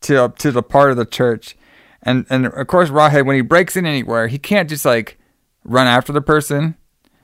[0.05, 1.57] to to the part of the church
[2.03, 5.19] and and of course rawhead when he breaks in anywhere he can't just like
[5.65, 6.77] run after the person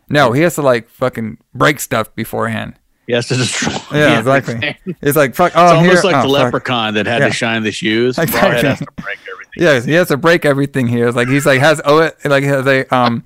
[0.09, 2.75] no he has to like fucking break stuff beforehand
[3.07, 3.73] He has to destroy.
[3.99, 6.13] yeah, exactly it's like fuck oh It's almost here.
[6.13, 6.45] like Oh, the fuck.
[6.45, 7.29] leprechaun that had Yeah.
[7.29, 8.19] to shine the shoes.
[8.19, 8.51] Exactly.
[8.51, 9.37] Rawhead has to break everything.
[9.57, 11.09] Yes, he has to break everything here.
[11.09, 13.25] It's like he's like has O like has a um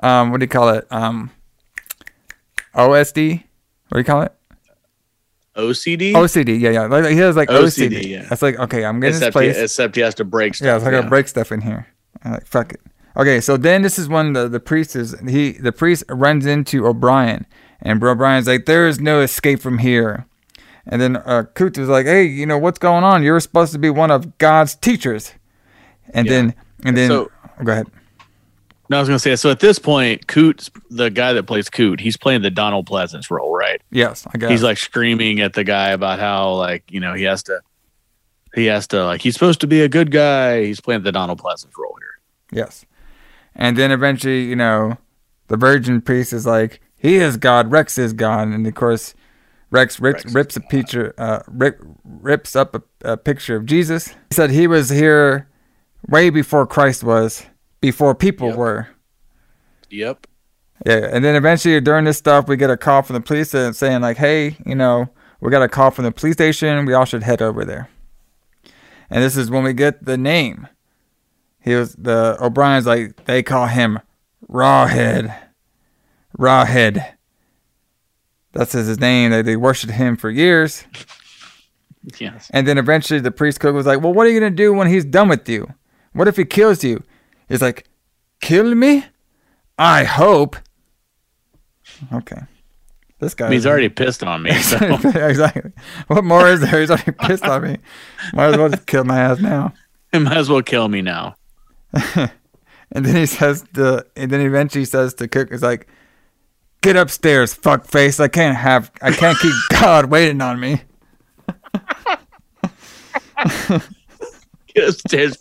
[0.00, 1.30] um what do you call it um
[2.74, 3.42] OSD
[3.88, 4.32] what do you call it
[5.56, 6.12] OCD.
[6.12, 8.28] OCD yeah yeah like he has like OCD, OCD, yeah.
[8.30, 10.66] It's like okay I'm getting this except, he, place except he has to break stuff.
[10.66, 11.86] yeah it's like I gotta break stuff in here
[12.22, 12.80] I'm like fuck it
[13.16, 16.86] okay so then this is when the the priest is he the priest runs into
[16.86, 17.46] O'Brien
[17.80, 20.26] and Bro O'Brien's like there is no escape from here
[20.86, 23.78] and then uh, Coot is like hey you know what's going on you're supposed to
[23.78, 25.32] be one of God's teachers
[26.12, 26.32] and Yeah.
[26.32, 26.54] then
[26.84, 27.30] and then So-
[27.64, 27.86] go ahead.
[28.88, 29.36] No, I was gonna say.
[29.36, 33.30] So at this point, Coot, the guy that plays Coot, he's playing the Donald Pleasence
[33.30, 33.82] role, right?
[33.90, 34.50] Yes, I guess.
[34.50, 37.60] He's like screaming at the guy about how, like, you know, he has to,
[38.54, 40.64] he has to, like, he's supposed to be a good guy.
[40.64, 42.62] He's playing the Donald Pleasence role here.
[42.62, 42.84] Yes.
[43.54, 44.98] And then eventually, you know,
[45.48, 48.48] the virgin priest is like, he is God, Rex is God.
[48.48, 49.14] And of course,
[49.70, 54.08] Rex rips, Rex rips a picture, uh, rip, rips up a, a picture of Jesus.
[54.08, 55.48] He said he was here
[56.08, 57.44] way before Christ was,
[57.86, 58.56] before people Yep.
[58.56, 58.88] were.
[59.90, 60.26] Yep.
[60.84, 63.74] Yeah, and then eventually during this stuff, we get a call from the police and
[63.76, 65.08] saying like, "Hey, you know,
[65.40, 66.84] we got a call from the police station.
[66.84, 67.88] We all should head over there."
[69.08, 70.66] And this is when we get the name.
[71.60, 74.00] He was the O'Brien's like they call him
[74.50, 75.32] Rawhead.
[76.36, 77.12] Rawhead.
[78.52, 79.30] That's his name.
[79.30, 80.84] They they worshipped him for years.
[82.18, 82.50] Yes.
[82.52, 84.72] And then eventually the priest cook was like, Well, what are you going to do
[84.74, 85.72] when he's done with you?
[86.12, 87.02] What if he kills you?
[87.48, 87.86] He's like,
[88.40, 89.04] Kill me?
[89.78, 90.56] I hope.
[92.12, 92.40] Okay.
[93.18, 93.50] This guy.
[93.50, 94.52] He's is- already pissed on me.
[94.54, 95.72] So exactly.
[96.08, 96.80] What more is there?
[96.80, 97.78] He's already pissed on me.
[98.34, 99.72] Might as well just kill my ass now.
[100.12, 101.34] he might as well kill me now.
[102.92, 105.88] And then he says the and then eventually he says to Cook, he's like,
[106.82, 108.20] Get upstairs, fuck face.
[108.20, 110.82] I can't have I can't keep God waiting on me.
[114.74, 115.36] Get upstairs.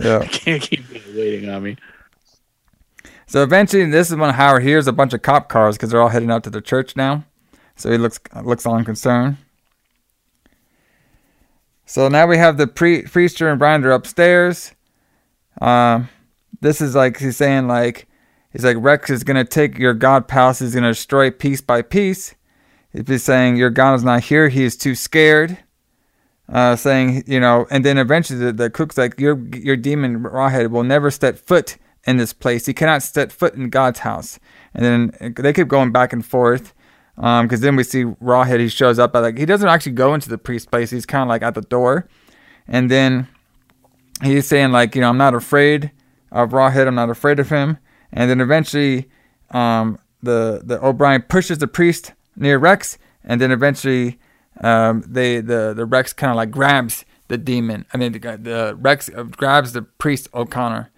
[0.00, 0.24] Yeah.
[0.30, 1.76] Can't keep waiting on me.
[3.26, 6.08] So eventually, this is when Howard hears a bunch of cop cars because they're all
[6.08, 7.24] heading out to the church now.
[7.76, 9.36] So he looks looks all unconcerned.
[11.86, 14.72] So now we have the pre- priester and Brinder upstairs.
[15.60, 16.08] Um,
[16.60, 18.08] this is like he's saying like
[18.52, 20.58] he's like Rex is gonna take your God palace.
[20.58, 22.34] He's gonna destroy piece by piece.
[22.92, 24.48] He's saying your God is not here.
[24.48, 25.58] He is too scared.
[26.52, 30.70] Uh, saying you know, and then eventually the, the cook's like your your demon rawhead
[30.70, 32.66] will never set foot in this place.
[32.66, 34.38] He cannot set foot in God's house.
[34.74, 36.74] And then they keep going back and forth.
[37.18, 38.60] Um, because then we see Rawhead.
[38.60, 39.14] He shows up.
[39.14, 40.90] Like he doesn't actually go into the priest place.
[40.90, 42.08] He's kind of like at the door,
[42.66, 43.28] and then
[44.22, 45.90] he's saying like, you know, I'm not afraid
[46.32, 46.86] of Rawhead.
[46.86, 47.76] I'm not afraid of him.
[48.10, 49.10] And then eventually,
[49.50, 54.18] um, the the O'Brien pushes the priest near Rex, and then eventually,
[54.60, 57.86] um, they the the Rex kind of like grabs the demon.
[57.94, 60.90] I mean, the, the Rex uh, grabs the priest O'Connor,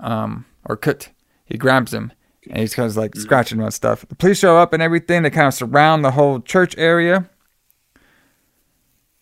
[0.00, 1.10] um, or Coot.
[1.44, 2.10] He grabs him,
[2.48, 4.04] and he's kind of like scratching him stuff.
[4.08, 5.22] The police show up and everything.
[5.22, 7.28] They kind of surround the whole church area.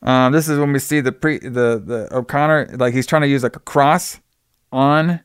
[0.03, 3.29] Um, this is when we see the pre the the O'Connor like he's trying to
[3.29, 4.21] use like a cross
[4.73, 5.21] on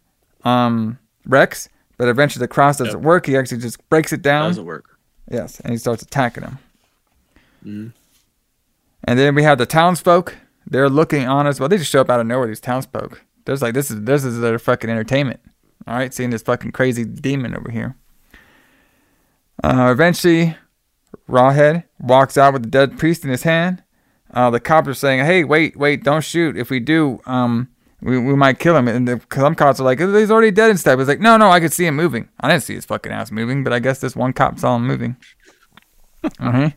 [0.46, 1.68] um Rex,
[1.98, 3.04] but eventually the cross doesn't Yep.
[3.06, 3.26] work.
[3.26, 4.50] He actually just breaks it down.
[4.52, 4.98] Doesn't work.
[5.30, 6.58] Yes, and he starts attacking him.
[7.66, 7.94] Mhm.
[9.04, 10.36] And then we have the townsfolk.
[10.66, 11.60] They're looking on us.
[11.60, 12.48] Well, they just show up out of nowhere.
[12.48, 13.24] These townsfolk.
[13.46, 15.40] There's like this is this is their fucking entertainment.
[15.88, 17.96] All right, seeing this fucking crazy demon over here.
[19.64, 20.56] Uh, eventually,
[21.28, 23.84] Rawhead walks out with the dead priest in his hand.
[24.32, 26.58] Uh, the cops are saying, "Hey, wait, wait, don't shoot.
[26.58, 27.70] If we do, um,
[28.02, 30.80] we, we might kill him." And the some cops are like, "He's already dead and
[30.80, 32.30] stuff." Like, "No, no, I could see him moving.
[32.40, 34.86] I didn't see his fucking ass moving, but I guess this one cop saw him
[34.86, 35.18] moving."
[36.40, 36.70] uh-huh.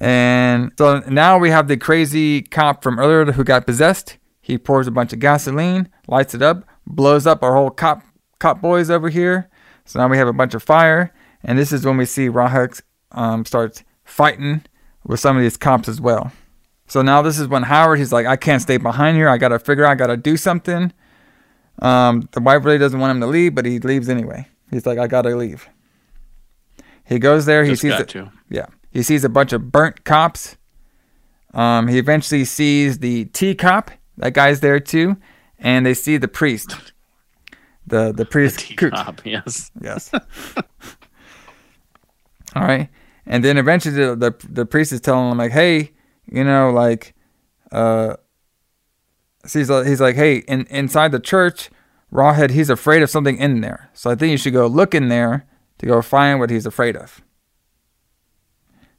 [0.00, 4.16] And so now we have the crazy cop from earlier who got possessed.
[4.40, 8.02] He pours a bunch of gasoline, lights it up, blows up our whole cop
[8.38, 9.50] cop boys over here.
[9.84, 11.12] So now we have a bunch of fire,
[11.42, 14.62] and this is when we see Rahux um, starts fighting
[15.04, 16.30] with some of these cops as well.
[16.86, 19.28] So now this is when Howard he's like, I can't stay behind here.
[19.28, 19.84] I gotta figure.
[19.84, 19.90] out.
[19.90, 20.92] I gotta do something.
[21.80, 24.46] Um, the wife really doesn't want him to leave, but he leaves anyway.
[24.70, 25.68] He's like, I gotta leave.
[27.04, 27.64] He goes there.
[27.64, 28.08] He Just sees it.
[28.10, 28.30] to.
[28.50, 28.66] Yeah.
[28.90, 30.56] He sees a bunch of burnt cops.
[31.54, 33.90] Um, he eventually sees the tea cop.
[34.16, 35.16] That guy's there too.
[35.58, 36.76] And they see the priest.
[37.86, 38.76] The the priest.
[38.76, 38.92] Coot.
[38.92, 39.70] Cop, yes.
[39.80, 40.10] Yes.
[42.54, 42.88] All right.
[43.26, 45.92] And then eventually the, the the priest is telling him like, hey,
[46.26, 47.14] you know, like,
[47.72, 48.16] uh,
[49.44, 51.70] so he's like, he's like, hey, in, inside the church,
[52.12, 53.90] Rawhead, he's afraid of something in there.
[53.92, 55.46] So I think you should go look in there
[55.78, 57.22] to go find what he's afraid of.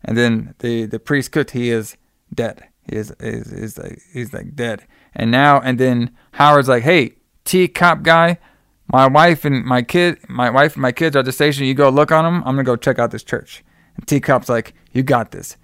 [0.10, 1.96] And then the the priest cooked, he is
[2.34, 2.64] dead.
[2.90, 4.88] He is is is like he's like dead.
[5.14, 7.14] And now and then Howard's like, hey,
[7.46, 8.40] T cop guy,
[8.88, 11.66] my wife and my kid, my wife and my kids are at the station.
[11.66, 12.38] You go look on them.
[12.38, 13.64] I'm gonna go check out this church.
[13.98, 15.58] And T cop's like, you got this.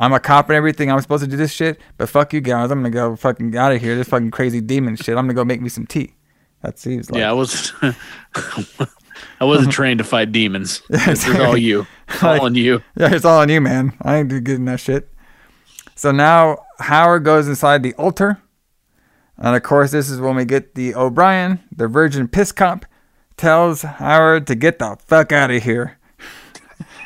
[0.00, 0.90] I'm a cop and everything.
[0.90, 2.72] I'm supposed to do this shit, but fuck you guys.
[2.72, 3.94] I'm gonna go fucking out of here.
[3.94, 5.16] This fucking crazy demon shit.
[5.16, 6.16] I'm gonna go make me some tea.
[6.62, 7.20] That seems like.
[7.20, 7.72] yeah, I was.
[9.40, 10.82] I wasn't trained to fight demons.
[10.90, 11.86] It's all you.
[12.08, 12.82] It's all on you.
[12.96, 13.92] Yeah, it's all on you, man.
[14.02, 15.08] I ain't getting that shit.
[15.94, 18.38] So now Howard goes inside the altar.
[19.36, 22.86] And of course, this is when we get the O'Brien, the virgin piss cop,
[23.36, 25.98] tells Howard to get the fuck out of here.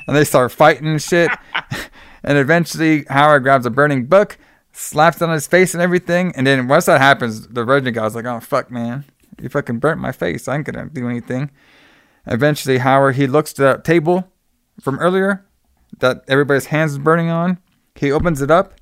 [0.06, 1.30] and they start fighting and shit.
[2.22, 4.38] and eventually, Howard grabs a burning book,
[4.72, 6.32] slaps it on his face and everything.
[6.36, 9.04] And then once that happens, the virgin guy's like, oh, fuck, man.
[9.40, 10.48] You fucking burnt my face.
[10.48, 11.50] I ain't gonna do anything.
[12.26, 14.30] Eventually, Howard, he looks to that table
[14.80, 15.44] from earlier
[15.98, 17.58] that everybody's hands is burning on.
[17.94, 18.74] He opens it up,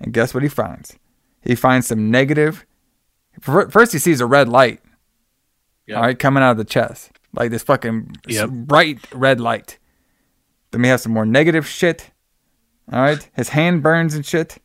[0.00, 0.96] and guess what he finds?
[1.42, 2.64] He finds some negative
[3.40, 4.80] first he sees a red light.
[5.86, 5.96] Yep.
[5.96, 8.50] All right, coming out of the chest, like this fucking Yep.
[8.50, 9.78] bright red light.
[10.70, 12.10] Then we have some more negative shit.
[12.92, 14.58] All right, his hand burns and shit,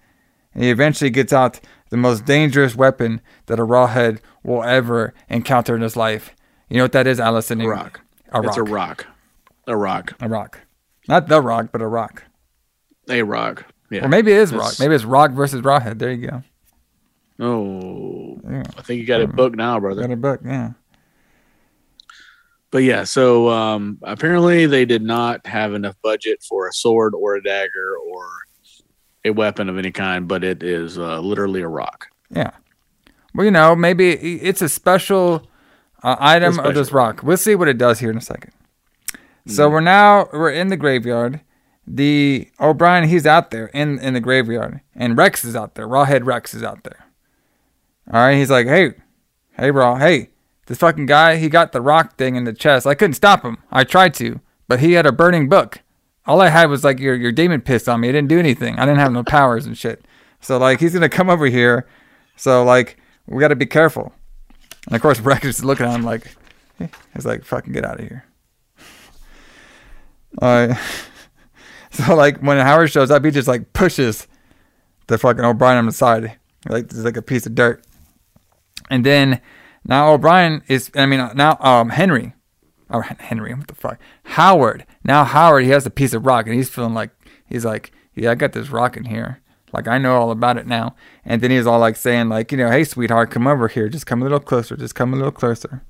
[0.53, 1.59] and he eventually gets out
[1.89, 6.35] the most dangerous weapon that a rawhead will ever encounter in his life.
[6.69, 7.59] You know what that is, Allison?
[7.65, 8.01] Rock.
[8.31, 8.47] A rock.
[8.49, 9.07] It's a rock.
[9.67, 10.13] A rock.
[10.21, 10.59] A rock.
[11.07, 12.23] Not the rock, but a rock.
[13.09, 13.65] A rock.
[13.89, 14.05] Yeah.
[14.05, 14.79] Or maybe it is It's- rock.
[14.79, 15.99] Maybe it's rock versus rawhead.
[15.99, 16.43] There you go.
[17.39, 18.63] Oh, Yeah.
[18.77, 20.01] I think you got it booked now, brother.
[20.01, 20.41] Got a book.
[20.43, 20.71] Yeah.
[22.69, 27.35] But yeah, so um, apparently they did not have enough budget for a sword or
[27.35, 28.27] a dagger or
[29.23, 32.07] a weapon of any kind, but it is uh, literally a rock.
[32.29, 32.51] Yeah.
[33.33, 35.47] Well, you know, maybe it's a special
[36.03, 37.21] uh, item of this rock.
[37.23, 38.53] We'll see what it does here in a second.
[39.47, 41.41] So we're now we're in the graveyard.
[41.87, 45.87] The O'Brien he's out there in in the graveyard, and Rex is out there.
[45.87, 47.05] Rawhead Rex is out there.
[48.11, 48.93] All right, he's like, hey,
[49.57, 50.29] hey, Raw, hey,
[50.67, 52.85] this fucking guy, he got the rock thing in the chest.
[52.85, 53.57] I couldn't stop him.
[53.71, 55.79] I tried to, but he had a burning book.
[56.25, 58.09] All I had was like your your demon pissed on me.
[58.09, 58.77] It didn't do anything.
[58.77, 60.03] I didn't have no powers and shit.
[60.41, 61.87] So like he's gonna come over here.
[62.35, 62.97] So like
[63.27, 64.13] we got to be careful.
[64.87, 66.35] And of course is looking at him like
[67.13, 68.25] he's like fucking get out of here.
[70.41, 70.77] All right.
[71.89, 74.27] So like when Howard shows up, he just like pushes
[75.07, 76.37] the fucking O'Brien on the side,
[76.69, 77.83] like it's like a piece of dirt.
[78.91, 79.41] And then
[79.83, 82.33] now O'Brien is, I mean now um Henry,
[82.89, 84.85] or Henry, what the fuck, Howard.
[85.03, 87.09] Now Howard, he has a piece of rock, and he's feeling like
[87.47, 89.41] he's like, yeah, I got this rock in here.
[89.73, 90.95] Like I know all about it now.
[91.25, 94.05] And then he's all like saying like, you know, hey sweetheart, come over here, just
[94.05, 95.83] come a little closer, just come a little closer.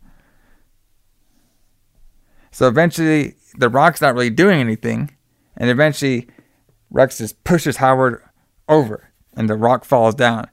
[2.57, 5.15] So eventually, the rock's not really doing anything,
[5.55, 6.27] and eventually,
[6.89, 8.23] Rex just pushes Howard
[8.67, 10.49] over, and the rock falls down,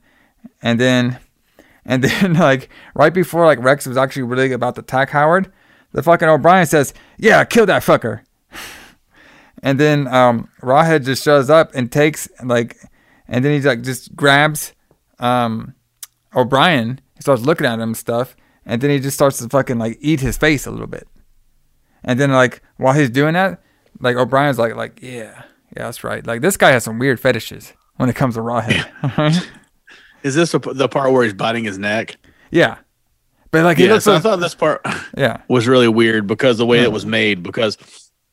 [0.60, 1.18] and then,
[1.86, 5.50] and then like right before like Rex was actually really about to attack Howard,
[5.92, 8.20] the fucking O'Brien says, "Yeah, kill that fucker,"
[9.62, 12.76] and then um, Rawhead just shows up and takes like,
[13.28, 14.72] and then he like just grabs
[15.18, 15.74] um,
[16.34, 18.36] O'Brien, he starts looking at him and stuff,
[18.66, 21.06] and then he just starts to fucking like eat his face a little bit.
[22.02, 23.62] And then like while he's doing that,
[24.00, 25.44] like O'Brien's like like yeah
[25.76, 26.26] yeah that's right.
[26.26, 29.46] Like this guy has some weird fetishes when it comes to Rawhead.
[30.22, 32.16] Is this the part where he's biting his neck?
[32.50, 32.78] yeah,
[33.50, 34.80] but like yeah, looks so I thought this part
[35.16, 37.76] yeah was really weird because the way it was made because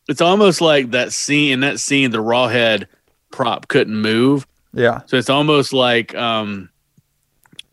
[0.07, 2.87] it's almost like that scene in that scene the Rawhead
[3.31, 6.69] prop couldn't move yeah so it's almost like um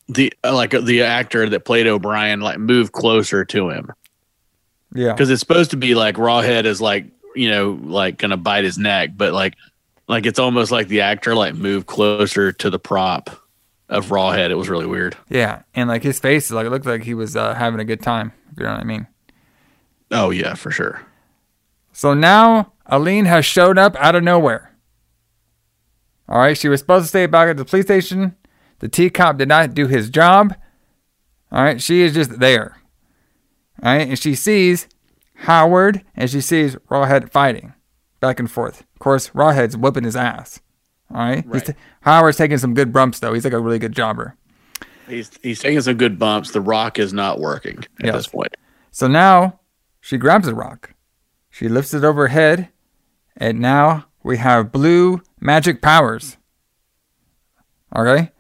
[0.09, 3.93] the uh, like uh, the actor that played O'Brien like moved closer to him
[4.95, 8.65] yeah because it's supposed to be like Rawhead is like you know like gonna bite
[8.65, 9.55] his neck, but like
[10.09, 13.31] like it's almost like the actor like moved closer to the prop
[13.89, 14.51] of Rawhead.
[14.51, 15.17] It was really weird.
[15.29, 17.85] yeah, and like his face is like it looked like he was uh, having a
[17.85, 18.33] good time.
[18.53, 19.07] If you know what I mean.
[20.11, 21.03] Oh yeah, for sure.
[21.93, 24.73] So now Elaine has showed up out of nowhere.
[26.29, 28.37] All right, she was supposed to stay back at the police station.
[28.81, 30.55] The T cop did not do his job.
[31.51, 32.77] All right, she is just there.
[33.83, 34.89] All right, and she sees
[35.37, 37.73] Howard and she sees Rawhead fighting
[38.21, 38.81] back and forth.
[38.81, 40.61] Of course, Rawhead's whipping his ass.
[41.13, 41.67] All right, He's Right.
[41.67, 43.33] t- Howard's taking some good bumps though.
[43.33, 44.37] He's like a really good jobber.
[45.09, 46.51] He's he's taking some good bumps.
[46.51, 48.15] The rock is not working at Yes.
[48.15, 48.55] this point.
[48.91, 49.61] So now
[50.01, 50.93] she grabs the rock.
[51.51, 52.69] She lifts it over her head,
[53.37, 56.37] and now we have blue magic powers.
[57.95, 58.31] Okay?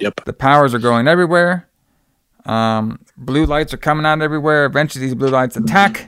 [0.00, 0.24] Yep.
[0.24, 1.68] The powers are going everywhere.
[2.46, 4.64] Um, blue lights are coming out everywhere.
[4.66, 6.06] Eventually, these blue lights attack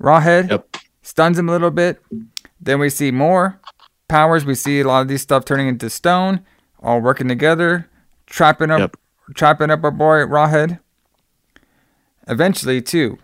[0.00, 0.76] Rawhead, Yep.
[1.02, 2.02] stuns him a little bit.
[2.60, 3.60] Then we see more
[4.08, 4.44] powers.
[4.44, 6.40] We see a lot of these stuff turning into stone,
[6.82, 7.88] all working together,
[8.26, 8.96] trapping up, Yep.
[9.34, 10.80] trapping up our boy Rawhead.
[12.26, 13.18] Eventually, too,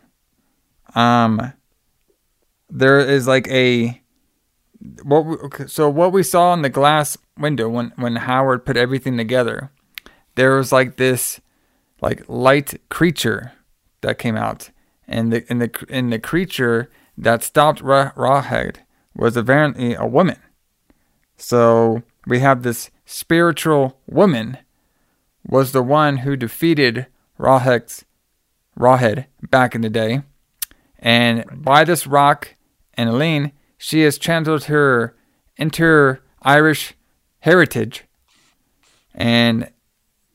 [0.95, 1.53] um,
[2.69, 4.01] there is like a
[5.03, 8.77] what we, okay, so what we saw in the glass window when when Howard put
[8.77, 9.71] everything together,
[10.35, 11.41] there was like this
[12.01, 13.53] like light creature
[14.01, 14.71] that came out,
[15.07, 18.77] and the and the and the creature that stopped Ra- Rawhead
[19.15, 20.39] was apparently a woman.
[21.37, 24.59] So we have this spiritual woman
[25.47, 27.07] was the one who defeated
[27.39, 28.05] Rawhead's
[28.79, 30.23] Rawhead back in the day,
[30.99, 32.55] and by this rock
[32.95, 33.53] and Elaine,
[33.83, 35.17] she has channeled her
[35.57, 36.93] inter Irish
[37.41, 38.05] heritage,
[39.15, 39.71] and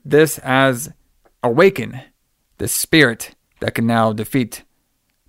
[0.04, 0.92] this has
[1.44, 2.02] awakened
[2.58, 4.64] the spirit that can now defeat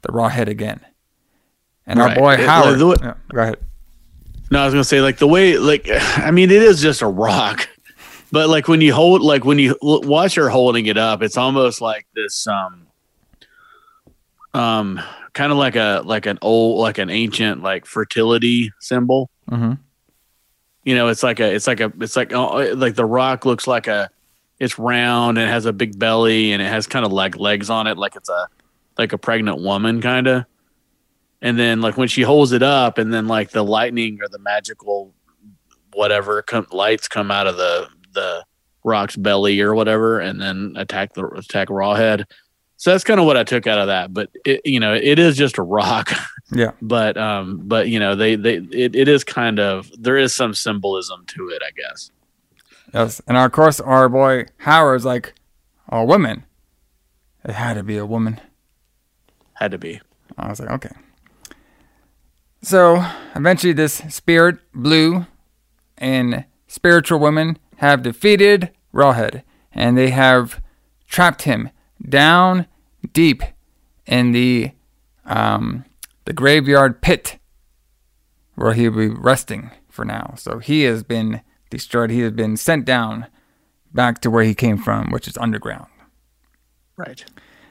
[0.00, 0.80] the Rawhead again.
[1.86, 2.16] And our Right.
[2.18, 2.78] boy It- Howard.
[2.78, 3.58] the- Yeah, go ahead.
[4.50, 7.06] No, I was gonna say like the way like I mean it is just a
[7.06, 7.68] rock,
[8.32, 11.80] but like when you hold, like when you watch her holding it up, it's almost
[11.82, 12.86] like this, um,
[14.54, 15.00] um,
[15.36, 19.30] kind of like a like an old, like an ancient, like fertility symbol.
[19.50, 19.74] Mm-hmm.
[20.82, 23.66] You know, it's like a, it's like a, it's like uh, like the rock looks
[23.66, 24.08] like a,
[24.58, 27.68] it's round and it has a big belly and it has kind of like legs
[27.68, 28.48] on it, like it's a,
[28.96, 30.46] like a pregnant woman kind of.
[31.42, 34.38] And then like when she holds it up, and then like the lightning or the
[34.38, 35.12] magical
[35.92, 38.42] whatever come, lights come out of the the
[38.84, 42.24] rock's belly or whatever, and then attack the attack Rawhead.
[42.76, 44.12] So that's kind of what I took out of that.
[44.12, 46.12] But it, you know, it is just a rock.
[46.52, 46.74] Yeah.
[46.80, 50.54] but um, but you know, they they it, it is kind of there is some
[50.54, 52.12] symbolism to it, I guess.
[52.94, 53.20] Yes.
[53.26, 55.34] And of course, our boy Howard's like,
[55.88, 56.44] a woman.
[57.44, 58.40] It had to be a woman.
[59.54, 60.00] Had to be.
[60.36, 60.94] I was like, okay.
[62.62, 63.04] So
[63.34, 65.26] eventually, this spirit, blue,
[65.96, 69.42] and spiritual women have defeated Rawhead,
[69.72, 70.60] and they have
[71.06, 71.70] trapped him
[72.08, 72.66] down
[73.12, 73.42] deep
[74.06, 74.72] in the
[75.24, 75.84] um,
[76.24, 77.38] the graveyard pit,
[78.54, 80.34] where he'll be resting for now.
[80.36, 82.10] So he has been destroyed.
[82.10, 83.26] He has been sent down
[83.92, 85.88] back to where he came from, which is underground.
[86.96, 87.24] Right.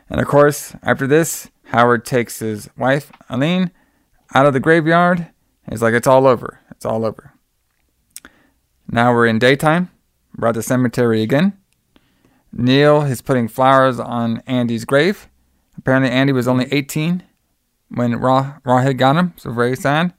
[0.10, 3.72] And of course, after this, Howard takes his wife, Elaine,
[4.34, 5.28] out of the graveyard.
[5.70, 6.60] He's like, it's all over.
[6.72, 7.34] It's all over.
[8.88, 9.90] Now we're in daytime.
[10.38, 11.58] We're at the cemetery again.
[12.56, 15.28] Neil is putting flowers on Andy's grave.
[15.78, 17.22] Apparently, Andy was only 18
[17.90, 20.14] when Raw Rawhead got him, so very sad.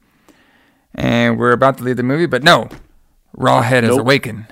[0.94, 2.68] And we're about to leave the movie, but no,
[3.36, 4.00] Rawhead Nope.
[4.00, 4.46] awakened,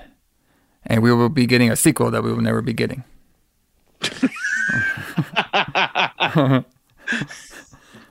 [0.85, 3.03] and we will be getting a sequel that we will never be getting.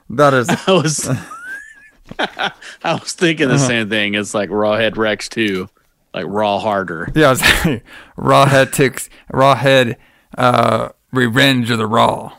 [0.09, 1.09] that is I was
[2.19, 4.15] I was thinking the same thing.
[4.15, 5.69] It's like Rawhead Rex 2,
[6.15, 7.11] like Raw Harder.
[7.15, 7.81] Yeah, I was saying,
[8.17, 9.95] Rawhead takes Rawhead
[10.37, 12.33] uh, Revenge of the Raw.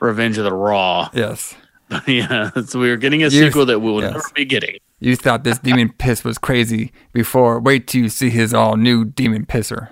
[0.00, 1.08] Revenge of the Raw.
[1.14, 1.54] Yes.
[2.06, 4.12] yeah, so we are getting a You- sequel that we will yes.
[4.12, 4.78] never be getting.
[4.98, 7.58] You thought this demon piss was crazy before.
[7.60, 9.88] Wait till you see his all new demon pisser.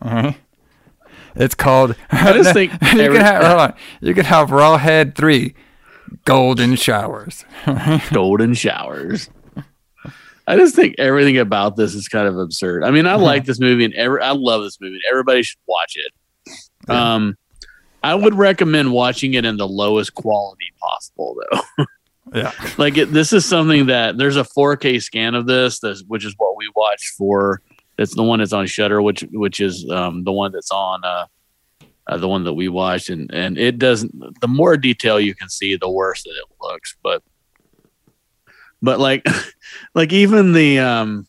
[0.00, 0.32] Uh-huh.
[1.36, 1.94] It's called.
[2.10, 3.74] I just think you every- can have hold on.
[4.00, 5.54] You can have Rawhead three,
[6.24, 7.44] Golden Showers.
[8.12, 9.30] Golden showers.
[10.46, 12.84] I just think everything about this is kind of absurd.
[12.84, 14.98] I mean, I like this movie and every I love this movie.
[15.10, 16.90] Everybody should watch it.
[16.90, 17.36] Um,
[18.02, 21.84] I would recommend watching it in the lowest quality possible, though.
[22.34, 22.52] yeah.
[22.76, 26.34] like it, this is something that there's a 4K scan of this, this which is
[26.36, 27.60] what we watched for.
[27.96, 31.26] That's the one that's on Shudder, which which is um, the one that's on uh,
[32.08, 34.40] uh, the one that we watched, and and it doesn't.
[34.40, 36.96] The more detail you can see, the worse that it looks.
[37.02, 37.22] But
[38.82, 39.26] but like
[39.94, 41.26] like even the um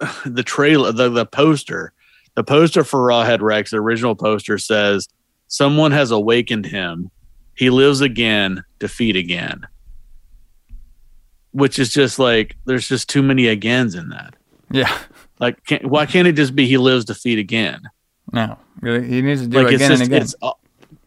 [0.26, 1.92] the trailer, the the poster,
[2.34, 5.08] the poster for Rawhead Rex, the original poster says,
[5.48, 7.10] "Someone has awakened him.
[7.54, 8.64] He lives again.
[8.78, 9.66] Defeat again."
[11.56, 14.36] which is just like there's just too many agains in that.
[14.70, 14.94] Yeah.
[15.40, 17.80] Like, can't, why can't it just be he lives defeat again?
[18.30, 18.58] No.
[18.82, 20.22] Really, he needs to do like it again just and again.
[20.22, 20.34] it's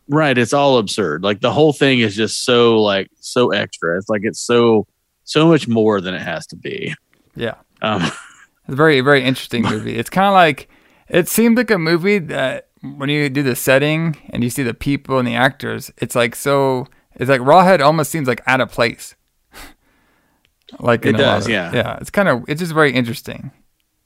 [0.07, 0.35] right.
[0.35, 1.23] It's all absurd.
[1.23, 3.95] Like the whole thing is just so like so extra.
[3.95, 4.87] It's like it's so
[5.29, 6.93] so much more than it has to be.
[7.35, 7.55] yeah.
[7.81, 9.95] Um, It's a very, very interesting movie.
[9.95, 10.67] It's kind of like,
[11.07, 14.73] it seemed like a movie that when you do the setting and you see the
[14.73, 18.71] people and the actors, it's like so, it's like Rawhead almost seems like out of
[18.71, 19.15] place.
[20.79, 21.71] like It does, of- yeah.
[21.73, 21.97] Yeah.
[22.01, 23.51] It's kind of, it's just very interesting.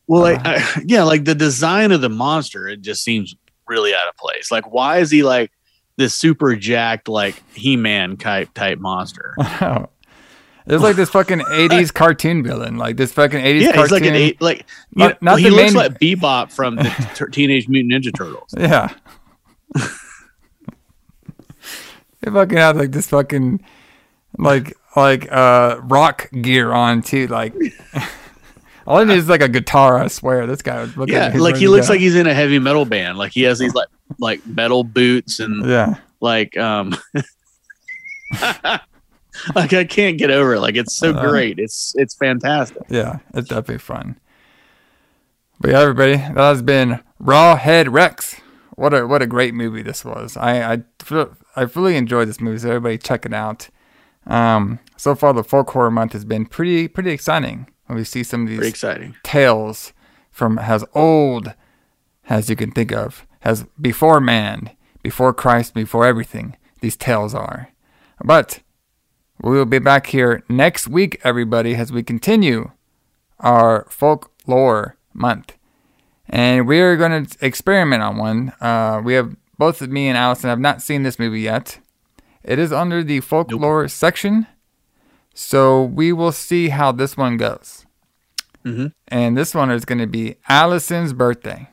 [0.07, 3.35] well, like I, yeah, like the design of the monster, it just seems
[3.67, 4.51] really out of place.
[4.51, 5.51] Like, why is he like
[5.97, 9.35] this super jacked like He Man type type monster?
[10.65, 12.77] It's like this fucking 80s cartoon villain.
[12.77, 13.81] Like this fucking 80s yeah, cartoon.
[13.83, 14.65] he's like an eight, like
[14.95, 16.83] you know, not he the looks main- like Bebop from the
[17.15, 18.53] t- Teenage Mutant Ninja Turtles.
[18.57, 18.93] Yeah.
[22.21, 23.63] they fucking have like this fucking
[24.37, 27.27] like like uh rock gear on too.
[27.27, 27.53] Like
[28.87, 30.47] all I need is like a guitar, I swear.
[30.47, 33.17] This guy was looking Yeah, like he looks like he's in a heavy metal band.
[33.17, 35.95] Like he has these like like metal boots and Yeah.
[36.21, 36.95] like um
[39.55, 40.59] like I can't get over it.
[40.61, 41.59] Like it's so Uh, great.
[41.59, 42.83] It's it's fantastic.
[42.89, 44.19] Yeah, it's definitely fun.
[45.59, 48.35] But yeah, everybody, that has been Rawhead Rex.
[48.75, 50.35] What a what a great movie this was.
[50.35, 50.83] I I
[51.55, 52.57] I fully enjoyed this movie.
[52.59, 53.69] So everybody check it out.
[54.25, 57.67] Um, so far the folk horror month has been pretty pretty exciting.
[57.87, 59.15] When we see some of Pretty these exciting.
[59.23, 59.91] tales
[60.31, 61.53] from as old
[62.29, 64.71] as you can think of, as before man,
[65.03, 66.55] before Christ, before everything.
[66.79, 67.69] These tales are.
[68.23, 68.59] But
[69.43, 72.71] we will be back here next week, everybody, as we continue
[73.39, 75.53] our folklore month.
[76.29, 78.53] and we're going to experiment on one.
[78.61, 81.79] Uh, we have both of me and Allison have not seen this movie yet.
[82.43, 84.47] It is under the folklore section,
[85.33, 87.85] so we will see how this one goes.
[88.65, 88.93] Mhm.
[89.09, 91.69] And this one is going to be Allison's birthday.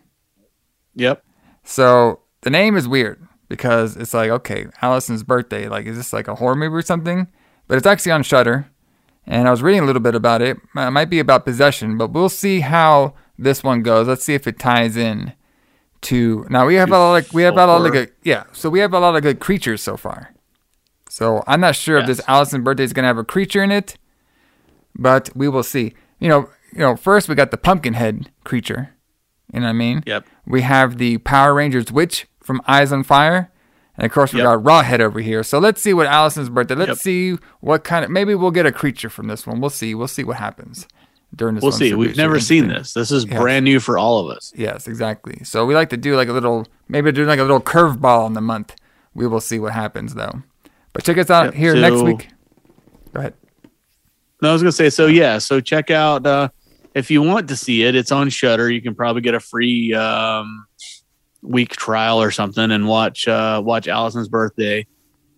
[0.97, 1.25] Yep.
[1.65, 5.69] So the name is weird because it's like, okay, Allison's birthday.
[5.69, 7.29] Like, is this like a horror movie or something?
[7.71, 8.69] But it's actually on Shudder,
[9.29, 10.57] and I was reading a little bit about it.
[10.77, 14.09] Uh, it might be about possession, but we'll see how this one goes.
[14.09, 15.35] Let's see if it ties in
[16.01, 16.47] to.
[16.51, 18.43] Now we have a lot of we have a lot of good yeah.
[18.53, 20.35] So we have a lot of good creatures so far.
[21.09, 22.29] So I'm not sure if this Yes.
[22.29, 23.97] Allison birthday is gonna have a creature in it,
[24.99, 25.95] but we will see.
[26.19, 26.97] You know, you know.
[26.97, 28.97] First we got the pumpkin head creature.
[29.55, 30.03] You know what I mean?
[30.07, 30.27] Yep.
[30.45, 33.53] We have the Power Rangers witch from Eyes of Fire.
[34.01, 34.47] And of course, we Yep.
[34.47, 35.43] got Rawhead over here.
[35.43, 36.75] So let's see what Allison's birthday.
[36.75, 36.99] Let's Yep.
[36.99, 38.11] see what kind of.
[38.11, 39.61] Maybe we'll get a creature from this one.
[39.61, 39.95] We'll see.
[39.95, 40.89] We'll see what happens
[41.37, 41.63] during this.
[41.63, 41.79] We'll one.
[41.79, 41.91] see.
[41.91, 42.95] So We've never seen this.
[42.95, 43.39] This is Yeah.
[43.39, 44.53] brand new for all of us.
[44.57, 45.45] Yes, exactly.
[45.45, 48.33] So we like to do like a little, maybe do like a little curveball in
[48.33, 48.75] the month.
[49.15, 50.43] We will see what happens though.
[50.95, 52.31] But check us out Yep, here next week.
[53.13, 53.35] Go ahead.
[54.41, 55.07] No, I was gonna say so.
[55.09, 56.49] Yeah, so check out uh,
[56.95, 57.95] if you want to see it.
[57.95, 58.71] It's on Shudder.
[58.71, 60.65] You can probably get a free um,
[61.43, 64.87] week trial or something and watch uh, watch Allison's birthday,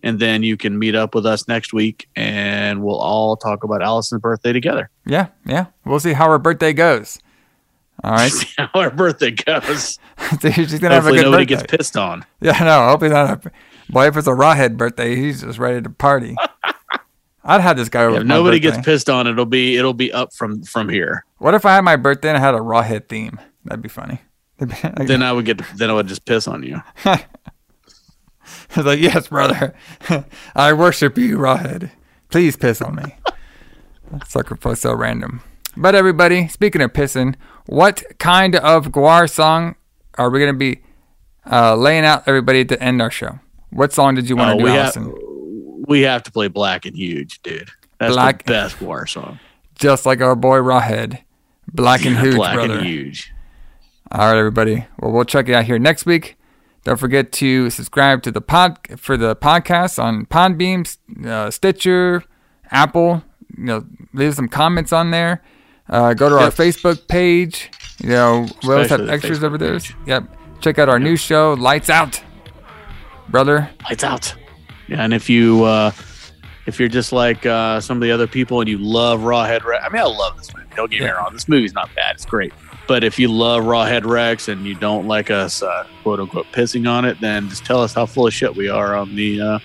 [0.03, 3.81] and then you can meet up with us next week and we'll all talk about
[3.81, 4.89] Allison's birthday together.
[5.05, 5.67] Yeah, yeah.
[5.85, 7.19] We'll see how her birthday goes.
[8.03, 8.31] All right.
[8.31, 9.99] See how our birthday goes.
[10.41, 11.45] She's gonna have a Hopefully good nobody birthday.
[11.45, 12.25] gets pissed on.
[12.41, 13.45] Yeah, no, hopefully not.
[13.45, 13.51] A,
[13.89, 16.35] boy, if it's a rawhead birthday, he's just ready to party.
[17.45, 18.17] I'd have this guy over.
[18.17, 18.77] If nobody birthday.
[18.77, 21.23] gets pissed on, it'll be it'll be up from from here.
[21.37, 23.39] What if I had my birthday and I had a rawhead theme?
[23.65, 24.21] That'd be funny.
[24.97, 26.81] Then I would get then I would just piss on you.
[27.05, 27.25] I
[28.75, 29.73] was like, yes, brother.
[30.55, 31.91] I worship you, Rawhead.
[32.29, 33.15] Please piss on me.
[34.27, 35.41] Sucker was so random.
[35.75, 37.35] But everybody, speaking of pissing,
[37.65, 39.75] what kind of GWAR song
[40.17, 40.81] are we gonna be
[41.51, 43.39] uh, laying out everybody to end our show?
[43.71, 45.83] What song did you want Oh, to do, we have Allison?
[45.87, 47.69] we have to play Black and Huge, dude.
[47.99, 49.39] That's Black- the best GWAR song.
[49.75, 51.19] Just like our boy Rawhead,
[51.71, 52.77] Black and Huge, Black brother.
[52.77, 53.32] and Huge.
[54.13, 54.85] All right, everybody.
[54.99, 56.37] Well, we'll check it out here next week.
[56.83, 60.85] Don't forget to subscribe to the pod for the podcast on Podbean,
[61.25, 62.23] uh, Stitcher,
[62.69, 63.23] Apple.
[63.57, 65.41] You know, leave some comments on there.
[65.89, 67.71] Uh, go to our Facebook page.
[68.03, 69.79] You know, we always have extras Facebook over there.
[69.79, 69.95] page.
[70.05, 70.37] Yep.
[70.61, 72.21] Check out our new show, Lights Out,
[73.29, 73.69] brother.
[73.85, 74.35] Lights out.
[74.87, 75.91] Yeah, and if you uh
[76.67, 79.83] if you're just like uh some of the other people and you love Rawhead Rex,
[79.83, 80.67] I mean I love this movie.
[80.75, 82.15] Don't get me wrong, this movie's not bad.
[82.15, 82.53] It's great.
[82.87, 86.89] But if you love Rawhead Rex and you don't like us uh, quote unquote pissing
[86.89, 89.59] on it, then just tell us how full of shit we are on the uh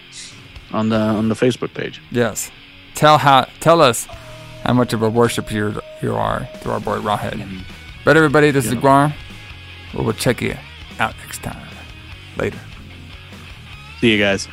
[0.72, 2.00] on the on the Facebook page.
[2.10, 2.50] Yes.
[2.94, 3.48] Tell how.
[3.60, 4.06] Tell us
[4.64, 7.34] how much of a worship you you are to our boy Rawhead.
[7.34, 7.60] Mm-hmm.
[8.04, 9.12] But everybody, this is GWAR.
[9.94, 10.56] We will check you
[10.98, 11.68] out next time.
[12.36, 12.58] Later.
[14.00, 14.48] See you guys.